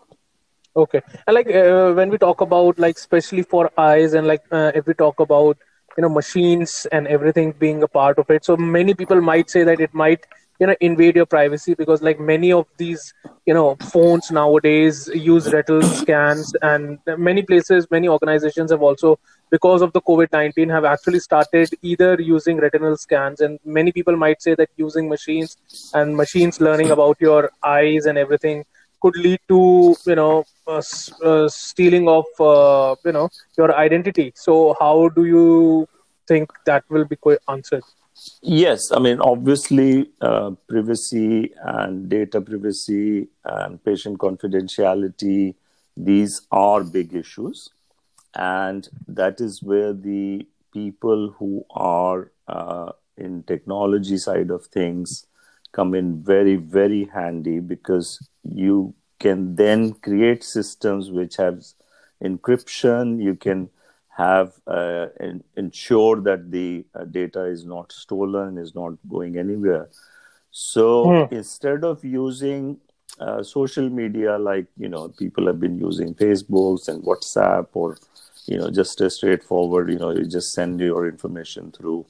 Okay. 0.76 1.00
And 1.26 1.34
like 1.34 1.48
uh, 1.48 1.92
when 1.92 2.10
we 2.10 2.18
talk 2.18 2.40
about 2.40 2.78
like 2.78 2.96
especially 2.96 3.42
for 3.42 3.70
eyes 3.76 4.14
and 4.14 4.26
like 4.26 4.42
uh, 4.50 4.72
if 4.74 4.86
we 4.86 4.94
talk 4.94 5.20
about 5.20 5.58
you 5.96 6.02
know 6.02 6.08
machines 6.08 6.86
and 6.92 7.06
everything 7.08 7.52
being 7.58 7.82
a 7.82 7.88
part 7.88 8.18
of 8.18 8.30
it, 8.30 8.44
so 8.44 8.56
many 8.56 8.94
people 8.94 9.20
might 9.20 9.50
say 9.50 9.64
that 9.64 9.80
it 9.80 9.92
might 9.94 10.26
you 10.60 10.66
know 10.66 10.76
invade 10.80 11.16
your 11.16 11.26
privacy 11.26 11.74
because 11.74 12.02
like 12.02 12.20
many 12.20 12.52
of 12.52 12.66
these 12.76 13.12
you 13.46 13.54
know 13.54 13.76
phones 13.92 14.30
nowadays 14.30 15.08
use 15.14 15.52
retinal 15.52 15.82
scans 15.82 16.54
and 16.62 16.98
many 17.16 17.42
places 17.42 17.90
many 17.90 18.08
organizations 18.08 18.70
have 18.70 18.82
also 18.82 19.18
because 19.50 19.82
of 19.82 19.92
the 19.92 20.00
covid-19 20.02 20.70
have 20.70 20.84
actually 20.84 21.20
started 21.20 21.68
either 21.82 22.20
using 22.20 22.58
retinal 22.58 22.96
scans. 22.96 23.40
And 23.40 23.58
many 23.64 23.92
people 23.92 24.16
might 24.16 24.42
say 24.42 24.54
that 24.54 24.70
using 24.76 25.08
machines 25.08 25.56
and 25.94 26.16
machines 26.16 26.60
learning 26.60 26.90
about 26.90 27.16
your 27.20 27.50
eyes 27.62 28.06
and 28.06 28.16
everything 28.18 28.64
could 29.02 29.16
lead 29.16 29.40
to 29.48 29.96
you 30.06 30.14
know 30.14 30.44
uh, 30.66 30.82
uh, 31.24 31.48
stealing 31.48 32.08
of 32.08 32.26
uh, 32.40 32.94
you 33.04 33.12
know 33.12 33.28
your 33.58 33.74
identity. 33.74 34.32
So 34.36 34.76
how 34.78 35.08
do 35.08 35.24
you 35.24 35.88
think 36.28 36.50
that 36.66 36.84
will 36.88 37.04
be 37.04 37.16
answered 37.48 37.82
Yes, 38.42 38.90
I 38.92 38.98
mean, 38.98 39.20
obviously, 39.20 40.10
uh, 40.20 40.50
privacy 40.68 41.52
and 41.62 42.08
data 42.08 42.40
privacy 42.40 43.28
and 43.44 43.82
patient 43.82 44.18
confidentiality, 44.18 45.54
these 45.96 46.42
are 46.50 46.84
big 46.84 47.14
issues. 47.14 47.70
And 48.34 48.88
that 49.08 49.40
is 49.40 49.62
where 49.62 49.92
the 49.92 50.46
people 50.72 51.34
who 51.38 51.64
are 51.70 52.30
uh, 52.46 52.92
in 53.16 53.42
technology 53.44 54.18
side 54.18 54.50
of 54.50 54.66
things 54.66 55.26
come 55.72 55.94
in 55.94 56.22
very, 56.22 56.56
very 56.56 57.04
handy 57.12 57.60
because 57.60 58.28
you 58.42 58.94
can 59.18 59.54
then 59.56 59.92
create 59.94 60.42
systems 60.42 61.10
which 61.10 61.36
have 61.36 61.64
encryption, 62.22 63.22
you 63.22 63.34
can 63.34 63.70
have 64.16 64.52
uh, 64.66 65.06
en- 65.20 65.44
ensure 65.56 66.20
that 66.20 66.50
the 66.50 66.84
uh, 66.94 67.04
data 67.04 67.44
is 67.44 67.64
not 67.64 67.92
stolen, 67.92 68.58
is 68.58 68.74
not 68.74 68.94
going 69.08 69.36
anywhere. 69.36 69.88
So 70.50 71.24
Hmm. 71.24 71.30
instead 71.30 71.84
of 71.84 72.04
using 72.04 72.78
uh, 73.20 73.42
social 73.42 73.88
media 73.88 74.38
like 74.38 74.66
you 74.76 74.88
know 74.88 75.08
people 75.08 75.46
have 75.46 75.60
been 75.60 75.78
using 75.78 76.14
Facebooks 76.14 76.88
and 76.88 77.02
WhatsApp 77.04 77.68
or 77.72 77.96
you 78.46 78.58
know 78.58 78.70
just 78.70 79.00
a 79.00 79.10
straightforward 79.10 79.90
you 79.90 79.98
know 79.98 80.10
you 80.10 80.24
just 80.24 80.52
send 80.52 80.80
your 80.80 81.06
information 81.08 81.70
through 81.72 82.06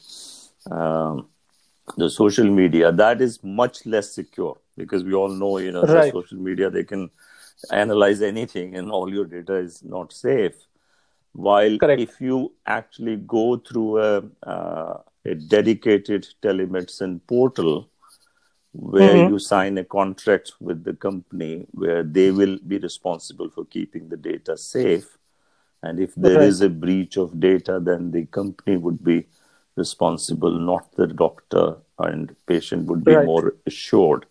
um, 0.71 1.27
the 1.97 2.09
social 2.09 2.49
media 2.51 2.93
that 2.93 3.21
is 3.21 3.43
much 3.43 3.85
less 3.87 4.15
secure 4.15 4.57
because 4.77 5.05
we 5.05 5.13
all 5.15 5.29
know 5.29 5.59
you 5.59 5.73
know 5.73 5.87
the 5.87 6.03
Right. 6.03 6.15
social 6.15 6.39
media 6.39 6.71
they 6.71 6.85
can 6.85 7.11
analyze 7.71 8.23
anything 8.23 8.75
and 8.77 8.91
all 8.91 9.13
your 9.13 9.25
data 9.25 9.55
is 9.57 9.83
not 9.83 10.13
safe 10.13 10.55
while 11.33 11.79
Correct. 11.79 12.03
if 12.07 12.21
you 12.21 12.53
actually 12.67 13.17
go 13.17 13.57
through 13.57 13.99
a, 14.03 14.23
uh, 14.43 14.99
a 15.25 15.35
dedicated 15.35 16.27
telemedicine 16.43 17.21
portal 17.27 17.89
where 18.73 19.17
Mhm. 19.17 19.29
you 19.29 19.39
sign 19.39 19.79
a 19.79 19.85
contract 19.85 20.53
with 20.61 20.85
the 20.85 20.95
company 20.95 21.67
where 21.73 22.03
they 22.03 22.31
will 22.31 22.59
be 22.67 22.79
responsible 22.79 23.51
for 23.51 23.65
keeping 23.65 24.09
the 24.09 24.17
data 24.17 24.57
safe 24.57 25.19
and 25.83 25.99
if 25.99 26.15
there 26.15 26.41
is 26.41 26.61
a 26.61 26.69
breach 26.69 27.17
of 27.17 27.41
data 27.41 27.81
then 27.83 28.11
the 28.13 28.25
company 28.27 28.77
would 28.77 29.03
be 29.03 29.27
responsible 29.77 30.53
not 30.59 30.95
the 30.97 31.07
doctor 31.07 31.77
and 31.99 32.35
patient 32.47 32.87
would 32.87 33.05
be 33.05 33.17
Right. 33.17 33.17
more 33.17 33.55
assured 33.67 34.27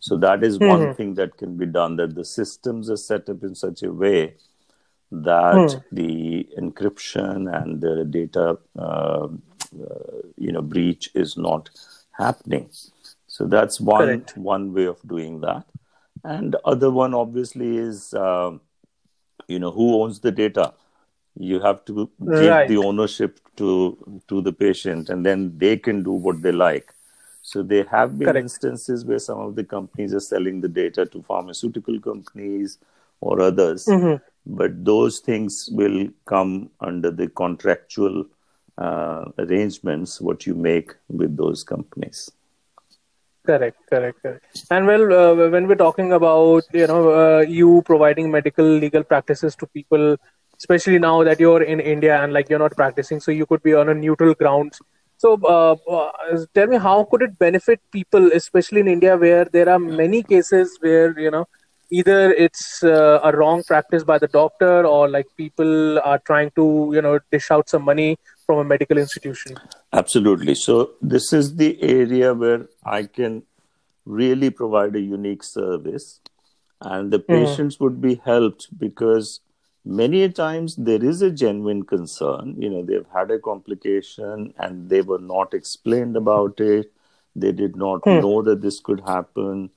so 0.00 0.16
that 0.16 0.42
is 0.42 0.58
one 0.58 0.88
Mhm. 0.88 0.96
thing 0.96 1.14
that 1.14 1.36
can 1.36 1.56
be 1.56 1.66
done 1.66 1.96
that 1.96 2.14
the 2.14 2.24
systems 2.24 2.90
are 2.90 2.96
set 2.96 3.28
up 3.28 3.42
in 3.42 3.54
such 3.54 3.82
a 3.82 3.92
way 3.92 4.34
that 5.22 5.74
Hmm. 5.74 5.78
the 5.92 6.46
encryption 6.58 7.48
and 7.62 7.80
the 7.80 8.04
data 8.04 8.58
uh, 8.78 9.28
uh, 9.28 10.22
you 10.36 10.52
know 10.52 10.62
breach 10.62 11.10
is 11.14 11.36
not 11.36 11.70
happening 12.12 12.68
so 13.26 13.46
that's 13.46 13.80
one 13.80 14.06
Correct. 14.06 14.34
one 14.34 14.72
way 14.72 14.84
of 14.86 14.98
doing 15.06 15.40
that 15.40 15.64
and 16.24 16.52
the 16.52 16.60
other 16.64 16.90
one 16.90 17.14
obviously 17.14 17.76
is 17.76 18.12
um, 18.14 18.60
you 19.48 19.58
know 19.58 19.70
who 19.70 20.02
owns 20.02 20.20
the 20.20 20.32
data 20.32 20.72
You 21.44 21.58
have 21.62 21.78
to 21.88 21.94
give 22.40 22.54
Right. 22.54 22.68
the 22.70 22.76
ownership 22.88 23.38
to 23.60 23.68
to 24.32 24.40
the 24.46 24.52
patient, 24.62 25.10
and 25.14 25.26
then 25.28 25.42
they 25.62 25.70
can 25.86 25.98
do 26.08 26.12
what 26.26 26.38
they 26.44 26.52
like. 26.60 26.92
So 27.50 27.62
there 27.72 27.86
have 27.92 28.12
been 28.20 28.28
Correct. 28.28 28.40
instances 28.40 29.04
where 29.10 29.22
some 29.26 29.40
of 29.46 29.54
the 29.58 29.64
companies 29.72 30.14
are 30.18 30.24
selling 30.26 30.60
the 30.64 30.70
data 30.78 31.06
to 31.14 31.22
pharmaceutical 31.30 31.98
companies 32.06 32.76
or 33.30 33.34
others, 33.48 33.86
Mhm. 33.96 34.20
but 34.60 34.72
those 34.92 35.18
things 35.28 35.58
will 35.80 36.00
come 36.34 36.54
under 36.90 37.10
the 37.20 37.28
contractual 37.42 38.24
uh, 38.86 39.24
arrangements 39.44 40.20
what 40.28 40.46
you 40.46 40.54
make 40.70 40.94
with 41.20 41.36
those 41.42 41.62
companies. 41.74 42.18
Correct, 43.46 43.76
correct, 43.90 44.22
correct. 44.22 44.44
And 44.70 44.86
well, 44.86 45.04
uh, 45.12 45.48
when 45.50 45.66
we're 45.68 45.82
talking 45.86 46.12
about 46.12 46.64
you 46.72 46.86
know 46.86 47.00
uh, 47.22 47.40
you 47.40 47.82
providing 47.86 48.30
medical 48.30 48.64
legal 48.84 49.04
practices 49.04 49.54
to 49.56 49.66
people, 49.66 50.16
especially 50.58 50.98
now 50.98 51.22
that 51.24 51.40
you're 51.40 51.62
in 51.62 51.80
India 51.80 52.22
and 52.22 52.32
like 52.32 52.48
you're 52.48 52.64
not 52.66 52.76
practicing, 52.76 53.20
so 53.20 53.30
you 53.32 53.46
could 53.46 53.62
be 53.62 53.74
on 53.74 53.90
a 53.90 53.94
neutral 53.94 54.34
grounds. 54.34 54.80
So 55.18 55.38
uh, 55.56 55.76
uh, 55.96 56.10
tell 56.54 56.66
me, 56.68 56.78
how 56.78 57.04
could 57.04 57.22
it 57.22 57.38
benefit 57.38 57.80
people, 57.92 58.32
especially 58.32 58.80
in 58.80 58.88
India, 58.88 59.16
where 59.16 59.44
there 59.44 59.68
are 59.68 59.78
many 59.78 60.22
cases 60.22 60.78
where 60.80 61.18
you 61.18 61.30
know 61.30 61.46
either 61.98 62.32
it's 62.32 62.82
uh, 62.82 63.20
a 63.22 63.30
wrong 63.36 63.62
practice 63.62 64.04
by 64.04 64.18
the 64.18 64.28
doctor 64.28 64.86
or 64.86 65.08
like 65.08 65.26
people 65.36 65.98
are 66.00 66.18
trying 66.30 66.50
to 66.60 66.64
you 66.94 67.02
know 67.06 67.18
dish 67.30 67.50
out 67.50 67.68
some 67.68 67.84
money 67.90 68.18
from 68.46 68.58
a 68.58 68.64
medical 68.64 68.98
institution. 68.98 69.56
Absolutely. 69.92 70.54
So 70.54 70.90
this 71.00 71.32
is 71.32 71.56
the 71.56 71.70
area 71.82 72.34
where 72.34 72.66
I 72.84 73.04
can 73.04 73.42
really 74.04 74.50
provide 74.50 74.96
a 74.96 75.00
unique 75.00 75.42
service, 75.42 76.20
and 76.80 77.12
the 77.12 77.18
patients 77.18 77.80
would 77.80 78.00
be 78.00 78.14
helped 78.24 78.68
because 78.78 79.40
many 79.84 80.22
a 80.22 80.28
times 80.28 80.76
there 80.76 81.04
is 81.04 81.22
a 81.22 81.30
genuine 81.30 81.84
concern. 81.84 82.54
You 82.58 82.70
know, 82.70 82.82
they've 82.82 83.06
had 83.14 83.30
a 83.30 83.38
complication 83.38 84.52
and 84.58 84.88
they 84.88 85.02
were 85.02 85.18
not 85.18 85.54
explained 85.54 86.16
about 86.16 86.60
it. 86.60 86.92
They 87.36 87.52
did 87.52 87.76
not 87.76 88.06
know 88.06 88.42
that 88.42 88.62
this 88.62 88.80
could 88.80 89.00
happen, 89.06 89.70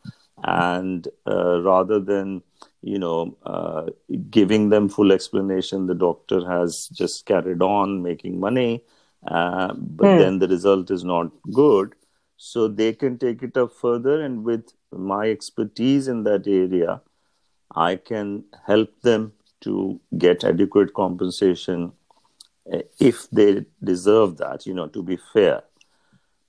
and 0.43 1.07
uh, 1.25 1.61
rather 1.61 1.99
than 1.99 2.41
you 2.81 2.99
know 2.99 3.37
uh, 3.45 3.85
giving 4.29 4.69
them 4.69 4.89
full 4.89 5.11
explanation, 5.11 5.87
the 5.87 5.95
doctor 5.95 6.47
has 6.47 6.87
just 6.93 7.25
carried 7.25 7.61
on 7.61 8.01
making 8.03 8.39
money 8.39 8.83
uh, 9.25 9.73
but 9.73 10.17
then 10.17 10.39
the 10.39 10.47
result 10.47 10.91
is 10.91 11.03
not 11.03 11.31
good. 11.51 11.93
So 12.37 12.67
they 12.67 12.93
can 12.93 13.17
take 13.17 13.41
it 13.41 13.57
up 13.57 13.71
further, 13.73 14.21
and 14.21 14.43
with 14.43 14.73
my 14.91 15.29
expertise 15.29 16.07
in 16.07 16.23
that 16.23 16.47
area, 16.47 17.01
I 17.75 17.95
can 17.95 18.45
help 18.65 19.01
them 19.01 19.33
to 19.61 19.99
get 20.17 20.43
adequate 20.43 20.93
compensation 20.93 21.93
uh, 22.71 22.79
if 22.99 23.27
they 23.31 23.65
deserve 23.83 24.37
that, 24.37 24.67
you 24.67 24.73
know, 24.75 24.87
to 24.87 25.01
be 25.01 25.17
fair. 25.33 25.63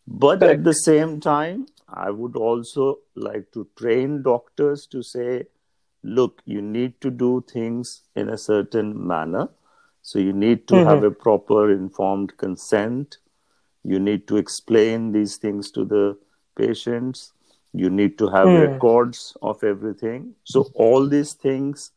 But 0.07 0.41
Correct. 0.41 0.59
at 0.59 0.65
the 0.65 0.75
same 0.75 1.21
time, 1.21 1.67
I 1.93 2.11
would 2.11 2.37
also 2.37 3.01
like 3.15 3.53
to 3.53 3.69
train 3.77 4.23
doctors 4.23 4.87
to 4.89 5.03
say, 5.03 5.47
look, 6.03 6.43
you 6.45 6.61
need 6.63 7.01
to 7.01 7.11
do 7.11 7.45
things 7.51 8.03
in 8.15 8.29
a 8.29 8.39
certain 8.39 9.07
manner. 9.07 9.49
So 10.03 10.19
you 10.19 10.33
need 10.33 10.69
to 10.69 10.81
have 10.83 11.03
a 11.03 11.11
proper 11.11 11.71
informed 11.71 12.37
consent. 12.37 13.19
You 13.85 13.99
need 13.99 14.27
to 14.29 14.37
explain 14.37 15.13
these 15.13 15.37
things 15.37 15.71
to 15.73 15.85
the 15.85 16.19
patients. 16.57 17.33
You 17.73 17.91
need 17.91 18.19
to 18.19 18.29
have 18.29 18.55
records 18.55 19.37
of 19.43 19.63
everything. 19.63 20.35
So 20.45 20.71
all 20.75 21.09
these 21.09 21.33
things 21.35 21.93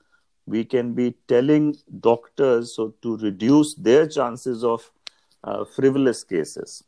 we 0.46 0.64
can 0.66 0.94
be 0.94 1.16
telling 1.28 1.76
doctors 2.00 2.76
so 2.76 2.94
to 3.02 3.18
reduce 3.18 3.76
their 3.76 4.08
chances 4.08 4.64
of 4.64 4.92
uh, 5.44 5.64
frivolous 5.66 6.24
cases. 6.24 6.84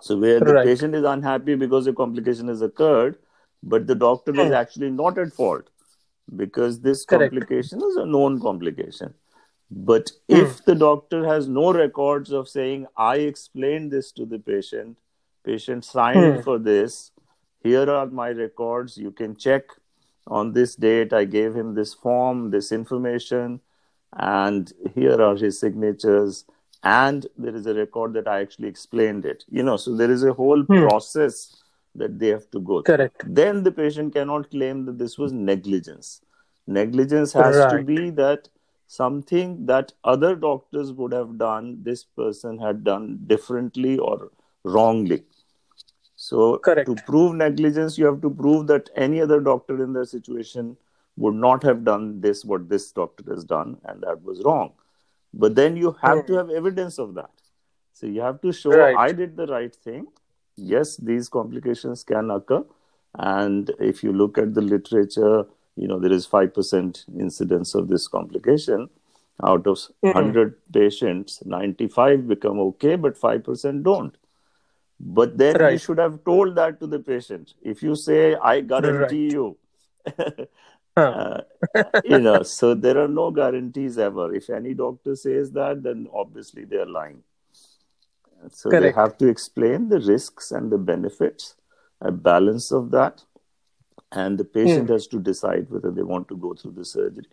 So 0.00 0.16
where 0.18 0.40
the 0.40 0.54
Right. 0.54 0.66
patient 0.66 0.94
is 0.94 1.04
unhappy 1.04 1.54
because 1.54 1.86
a 1.86 1.92
complication 1.92 2.48
has 2.48 2.62
occurred, 2.62 3.18
but 3.62 3.86
the 3.86 3.94
doctor 3.94 4.38
is 4.40 4.52
actually 4.52 4.90
not 4.90 5.18
at 5.18 5.32
fault 5.32 5.70
because 6.34 6.80
this 6.80 7.04
Correct. 7.04 7.32
complication 7.32 7.82
is 7.82 7.96
a 7.96 8.06
known 8.06 8.40
complication. 8.40 9.14
But 9.70 10.10
hmm. 10.28 10.36
if 10.36 10.64
the 10.64 10.74
doctor 10.74 11.24
has 11.26 11.48
no 11.48 11.72
records 11.72 12.30
of 12.30 12.48
saying, 12.48 12.86
I 12.96 13.16
explained 13.16 13.90
this 13.90 14.12
to 14.12 14.26
the 14.26 14.38
patient, 14.38 14.98
patient 15.44 15.84
signed 15.84 16.36
hmm. 16.36 16.42
for 16.42 16.58
this, 16.58 17.10
here 17.62 17.90
are 17.90 18.06
my 18.06 18.30
records, 18.30 18.96
you 18.96 19.10
can 19.10 19.36
check 19.36 19.64
on 20.26 20.52
this 20.52 20.74
date, 20.76 21.12
I 21.12 21.24
gave 21.24 21.54
him 21.54 21.74
this 21.74 21.94
form, 21.94 22.50
this 22.50 22.72
information, 22.72 23.60
and 24.12 24.72
here 24.94 25.20
are 25.20 25.36
his 25.36 25.58
signatures, 25.58 26.44
and 26.86 27.26
there 27.36 27.56
is 27.56 27.66
a 27.66 27.74
record 27.74 28.12
that 28.14 28.28
I 28.28 28.40
actually 28.40 28.68
explained 28.68 29.24
it. 29.26 29.44
You 29.50 29.62
know, 29.62 29.76
so 29.76 29.96
there 29.96 30.10
is 30.10 30.22
a 30.22 30.32
whole 30.32 30.62
hmm. 30.62 30.82
process 30.86 31.56
that 31.96 32.18
they 32.18 32.28
have 32.28 32.50
to 32.52 32.60
go 32.60 32.82
through. 32.82 32.96
Correct. 32.96 33.24
Then 33.26 33.62
the 33.64 33.72
patient 33.72 34.14
cannot 34.14 34.50
claim 34.50 34.84
that 34.86 34.98
this 34.98 35.18
was 35.18 35.32
negligence. 35.32 36.20
Negligence 36.66 37.32
has 37.32 37.72
to 37.72 37.82
be 37.82 38.10
that 38.10 38.48
something 38.86 39.66
that 39.66 39.92
other 40.04 40.36
doctors 40.36 40.92
would 40.92 41.12
have 41.12 41.38
done, 41.38 41.78
this 41.82 42.04
person 42.04 42.58
had 42.58 42.84
done 42.84 43.18
differently 43.26 43.98
or 43.98 44.30
wrongly. 44.62 45.24
So, 46.14 46.58
Correct. 46.58 46.88
to 46.88 47.02
prove 47.04 47.34
negligence, 47.34 47.98
you 47.98 48.06
have 48.06 48.20
to 48.22 48.30
prove 48.30 48.66
that 48.68 48.90
any 48.96 49.20
other 49.20 49.40
doctor 49.40 49.82
in 49.82 49.92
their 49.92 50.04
situation 50.04 50.76
would 51.16 51.34
not 51.34 51.62
have 51.62 51.84
done 51.84 52.20
this, 52.20 52.44
what 52.44 52.68
this 52.68 52.90
doctor 52.92 53.24
has 53.34 53.44
done, 53.44 53.78
and 53.84 54.02
that 54.02 54.22
was 54.22 54.42
wrong. 54.44 54.72
But 55.38 55.54
then 55.54 55.76
you 55.76 55.96
have 56.00 56.26
to 56.26 56.34
have 56.34 56.50
evidence 56.50 56.98
of 56.98 57.14
that. 57.14 57.30
So, 57.92 58.06
you 58.06 58.20
have 58.22 58.40
to 58.40 58.52
show 58.52 58.70
Right. 58.70 58.96
I 58.96 59.12
did 59.12 59.36
the 59.36 59.46
right 59.46 59.74
thing. 59.74 60.06
Yes, 60.56 60.96
these 60.96 61.28
complications 61.28 62.04
can 62.04 62.30
occur. 62.30 62.64
And 63.18 63.70
if 63.78 64.02
you 64.02 64.12
look 64.12 64.38
at 64.38 64.54
the 64.54 64.62
literature, 64.62 65.44
you 65.76 65.88
know, 65.88 65.98
there 65.98 66.12
is 66.12 66.26
5% 66.26 67.04
incidence 67.20 67.74
of 67.74 67.88
this 67.88 68.08
complication. 68.08 68.88
Out 69.44 69.66
of 69.66 69.78
hmm. 70.02 70.12
100 70.12 70.54
patients, 70.72 71.42
95 71.44 72.26
become 72.26 72.58
okay, 72.60 72.96
but 72.96 73.20
5% 73.20 73.82
don't. 73.82 74.16
But 74.98 75.36
then 75.36 75.60
you 75.72 75.78
should 75.78 75.98
have 75.98 76.24
told 76.24 76.54
that 76.54 76.80
to 76.80 76.86
the 76.86 76.98
patient. 76.98 77.52
If 77.60 77.82
you 77.82 77.94
say, 77.94 78.34
I 78.36 78.62
guarantee 78.62 79.28
you, 79.30 79.58
uh, 80.96 81.42
you 82.04 82.18
know, 82.18 82.42
so 82.42 82.74
there 82.74 82.98
are 83.02 83.08
no 83.08 83.30
guarantees 83.30 83.98
ever. 83.98 84.34
If 84.34 84.50
any 84.50 84.74
doctor 84.74 85.14
says 85.14 85.50
that, 85.52 85.82
then 85.82 86.08
obviously 86.12 86.64
they 86.64 86.76
are 86.76 86.86
lying. 86.86 87.22
So 88.50 88.70
they 88.70 88.92
have 88.92 89.18
to 89.18 89.28
explain 89.28 89.88
the 89.88 90.00
risks 90.00 90.52
and 90.52 90.70
the 90.70 90.78
benefits, 90.78 91.56
a 92.00 92.12
balance 92.12 92.70
of 92.70 92.90
that, 92.92 93.24
and 94.12 94.38
the 94.38 94.44
patient 94.44 94.88
has 94.90 95.06
to 95.08 95.18
decide 95.18 95.68
whether 95.70 95.90
they 95.90 96.02
want 96.02 96.28
to 96.28 96.36
go 96.36 96.54
through 96.54 96.72
the 96.72 96.84
surgery. 96.84 97.26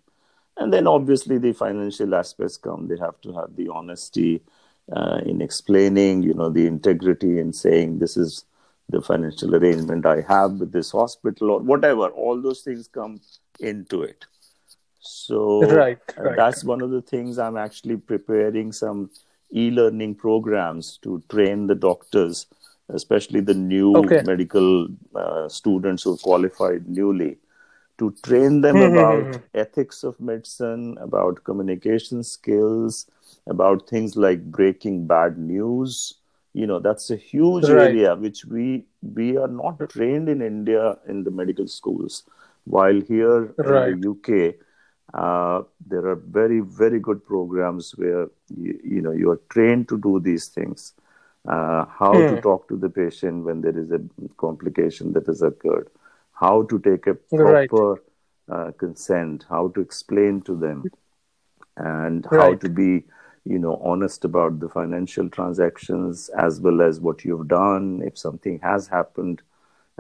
And 0.58 0.72
then 0.72 0.88
obviously 0.88 1.38
the 1.38 1.54
financial 1.54 2.16
aspects 2.16 2.58
come. 2.58 2.88
They 2.88 2.98
have 2.98 3.20
to 3.22 3.34
have 3.34 3.56
the 3.56 3.70
honesty 3.70 4.42
uh, 4.92 5.22
in 5.26 5.42
explaining, 5.42 6.24
you 6.24 6.34
know, 6.34 6.50
the 6.50 6.68
integrity 6.68 7.40
in 7.40 7.54
saying 7.54 8.00
this 8.00 8.18
is 8.18 8.46
the 8.90 9.02
financial 9.02 9.56
arrangement 9.56 10.06
I 10.06 10.22
have 10.22 10.54
with 10.60 10.72
this 10.72 10.92
hospital 10.92 11.52
or 11.52 11.60
whatever. 11.60 12.08
All 12.10 12.42
those 12.42 12.62
things 12.62 12.88
come 12.88 13.22
into 13.60 14.02
it. 14.04 14.26
So 15.00 15.88
Right, 15.88 16.00
uh, 16.18 16.28
right. 16.28 16.36
that's 16.36 16.64
one 16.64 16.82
of 16.82 16.92
the 16.92 17.02
things 17.02 17.38
I'm 17.38 17.58
actually 17.58 17.98
preparing 17.98 18.72
some 18.72 19.10
e-learning 19.54 20.16
programs 20.16 20.98
to 21.04 21.24
train 21.30 21.68
the 21.68 21.76
doctors, 21.76 22.48
especially 22.90 23.40
the 23.42 23.54
new 23.54 24.16
Okay. 24.16 24.22
medical 24.22 24.88
uh, 25.16 25.48
students 25.50 26.04
who 26.04 26.18
qualified 26.18 26.88
newly, 26.88 27.38
to 27.98 28.12
train 28.24 28.62
them 28.62 28.82
Hmm, 28.82 28.82
about 28.82 29.38
ethics 29.54 30.04
of 30.04 30.20
medicine, 30.20 30.98
about 31.00 31.44
communication 31.44 32.24
skills, 32.24 33.10
about 33.48 33.88
things 33.88 34.16
like 34.16 34.52
breaking 34.52 35.06
bad 35.08 35.38
news. 35.38 36.16
You 36.54 36.68
know, 36.68 36.80
that's 36.80 37.10
a 37.12 37.16
huge 37.16 37.70
Right. 37.70 37.70
area 37.70 38.16
which 38.16 38.46
we 38.46 38.86
we 39.02 39.38
are 39.38 39.48
not 39.48 39.88
trained 39.90 40.30
in 40.30 40.42
India 40.42 40.98
in 41.08 41.24
the 41.24 41.32
medical 41.32 41.68
schools. 41.68 42.24
While 42.66 43.02
here 43.02 43.56
Right. 43.58 43.62
in 43.66 43.84
the 43.84 43.94
UK, 43.94 44.56
uh, 45.14 45.64
there 45.88 46.06
are 46.08 46.16
very 46.16 46.60
very 46.62 47.00
good 47.00 47.26
programs 47.26 47.92
where 47.98 48.28
you, 48.56 48.80
you 48.84 49.02
know 49.02 49.12
you 49.12 49.32
are 49.32 49.42
trained 49.50 49.88
to 49.90 49.98
do 49.98 50.20
these 50.20 50.48
things. 50.48 50.94
Uh, 51.48 51.86
how 52.00 52.24
to 52.24 52.38
talk 52.38 52.68
to 52.70 52.78
the 52.78 52.90
patient 52.90 53.44
when 53.46 53.62
there 53.62 53.78
is 53.78 53.92
a 53.92 54.00
complication 54.38 55.12
that 55.14 55.26
has 55.28 55.42
occurred, 55.42 55.90
how 56.34 56.64
to 56.64 56.80
take 56.80 57.08
a 57.08 57.16
Right. 57.32 57.72
proper 57.74 58.02
uh, 58.52 58.72
consent, 58.78 59.46
how 59.50 59.68
to 59.70 59.82
explain 59.82 60.42
to 60.42 60.56
them, 60.56 60.88
and 61.78 62.26
how 62.36 62.54
to 62.56 62.70
be 62.70 63.04
you 63.46 63.60
know 63.60 63.76
honest 63.84 64.24
about 64.26 64.60
the 64.60 64.70
financial 64.70 65.30
transactions 65.30 66.30
as 66.38 66.60
well 66.62 66.82
as 66.82 67.00
what 67.00 67.24
you've 67.26 67.48
done 67.48 68.02
if 68.06 68.18
something 68.18 68.60
has 68.60 68.88
happened 68.88 69.42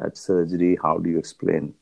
at 0.03 0.17
surgery 0.17 0.77
how 0.81 0.97
do 0.97 1.09
you 1.09 1.17
explain 1.17 1.73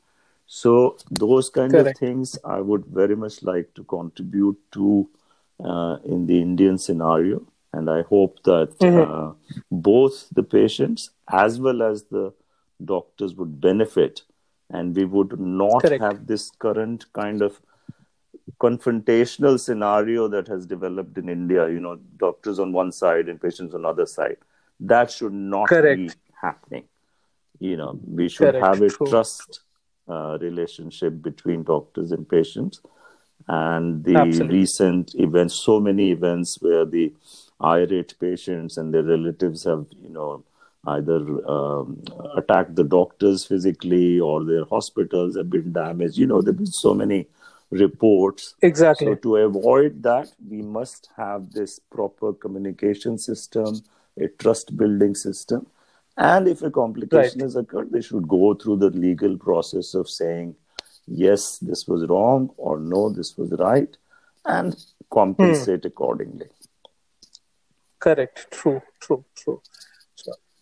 so 0.46 0.98
those 1.10 1.50
kind 1.50 1.76
Correct. 1.76 1.80
of 1.80 1.92
things 1.92 2.38
i 2.44 2.60
would 2.60 2.86
very 2.86 3.16
much 3.16 3.42
like 3.44 3.74
to 3.74 3.84
contribute 3.84 4.58
to 4.72 5.08
uh, 5.64 5.98
in 6.06 6.26
the 6.26 6.42
Indian 6.42 6.78
scenario, 6.78 7.42
and 7.74 7.90
I 7.90 8.02
hope 8.02 8.42
that 8.44 8.74
Mm-hmm. 8.82 8.98
uh, 8.98 9.34
both 9.72 10.28
the 10.32 10.44
patients 10.44 11.12
as 11.32 11.60
well 11.60 11.82
as 11.84 12.04
the 12.06 12.34
doctors 12.84 13.36
would 13.36 13.62
benefit, 13.62 14.24
and 14.70 14.96
we 14.96 15.06
would 15.06 15.40
not 15.40 15.90
Correct. 15.90 16.00
have 16.00 16.28
this 16.28 16.50
current 16.52 17.06
kind 17.14 17.42
of 17.42 17.62
confrontational 18.60 19.60
scenario 19.60 20.28
that 20.28 20.48
has 20.48 20.66
developed 20.66 21.18
in 21.18 21.30
India. 21.30 21.70
You 21.70 21.80
know, 21.80 21.98
doctors 22.18 22.60
on 22.60 22.74
one 22.74 22.92
side 22.92 23.30
and 23.30 23.42
patients 23.42 23.74
on 23.74 23.84
the 23.84 23.90
other 23.90 24.06
side. 24.06 24.38
That 24.80 25.12
should 25.12 25.34
not 25.34 25.70
Correct. 25.70 25.98
be 25.98 26.12
happening. 26.42 26.86
You 27.60 27.78
know, 27.78 28.00
we 28.04 28.30
should 28.30 28.54
Correct. 28.54 28.66
have 28.66 28.82
a 28.82 28.90
True. 28.90 29.08
trust 29.08 29.62
uh, 30.10 30.38
relationship 30.42 31.22
between 31.22 31.64
doctors 31.64 32.12
and 32.12 32.28
patients. 32.28 32.82
And 33.48 34.04
the 34.04 34.16
Absolutely. 34.16 34.58
recent 34.58 35.16
events, 35.16 35.56
so 35.56 35.80
many 35.80 36.12
events 36.12 36.58
where 36.62 36.86
the 36.86 37.14
irate 37.62 38.16
patients 38.20 38.78
and 38.78 38.94
their 38.94 39.04
relatives 39.04 39.64
have, 39.64 39.86
you 40.02 40.10
know, 40.10 40.44
either 40.88 41.18
um, 41.48 42.04
attacked 42.36 42.76
the 42.76 42.84
doctors 42.84 43.46
physically 43.46 44.20
or 44.20 44.44
their 44.44 44.66
hospitals 44.66 45.38
have 45.38 45.50
been 45.50 45.72
damaged. 45.72 46.18
You 46.18 46.28
know, 46.28 46.42
there 46.42 46.54
have 46.54 46.58
been 46.58 46.66
so 46.66 46.94
many 46.94 47.28
reports. 47.72 48.56
Exactly. 48.62 49.08
So 49.08 49.16
to 49.16 49.38
avoid 49.38 50.04
that, 50.04 50.32
we 50.48 50.62
must 50.62 51.10
have 51.18 51.52
this 51.52 51.80
proper 51.80 52.34
communication 52.34 53.18
system, 53.18 53.82
a 54.20 54.28
trust 54.28 54.76
building 54.78 55.16
system. 55.16 55.68
And 56.18 56.48
if 56.48 56.62
a 56.62 56.70
complication 56.70 57.40
Right. 57.40 57.46
has 57.46 57.56
occurred, 57.56 57.92
they 57.92 58.02
should 58.02 58.28
go 58.28 58.54
through 58.54 58.78
the 58.78 58.90
legal 58.90 59.38
process 59.38 59.94
of 59.94 60.10
saying, 60.10 60.56
yes, 61.08 61.58
this 61.60 61.88
was 61.88 62.06
wrong, 62.08 62.52
or 62.58 62.80
no, 62.80 63.10
this 63.10 63.38
was 63.38 63.52
right, 63.54 63.96
and 64.46 64.74
hmm. 64.74 64.80
compensate 65.10 65.86
accordingly. 65.86 66.48
Correct. 68.00 68.48
True. 68.52 68.82
True. 69.00 69.24
True. 69.36 69.62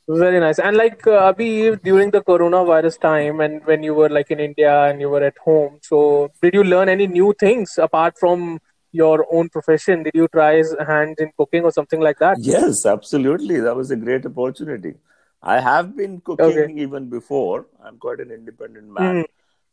Very 0.10 0.40
nice. 0.40 0.58
And 0.58 0.76
like 0.76 1.06
uh, 1.06 1.32
Abhi, 1.32 1.82
during 1.84 2.10
the 2.10 2.22
coronavirus 2.22 3.00
time, 3.00 3.42
and 3.42 3.64
when 3.66 3.84
you 3.84 3.94
were 3.94 4.10
like 4.10 4.32
in 4.32 4.40
India 4.40 4.86
and 4.86 5.00
you 5.00 5.10
were 5.10 5.24
at 5.24 5.38
home, 5.38 5.78
so 5.84 6.32
did 6.42 6.56
you 6.56 6.64
learn 6.64 6.90
any 6.90 7.06
new 7.06 7.34
things 7.40 7.78
apart 7.78 8.18
from 8.20 8.60
your 8.92 9.28
own 9.32 9.50
profession? 9.50 10.02
Did 10.02 10.16
you 10.16 10.28
try 10.28 10.56
his 10.56 10.76
hand 10.88 11.18
in 11.20 11.32
cooking 11.38 11.64
or 11.64 11.72
something 11.72 12.00
like 12.02 12.18
that? 12.20 12.40
Yes, 12.42 12.88
absolutely. 12.88 13.60
That 13.60 13.76
was 13.76 13.92
a 13.92 13.96
great 13.96 14.26
opportunity. 14.26 14.96
I 15.44 15.60
have 15.60 15.96
been 15.96 16.22
cooking 16.22 16.48
Okay. 16.48 16.74
even 16.74 17.08
before. 17.10 17.68
I'm 17.84 17.98
quite 17.98 18.20
an 18.20 18.32
independent 18.32 18.88
man. 18.92 19.16
Mhm. 19.18 19.26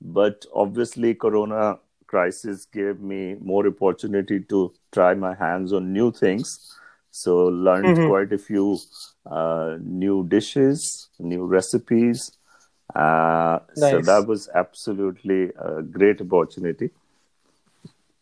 But 0.02 0.44
obviously, 0.52 1.14
Corona 1.14 1.78
crisis 2.06 2.66
gave 2.66 3.00
me 3.00 3.36
more 3.40 3.66
opportunity 3.66 4.40
to 4.40 4.72
try 4.92 5.14
my 5.14 5.34
hands 5.34 5.72
on 5.72 5.92
new 5.94 6.12
things. 6.12 6.78
So 7.22 7.34
learned 7.66 7.96
Mhm. 7.96 8.08
quite 8.08 8.32
a 8.32 8.38
few 8.38 8.78
uh, 9.38 9.76
new 9.80 10.26
dishes, 10.36 11.08
new 11.18 11.44
recipes. 11.46 12.32
Uh, 12.94 13.58
So 13.74 14.00
that 14.00 14.26
was 14.26 14.48
absolutely 14.62 15.40
a 15.70 15.82
great 15.82 16.20
opportunity. 16.20 16.90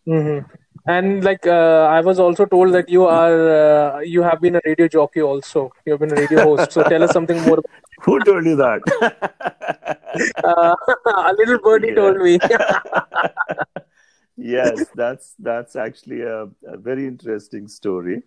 hmm 0.07 0.39
And 0.87 1.25
like 1.25 1.47
uh, 1.47 1.85
I 1.97 2.01
was 2.07 2.19
also 2.19 2.45
told 2.47 2.75
that 2.75 2.89
you 2.95 3.05
are 3.07 3.37
uh, 3.61 4.01
you 4.01 4.23
have 4.23 4.41
been 4.41 4.57
a 4.57 4.61
radio 4.67 4.89
jockey 4.97 5.23
also. 5.23 5.63
You 5.87 5.93
have 5.95 6.01
been 6.01 6.13
a 6.13 6.17
radio 6.23 6.43
host. 6.43 6.73
So 6.73 6.85
tell 6.85 7.03
us 7.05 7.13
something 7.13 7.41
more. 7.43 7.59
Who 8.05 8.23
told 8.25 8.45
you 8.47 8.57
that? 8.57 8.83
Uh, 10.45 10.75
a 11.07 11.33
little 11.39 11.59
birdie 11.59 11.93
Yeah. 11.93 11.95
told 11.95 12.17
me. 12.19 12.39
yes, 14.37 14.89
that's 14.95 15.35
that's 15.39 15.77
actually 15.77 16.23
a, 16.23 16.49
a 16.67 16.77
very 16.77 17.07
interesting 17.07 17.69
story. 17.69 18.23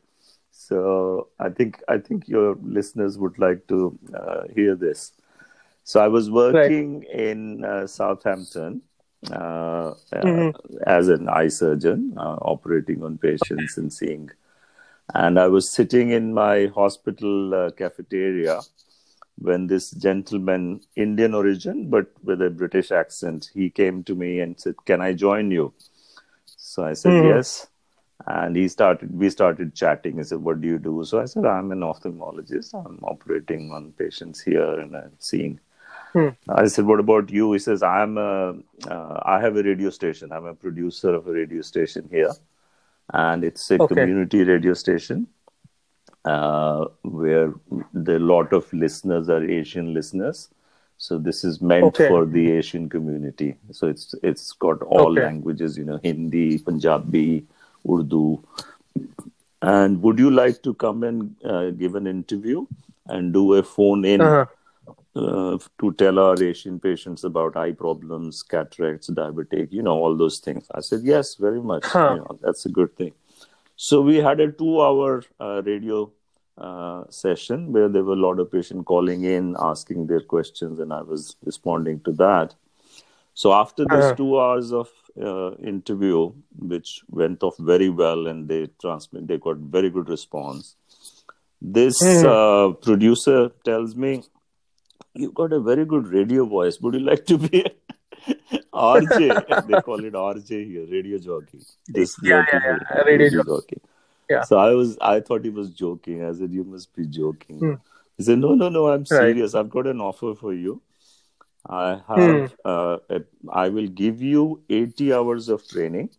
So 0.58 1.30
I 1.40 1.50
think 1.50 1.82
I 1.88 1.98
think 2.00 2.28
your 2.28 2.56
listeners 2.64 3.18
would 3.18 3.38
like 3.40 3.68
to 3.68 3.98
uh, 4.14 4.44
hear 4.56 4.76
this. 4.76 5.14
So 5.84 6.02
I 6.02 6.08
was 6.08 6.30
working 6.32 7.04
in 7.04 7.64
uh, 7.64 7.88
Southampton 7.88 8.82
uh, 9.32 9.94
uh, 10.14 10.52
as 10.86 11.08
an 11.10 11.30
eye 11.30 11.48
surgeon, 11.50 12.14
uh, 12.18 12.38
operating 12.42 13.04
on 13.04 13.18
patients 13.18 13.78
and 13.78 13.92
seeing. 13.94 14.32
And 15.14 15.40
I 15.40 15.48
was 15.48 15.72
sitting 15.72 16.12
in 16.12 16.34
my 16.34 16.68
hospital 16.68 17.54
uh, 17.54 17.72
cafeteria 17.72 18.62
when 19.40 19.68
this 19.68 19.92
gentleman, 19.92 20.82
Indian 20.96 21.34
origin, 21.34 21.90
but 21.90 22.08
with 22.24 22.42
a 22.42 22.50
British 22.50 22.92
accent, 22.92 23.52
he 23.54 23.70
came 23.70 24.04
to 24.06 24.16
me 24.16 24.40
and 24.40 24.60
said, 24.60 24.76
Can 24.86 25.02
I 25.02 25.14
join 25.14 25.52
you? 25.52 25.74
So 26.58 26.84
I 26.84 26.94
said, 26.94 27.14
Mhm. 27.14 27.24
Yes. 27.24 27.68
And 28.26 28.56
he 28.56 28.68
started, 28.68 29.18
we 29.18 29.30
started 29.30 29.74
chatting. 29.76 30.18
He 30.18 30.24
said, 30.24 30.40
What 30.40 30.60
do 30.62 30.68
you 30.68 30.78
do? 30.80 31.04
So 31.06 31.20
I 31.22 31.26
said, 31.26 31.46
I'm 31.46 31.72
an 31.72 31.82
ophthalmologist. 31.82 32.74
I'm 32.86 33.00
operating 33.04 33.72
on 33.72 33.92
patients 33.94 34.42
here 34.42 34.80
and 34.80 34.96
I'm 34.96 35.14
seeing. 35.20 35.60
Hmm. 36.14 36.30
I 36.50 36.68
said, 36.68 36.86
"What 36.86 37.00
about 37.00 37.30
you?" 37.30 37.52
He 37.54 37.60
says, 37.60 37.84
"I'm 37.84 38.18
a, 38.18 38.56
uh, 38.90 39.20
I 39.26 39.40
have 39.42 39.58
a 39.58 39.64
radio 39.64 39.90
station. 39.90 40.32
I'm 40.32 40.46
a 40.46 40.54
producer 40.54 41.14
of 41.14 41.28
a 41.28 41.32
radio 41.34 41.62
station 41.62 42.08
here, 42.10 42.32
and 43.14 43.44
it's 43.44 43.70
a 43.72 43.80
Okay. 43.80 43.96
community 43.96 44.44
radio 44.44 44.74
station 44.74 45.28
uh, 46.26 46.86
where 47.04 47.54
the 47.94 48.20
lot 48.20 48.54
of 48.54 48.72
listeners 48.74 49.30
are 49.30 49.44
Asian 49.44 49.94
listeners. 49.94 50.50
So 50.98 51.18
this 51.18 51.44
is 51.44 51.62
meant 51.62 51.86
Okay. 51.88 52.08
for 52.08 52.26
the 52.26 52.52
Asian 52.52 52.90
community. 52.90 53.56
So 53.72 53.88
it's 53.88 54.16
it's 54.24 54.52
got 54.54 54.82
all 54.84 55.12
Okay. 55.12 55.22
languages, 55.22 55.78
you 55.78 55.84
know, 55.86 55.98
Hindi, 55.98 56.58
Punjabi, 56.60 57.46
Urdu. 57.90 58.44
And 59.62 60.02
would 60.04 60.20
you 60.20 60.30
like 60.30 60.62
to 60.64 60.74
come 60.74 61.04
and 61.04 61.36
uh, 61.44 61.72
give 61.72 61.96
an 61.96 62.08
interview 62.08 62.66
and 63.08 63.34
do 63.34 63.54
a 63.54 63.64
phone 63.64 64.06
in?" 64.06 64.22
Uh-huh. 64.22 64.46
uh, 65.16 65.58
to 65.80 65.92
tell 65.94 66.20
our 66.20 66.42
Asian 66.42 66.80
patients 66.80 67.24
about 67.24 67.56
eye 67.58 67.72
problems, 67.72 68.44
cataracts, 68.44 69.10
diabetic, 69.10 69.72
you 69.72 69.82
know, 69.82 69.96
all 70.04 70.16
those 70.16 70.38
things. 70.40 70.68
I 70.74 70.82
said, 70.82 71.02
yes, 71.04 71.36
very 71.36 71.62
much. 71.62 71.86
Huh. 71.86 72.12
You 72.12 72.20
know, 72.20 72.40
that's 72.42 72.66
a 72.66 72.70
good 72.70 72.96
thing. 72.96 73.14
So 73.76 74.02
we 74.02 74.18
had 74.18 74.40
a 74.40 74.52
two-hour 74.52 75.24
uh, 75.40 75.62
radio 75.66 76.12
uh, 76.58 77.04
session 77.10 77.72
where 77.72 77.90
there 77.90 78.04
were 78.04 78.14
a 78.14 78.24
lot 78.28 78.40
of 78.40 78.52
patients 78.52 78.86
calling 78.86 79.24
in, 79.24 79.56
asking 79.60 80.08
their 80.08 80.22
questions, 80.22 80.80
and 80.80 80.94
I 80.94 81.02
was 81.02 81.36
responding 81.44 82.00
to 82.02 82.12
that. 82.14 82.56
So 83.34 83.54
after 83.54 83.86
this 83.86 84.06
Uh-huh. 84.06 84.16
two 84.16 84.40
hours 84.40 84.72
of 84.72 84.90
uh, 85.22 85.52
interview, 85.64 86.32
which 86.58 87.02
went 87.10 87.44
off 87.44 87.56
very 87.58 87.90
well, 87.90 88.28
and 88.28 88.48
they 88.48 88.68
transmit, 88.82 89.28
they 89.28 89.38
got 89.38 89.58
very 89.58 89.90
good 89.90 90.10
response. 90.10 90.76
This 91.62 92.02
Mhm. 92.04 92.26
uh, 92.34 92.74
producer 92.74 93.50
tells 93.64 93.96
me, 93.96 94.24
"You've 95.16 95.34
got 95.34 95.54
a 95.54 95.60
very 95.60 95.86
good 95.86 96.08
radio 96.08 96.46
voice. 96.46 96.80
Would 96.82 96.94
you 96.94 97.00
like 97.00 97.26
to 97.26 97.38
be 97.38 97.66
RJ? 98.74 99.68
they 99.68 99.82
call 99.82 100.04
it 100.04 100.14
RJ 100.14 100.66
here, 100.72 100.86
radio 100.92 101.18
jockey. 101.18 101.60
This 101.88 102.16
Yeah, 102.22 102.46
jockey 102.46 102.58
yeah, 102.66 102.80
yeah, 102.96 103.02
radio 103.02 103.44
jockey. 103.44 103.78
Yeah. 104.30 104.44
So 104.44 104.58
I 104.58 104.74
was, 104.74 104.98
I 105.00 105.20
thought 105.22 105.44
he 105.46 105.50
was 105.50 105.70
joking. 105.72 106.24
I 106.24 106.34
said, 106.34 106.52
"You 106.52 106.64
must 106.64 106.94
be 106.96 107.06
joking." 107.08 107.60
Hmm. 107.60 107.74
He 108.18 108.24
said, 108.24 108.40
"No, 108.40 108.54
no, 108.56 108.70
no. 108.70 108.88
I'm 108.88 109.00
Right. 109.00 109.08
serious. 109.08 109.56
I've 109.56 109.70
got 109.70 109.88
an 109.88 110.02
offer 110.02 110.34
for 110.36 110.54
you. 110.54 110.82
I 111.70 112.02
have, 112.08 112.54
uh, 112.66 112.98
a, 113.10 113.22
I 113.52 113.70
will 113.70 113.88
give 113.88 114.22
you 114.22 114.62
80 114.70 115.14
hours 115.14 115.50
of 115.50 115.68
training 115.68 116.10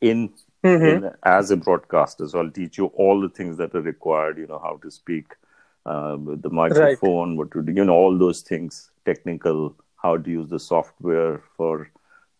in, 0.00 0.32
Mhm. 0.64 1.02
in 1.02 1.10
as 1.22 1.50
a 1.50 1.56
broadcaster. 1.56 2.28
So 2.28 2.40
I'll 2.40 2.50
teach 2.50 2.78
you 2.78 2.86
all 2.86 3.20
the 3.20 3.28
things 3.28 3.56
that 3.58 3.74
are 3.74 3.80
required. 3.82 4.38
You 4.38 4.46
know 4.46 4.58
how 4.58 4.78
to 4.82 4.90
speak 4.90 5.26
uh, 5.86 6.16
with 6.18 6.42
the 6.42 6.50
microphone, 6.50 7.36
what 7.36 7.50
to 7.52 7.62
do, 7.62 7.72
you 7.72 7.84
know, 7.84 7.94
all 7.94 8.16
those 8.18 8.40
things, 8.42 8.90
technical, 9.04 9.74
how 9.96 10.16
to 10.16 10.30
use 10.30 10.48
the 10.48 10.58
software 10.58 11.42
for 11.56 11.88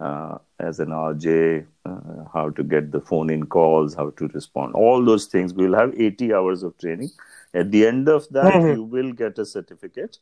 uh, 0.00 0.38
as 0.58 0.78
an 0.80 0.92
RJ, 0.92 1.64
uh, 1.84 2.24
how 2.32 2.50
to 2.50 2.62
get 2.62 2.90
the 2.92 3.00
phone 3.00 3.30
in 3.30 3.46
calls, 3.46 3.94
how 3.94 4.10
to 4.10 4.28
respond, 4.28 4.74
all 4.74 5.04
those 5.04 5.26
things. 5.26 5.52
We'll 5.54 5.74
have 5.74 5.94
80 5.98 6.32
hours 6.34 6.62
of 6.62 6.76
training. 6.78 7.10
At 7.54 7.70
the 7.70 7.86
end 7.86 8.08
of 8.08 8.28
that, 8.30 8.52
Mhm. 8.52 8.66
you 8.66 8.82
will 8.82 9.12
get 9.12 9.38
a 9.38 9.46
certificate 9.46 10.18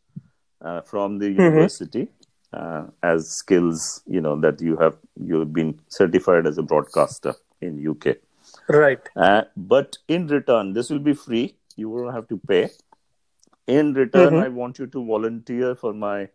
uh, 0.65 0.81
from 0.81 1.19
the 1.19 1.31
university 1.31 2.09
uh, 2.53 2.85
as 3.03 3.29
skills, 3.31 4.03
you 4.07 4.21
know, 4.21 4.37
that 4.41 4.61
you 4.61 4.77
have 4.77 4.97
you've 5.17 5.53
been 5.53 5.79
certified 5.89 6.47
as 6.47 6.59
a 6.59 6.63
broadcaster 6.63 7.35
in 7.61 7.79
UK. 7.87 8.17
Right. 8.69 9.01
Uh, 9.17 9.43
but 9.57 9.99
in 10.09 10.27
return, 10.27 10.73
this 10.73 10.91
will 10.91 10.99
be 11.11 11.15
free. 11.15 11.57
You 11.77 11.91
won't 11.91 12.15
have 12.15 12.29
to 12.29 12.39
pay. 12.49 12.71
In 13.67 13.95
return, 13.95 14.33
Mhm. 14.35 14.43
I 14.45 14.49
want 14.49 14.79
you 14.79 14.87
to 14.95 15.05
volunteer 15.05 15.75
for 15.75 15.93
my 15.93 16.29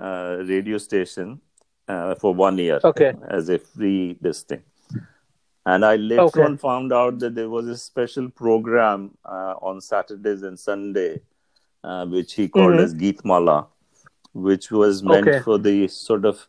uh, 0.00 0.42
radio 0.48 0.78
station 0.78 1.40
uh, 1.88 2.14
for 2.16 2.34
one 2.34 2.58
year 2.58 2.80
Okay. 2.84 3.12
as 3.28 3.48
a 3.48 3.58
free 3.58 4.16
this 4.20 4.42
thing. 4.42 4.62
And 5.64 5.84
I 5.84 5.96
later 5.96 6.22
Okay. 6.24 6.42
on 6.42 6.56
found 6.58 6.92
out 6.92 7.18
that 7.20 7.34
there 7.36 7.48
was 7.48 7.68
a 7.68 7.76
special 7.76 8.28
program 8.30 9.10
uh, 9.24 9.54
on 9.62 9.80
Saturdays 9.80 10.42
and 10.42 10.58
Sunday, 10.58 11.20
uh, 11.84 12.06
which 12.06 12.34
he 12.34 12.48
called 12.48 12.74
Mhm. 12.74 12.84
as 12.84 12.94
Geet 12.94 13.24
Mala, 13.24 13.66
which 14.32 14.70
was 14.70 15.02
meant 15.02 15.28
Okay. 15.28 15.40
for 15.40 15.58
the 15.58 15.88
sort 15.88 16.24
of 16.24 16.48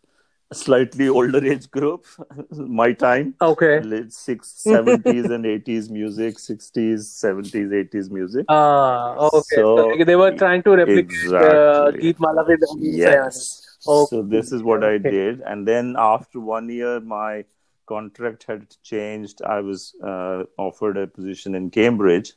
slightly 0.53 1.07
older 1.09 1.43
age 1.43 1.69
group. 1.71 2.05
My 2.81 2.93
time. 2.93 3.33
Okay. 3.41 3.79
Late 3.81 4.13
six, 4.27 4.61
70s 4.65 5.29
and 5.37 5.45
80s 5.45 5.89
music, 5.89 6.37
60s, 6.37 6.99
70s, 7.23 7.71
80s 7.73 8.11
music. 8.11 8.45
Ah, 8.49 9.15
okay. 9.39 9.55
So, 9.61 9.93
So- 9.97 10.03
they 10.05 10.15
were 10.15 10.31
trying 10.37 10.61
to 10.63 10.75
replicate 10.75 11.31
uh, 11.31 11.89
Exactly. 11.89 12.01
Geet 12.01 12.19
Mala 12.19 12.45
with 12.47 12.61
Yes. 12.77 13.59
Okay. 13.87 14.15
So 14.15 14.21
this 14.21 14.51
is 14.53 14.61
what 14.63 14.83
I 14.83 14.97
did, 14.97 15.41
and 15.41 15.67
then 15.67 15.95
after 15.97 16.39
one 16.39 16.69
year, 16.69 16.99
my 17.01 17.43
contract 17.85 18.43
had 18.47 18.61
changed. 18.81 19.41
I 19.41 19.59
was 19.59 19.93
uh, 20.01 20.43
offered 20.57 20.95
a 20.97 21.05
position 21.05 21.53
in 21.55 21.69
Cambridge, 21.69 22.31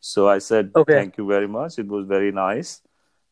so 0.00 0.28
I 0.28 0.38
said, 0.38 0.70
Okay. 0.74 0.94
"Thank 0.94 1.18
you 1.18 1.26
very 1.26 1.48
much. 1.48 1.78
It 1.78 1.88
was 1.88 2.06
very 2.06 2.32
nice." 2.32 2.82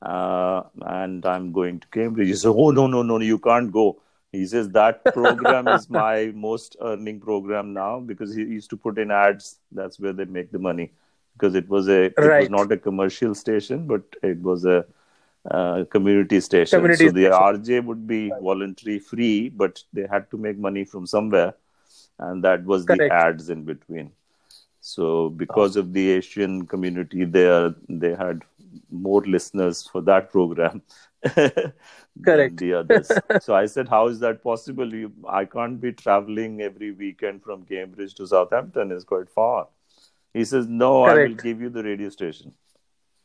Uh, 0.02 0.62
and 0.82 1.24
I'm 1.24 1.52
going 1.52 1.80
to 1.80 1.88
Cambridge. 1.88 2.28
He 2.28 2.34
said, 2.34 2.52
"Oh 2.54 2.70
no, 2.70 2.86
no, 2.86 3.02
no, 3.02 3.18
you 3.20 3.38
can't 3.38 3.72
go." 3.72 4.00
He 4.32 4.46
says 4.46 4.68
that 4.70 5.04
program 5.04 5.68
is 5.68 5.88
my 5.98 6.32
most 6.34 6.76
earning 6.82 7.20
program 7.20 7.72
now 7.72 8.00
because 8.00 8.34
he 8.34 8.42
used 8.42 8.70
to 8.70 8.76
put 8.76 8.98
in 8.98 9.10
ads. 9.10 9.58
That's 9.72 9.98
where 9.98 10.12
they 10.12 10.24
make 10.24 10.52
the 10.52 10.58
money 10.58 10.92
because 11.34 11.54
it 11.54 11.68
was 11.68 11.88
a 11.88 12.04
it 12.06 12.14
was 12.18 12.50
not 12.50 12.72
a 12.72 12.76
commercial 12.76 13.34
station, 13.34 13.86
but 13.86 14.02
it 14.22 14.40
was 14.40 14.64
a 14.64 14.84
uh, 15.50 15.84
community 15.90 16.40
station. 16.40 16.78
Community 16.78 17.06
so 17.06 17.12
the 17.12 17.26
station. 17.26 17.80
RJ 17.80 17.84
would 17.84 18.06
be 18.06 18.30
voluntary 18.40 18.98
free, 18.98 19.48
but 19.48 19.82
they 19.92 20.06
had 20.10 20.30
to 20.30 20.36
make 20.36 20.58
money 20.58 20.84
from 20.84 21.06
somewhere, 21.06 21.54
and 22.18 22.42
that 22.44 22.64
was 22.64 22.84
the 22.86 23.08
ads 23.12 23.48
in 23.48 23.64
between. 23.64 24.10
So 24.86 25.30
because 25.30 25.74
of 25.74 25.92
the 25.92 26.10
Asian 26.12 26.64
community 26.64 27.24
there, 27.24 27.74
they 27.88 28.14
had 28.14 28.42
more 28.88 29.20
listeners 29.22 29.88
for 29.92 30.00
that 30.02 30.30
program. 30.30 30.80
than 31.34 31.72
Correct. 32.24 32.56
The 32.58 32.74
others. 32.74 33.10
so 33.40 33.56
I 33.56 33.66
said, 33.66 33.88
"How 33.88 34.06
is 34.06 34.20
that 34.20 34.44
possible? 34.44 34.94
You, 34.94 35.10
I 35.28 35.44
can't 35.44 35.80
be 35.80 35.90
traveling 35.90 36.62
every 36.62 36.92
weekend 36.92 37.42
from 37.42 37.64
Cambridge 37.64 38.14
to 38.14 38.28
Southampton. 38.28 38.92
It's 38.92 39.02
quite 39.02 39.28
far." 39.28 39.66
He 40.32 40.44
says, 40.44 40.68
"No, 40.68 41.02
I 41.02 41.14
will 41.14 41.34
give 41.34 41.60
you 41.60 41.68
the 41.68 41.82
radio 41.82 42.08
station." 42.08 42.54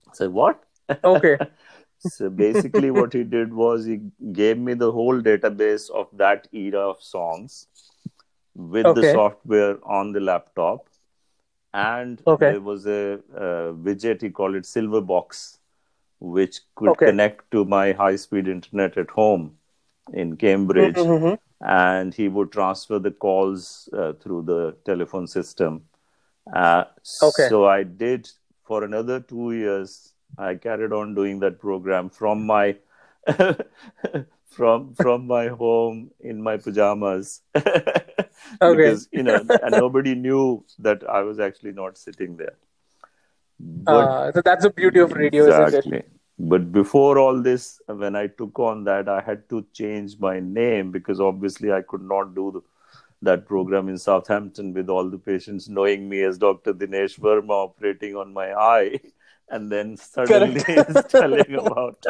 I 0.09 0.15
said, 0.15 0.33
"What?" 0.41 0.63
Okay. 1.03 1.37
So 2.03 2.27
basically, 2.31 2.89
what 2.89 3.13
he 3.13 3.23
did 3.23 3.53
was 3.53 3.85
he 3.85 3.97
gave 4.37 4.57
me 4.57 4.73
the 4.73 4.91
whole 4.91 5.21
database 5.21 5.91
of 5.91 6.07
that 6.21 6.47
era 6.51 6.79
of 6.79 7.03
songs 7.07 7.67
with 8.55 8.95
the 8.95 9.11
software 9.11 9.75
on 9.97 10.11
the 10.11 10.19
laptop. 10.19 10.87
And 11.73 12.21
Okay. 12.27 12.47
there 12.47 12.61
was 12.61 12.85
a, 12.87 13.15
uh 13.35 13.73
widget, 13.87 14.21
he 14.21 14.29
called 14.29 14.55
it 14.55 14.65
Silver 14.65 15.01
Box, 15.01 15.59
which 16.19 16.59
could 16.75 16.91
Okay. 16.91 17.05
connect 17.05 17.49
to 17.51 17.65
my 17.65 17.91
high 17.93 18.15
speed 18.15 18.47
internet 18.47 18.97
at 18.97 19.09
home 19.11 19.57
in 20.13 20.37
Cambridge. 20.37 20.95
Mhm. 20.97 21.37
And 21.61 22.13
he 22.13 22.27
would 22.27 22.51
transfer 22.51 22.99
the 22.99 23.11
calls 23.11 23.87
uh, 23.93 24.13
through 24.13 24.43
the 24.43 24.75
telephone 24.85 25.27
system. 25.27 25.83
Uh, 26.53 26.85
Okay. 27.21 27.47
So 27.49 27.65
I 27.65 27.83
did 27.83 28.29
for 28.63 28.83
another 28.83 29.19
two 29.19 29.51
years. 29.53 30.13
I 30.37 30.55
carried 30.55 30.91
on 30.93 31.13
doing 31.15 31.39
that 31.39 31.59
program 31.59 32.09
from 32.09 32.45
my 32.45 32.77
from 34.47 34.93
from 34.95 35.27
my 35.27 35.47
home 35.47 36.11
in 36.19 36.41
my 36.41 36.57
pajamas 36.57 37.41
okay. 38.61 38.75
because 38.75 39.09
you 39.11 39.23
know 39.23 39.43
nobody 39.69 40.15
knew 40.15 40.63
that 40.79 41.07
I 41.09 41.21
was 41.21 41.39
actually 41.39 41.73
not 41.73 41.97
sitting 41.97 42.37
there. 42.37 42.57
Uh, 43.61 43.83
but, 43.83 43.91
uh, 43.91 44.31
so 44.31 44.41
that's 44.41 44.63
the 44.63 44.69
beauty 44.71 44.99
of 44.99 45.11
radio, 45.11 45.45
exactly. 45.45 46.03
But 46.39 46.71
before 46.71 47.19
all 47.19 47.39
this, 47.39 47.79
when 47.85 48.15
I 48.15 48.27
took 48.27 48.57
on 48.57 48.83
that, 48.85 49.07
I 49.07 49.21
had 49.21 49.47
to 49.49 49.63
change 49.73 50.17
my 50.19 50.39
name 50.39 50.91
because 50.91 51.19
obviously 51.21 51.71
I 51.71 51.81
could 51.81 52.01
not 52.01 52.33
do 52.33 52.51
the, 52.51 52.61
that 53.21 53.45
program 53.45 53.89
in 53.89 53.97
Southampton 53.99 54.73
with 54.73 54.89
all 54.89 55.07
the 55.07 55.19
patients 55.19 55.69
knowing 55.69 56.09
me 56.09 56.23
as 56.23 56.39
Dr. 56.39 56.73
Dinesh 56.73 57.19
Verma 57.19 57.51
operating 57.51 58.15
on 58.15 58.33
my 58.33 58.53
eye. 58.53 58.99
And 59.53 59.69
then 59.69 59.97
suddenly 59.97 60.63
telling 61.09 61.55
about 61.55 62.01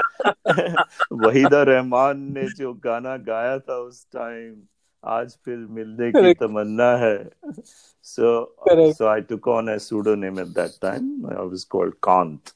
Waheeda 1.12 1.66
Rehman 1.66 2.34
ne 2.34 2.48
jo 2.56 2.76
gana 2.76 3.18
gaya 3.18 3.60
tha 3.66 3.78
us 3.88 4.06
time 4.12 4.68
आज 5.05 5.37
फिर 5.45 5.57
मिलने 5.79 6.11
की 6.13 6.19
Correct. 6.19 6.41
तमन्ना 6.41 6.91
है 7.05 7.17
so 8.03 8.31
Correct. 8.69 8.97
so 9.01 9.09
I 9.09 9.21
took 9.21 9.47
on 9.47 9.69
a 9.69 9.79
pseudonym 9.81 10.39
at 10.39 10.55
that 10.55 10.79
time 10.81 11.11
I 11.27 11.43
was 11.43 11.65
called 11.75 11.95
Kant 12.07 12.53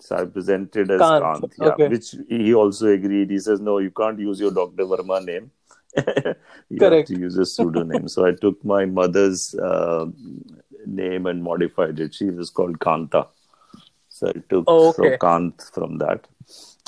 so 0.00 0.16
I 0.16 0.24
presented 0.24 0.90
as 0.90 1.00
Kant, 1.00 1.24
Kant, 1.24 1.52
yeah, 1.60 1.68
okay. 1.72 1.88
which 1.88 2.14
he 2.28 2.54
also 2.54 2.88
agreed 2.88 3.30
he 3.30 3.38
says 3.48 3.60
no 3.60 3.78
you 3.78 3.90
can't 3.90 4.18
use 4.18 4.40
your 4.40 4.50
Dr. 4.60 4.84
Verma 4.94 5.20
name 5.24 5.50
you 5.96 6.78
Correct. 6.78 7.08
have 7.08 7.16
to 7.16 7.20
use 7.26 7.36
a 7.36 7.46
pseudonym 7.46 8.08
so 8.08 8.24
I 8.26 8.32
took 8.32 8.64
my 8.64 8.84
mother's 8.86 9.54
uh, 9.54 10.06
name 10.86 11.26
and 11.26 11.42
modified 11.42 12.00
it 12.00 12.14
she 12.14 12.30
was 12.30 12.50
called 12.50 12.78
Kanta 12.78 13.26
so 14.08 14.28
I 14.28 14.32
took 14.48 14.64
Oh, 14.68 14.92
from 14.92 15.06
okay. 15.06 15.18
Kant 15.20 15.62
from 15.74 15.98
that. 15.98 16.26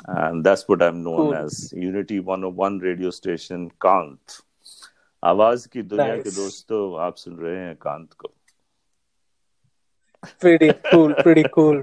And 0.07 0.45
that's 0.45 0.69
what 0.69 0.81
I'm 0.81 1.03
known 1.03 1.17
Cool. 1.17 1.35
as. 1.35 1.73
Unity 1.73 2.21
101 2.21 2.79
radio 2.79 3.11
station 3.11 3.65
Kant. 3.83 4.37
आवाज़ 5.24 5.68
की 5.74 5.82
दुनिया 5.84 6.16
के 6.18 6.32
दोस्तों 6.36 7.00
आप 7.08 7.16
सुन 7.18 7.36
रहे 7.40 7.58
हैं 7.58 7.76
कांत 7.82 8.14
को 8.14 8.34
Pretty 10.40 10.68
cool, 10.88 11.14
pretty 11.26 11.44
cool. 11.54 11.78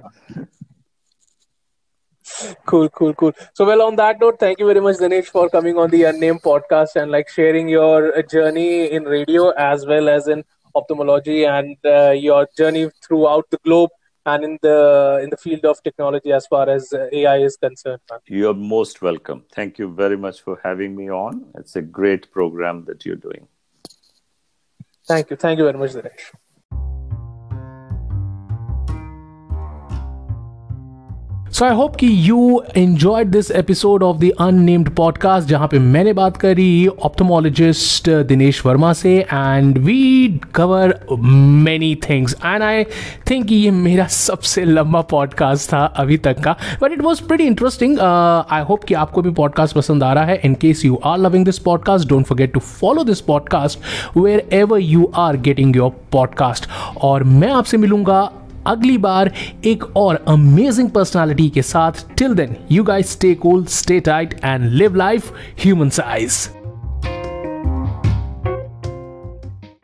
Cool, 2.67 2.89
cool, 2.91 3.15
cool. 3.15 3.33
So, 3.53 3.65
well, 3.65 3.83
on 3.83 3.97
that 3.97 4.21
note, 4.21 4.39
thank 4.39 4.61
you 4.61 4.67
very 4.67 4.81
much, 4.81 4.99
Dinesh, 4.99 5.27
for 5.27 5.49
coming 5.49 5.77
on 5.77 5.91
the 5.91 6.05
Unnamed 6.05 6.43
podcast 6.43 6.95
and 6.95 7.11
like 7.11 7.29
sharing 7.29 7.69
your 7.69 8.17
uh, 8.17 8.23
journey 8.23 8.93
in 8.93 9.05
radio 9.05 9.49
as 9.51 9.87
well 9.87 10.09
as 10.09 10.29
in 10.29 10.45
ophthalmology 10.75 11.45
and 11.47 11.77
uh, 11.85 12.11
your 12.11 12.47
journey 12.57 12.89
throughout 13.05 13.51
the 13.51 13.59
globe 13.65 13.91
and 14.31 14.45
in 14.49 14.59
the 14.63 15.21
in 15.23 15.31
the 15.35 15.41
field 15.45 15.65
of 15.65 15.83
technology 15.83 16.33
as 16.39 16.47
far 16.47 16.69
as 16.77 16.93
uh, 16.93 17.07
AI 17.19 17.39
is 17.49 17.57
concerned. 17.57 18.01
You're 18.27 18.59
most 18.77 19.03
welcome. 19.03 19.45
Thank 19.59 19.79
you 19.79 19.89
very 20.03 20.19
much 20.27 20.41
for 20.47 20.61
having 20.63 20.97
me 21.01 21.11
on. 21.11 21.47
It's 21.61 21.77
a 21.77 21.83
great 21.83 22.31
program 22.31 22.85
that 22.89 23.05
you're 23.05 23.23
doing. 23.29 23.47
Thank 25.07 25.31
you, 25.31 25.37
thank 25.37 25.59
you 25.59 25.65
very 25.65 25.79
much, 25.79 25.93
Dinesh. 25.93 26.27
So 31.53 31.65
I 31.65 31.75
hope 31.75 31.97
कि 31.97 32.09
you 32.31 32.63
enjoyed 32.77 33.27
this 33.27 33.51
episode 33.51 34.03
of 34.03 34.17
the 34.17 34.31
unnamed 34.41 34.89
podcast 34.89 35.49
जहाँ 35.49 35.69
पे 35.69 35.79
मैंने 35.79 36.13
बात 36.13 36.37
करी 36.37 36.87
ophthalmologist 36.87 38.11
Dinesh 38.11 38.67
Verma 38.67 38.93
से 38.93 39.19
and 39.33 39.79
we 39.79 40.41
cover 40.55 41.01
many 41.13 41.95
things 41.95 42.37
and 42.45 42.63
I 42.63 42.85
think 43.31 43.53
ये 43.53 43.71
मेरा 43.71 44.07
सबसे 44.07 44.65
लंबा 44.65 45.01
पॉडकास्ट 45.01 45.73
था 45.73 45.85
अभी 45.85 46.17
तक 46.17 46.41
का। 46.41 46.57
But 46.83 46.93
it 46.93 47.01
was 47.01 47.23
pretty 47.23 47.45
interesting 47.45 47.99
I 48.51 48.63
hope 48.63 48.85
कि 48.85 48.95
आपको 48.95 49.23
भी 49.23 49.31
पॉडकास्ट 49.31 49.77
पसंद 49.77 50.03
आ 50.03 50.13
रहा 50.13 50.25
है। 50.25 50.41
In 50.45 50.55
case 50.55 50.85
you 50.85 51.01
are 51.05 51.19
loving 51.19 51.45
this 51.45 51.59
podcast 51.59 52.09
don't 52.09 52.27
forget 52.27 52.53
to 52.53 52.61
follow 52.61 53.05
this 53.05 53.21
podcast 53.21 53.79
wherever 54.53 54.79
you 54.79 55.13
are 55.15 55.37
getting 55.37 55.77
your 55.77 55.93
podcast 56.13 56.67
और 57.03 57.25
मैं 57.25 57.53
आपसे 57.53 57.77
मिलूँगा 57.77 58.33
अगली 58.69 58.97
बार 58.99 59.33
एक 59.67 59.85
और 59.97 60.25
अमेजिंग 60.29 60.91
पर्सनालिटी 60.91 61.49
के 61.55 61.63
साथ 61.63 62.05
till 62.19 62.35
then 62.35 62.57
you 62.73 62.85
guys 62.85 63.13
stay 63.13 63.35
cool 63.47 63.65
stay 63.81 64.01
tight 64.11 64.35
and 64.45 64.71
live 64.73 64.97
life 64.97 65.33
human 65.65 65.89
size 66.01 66.47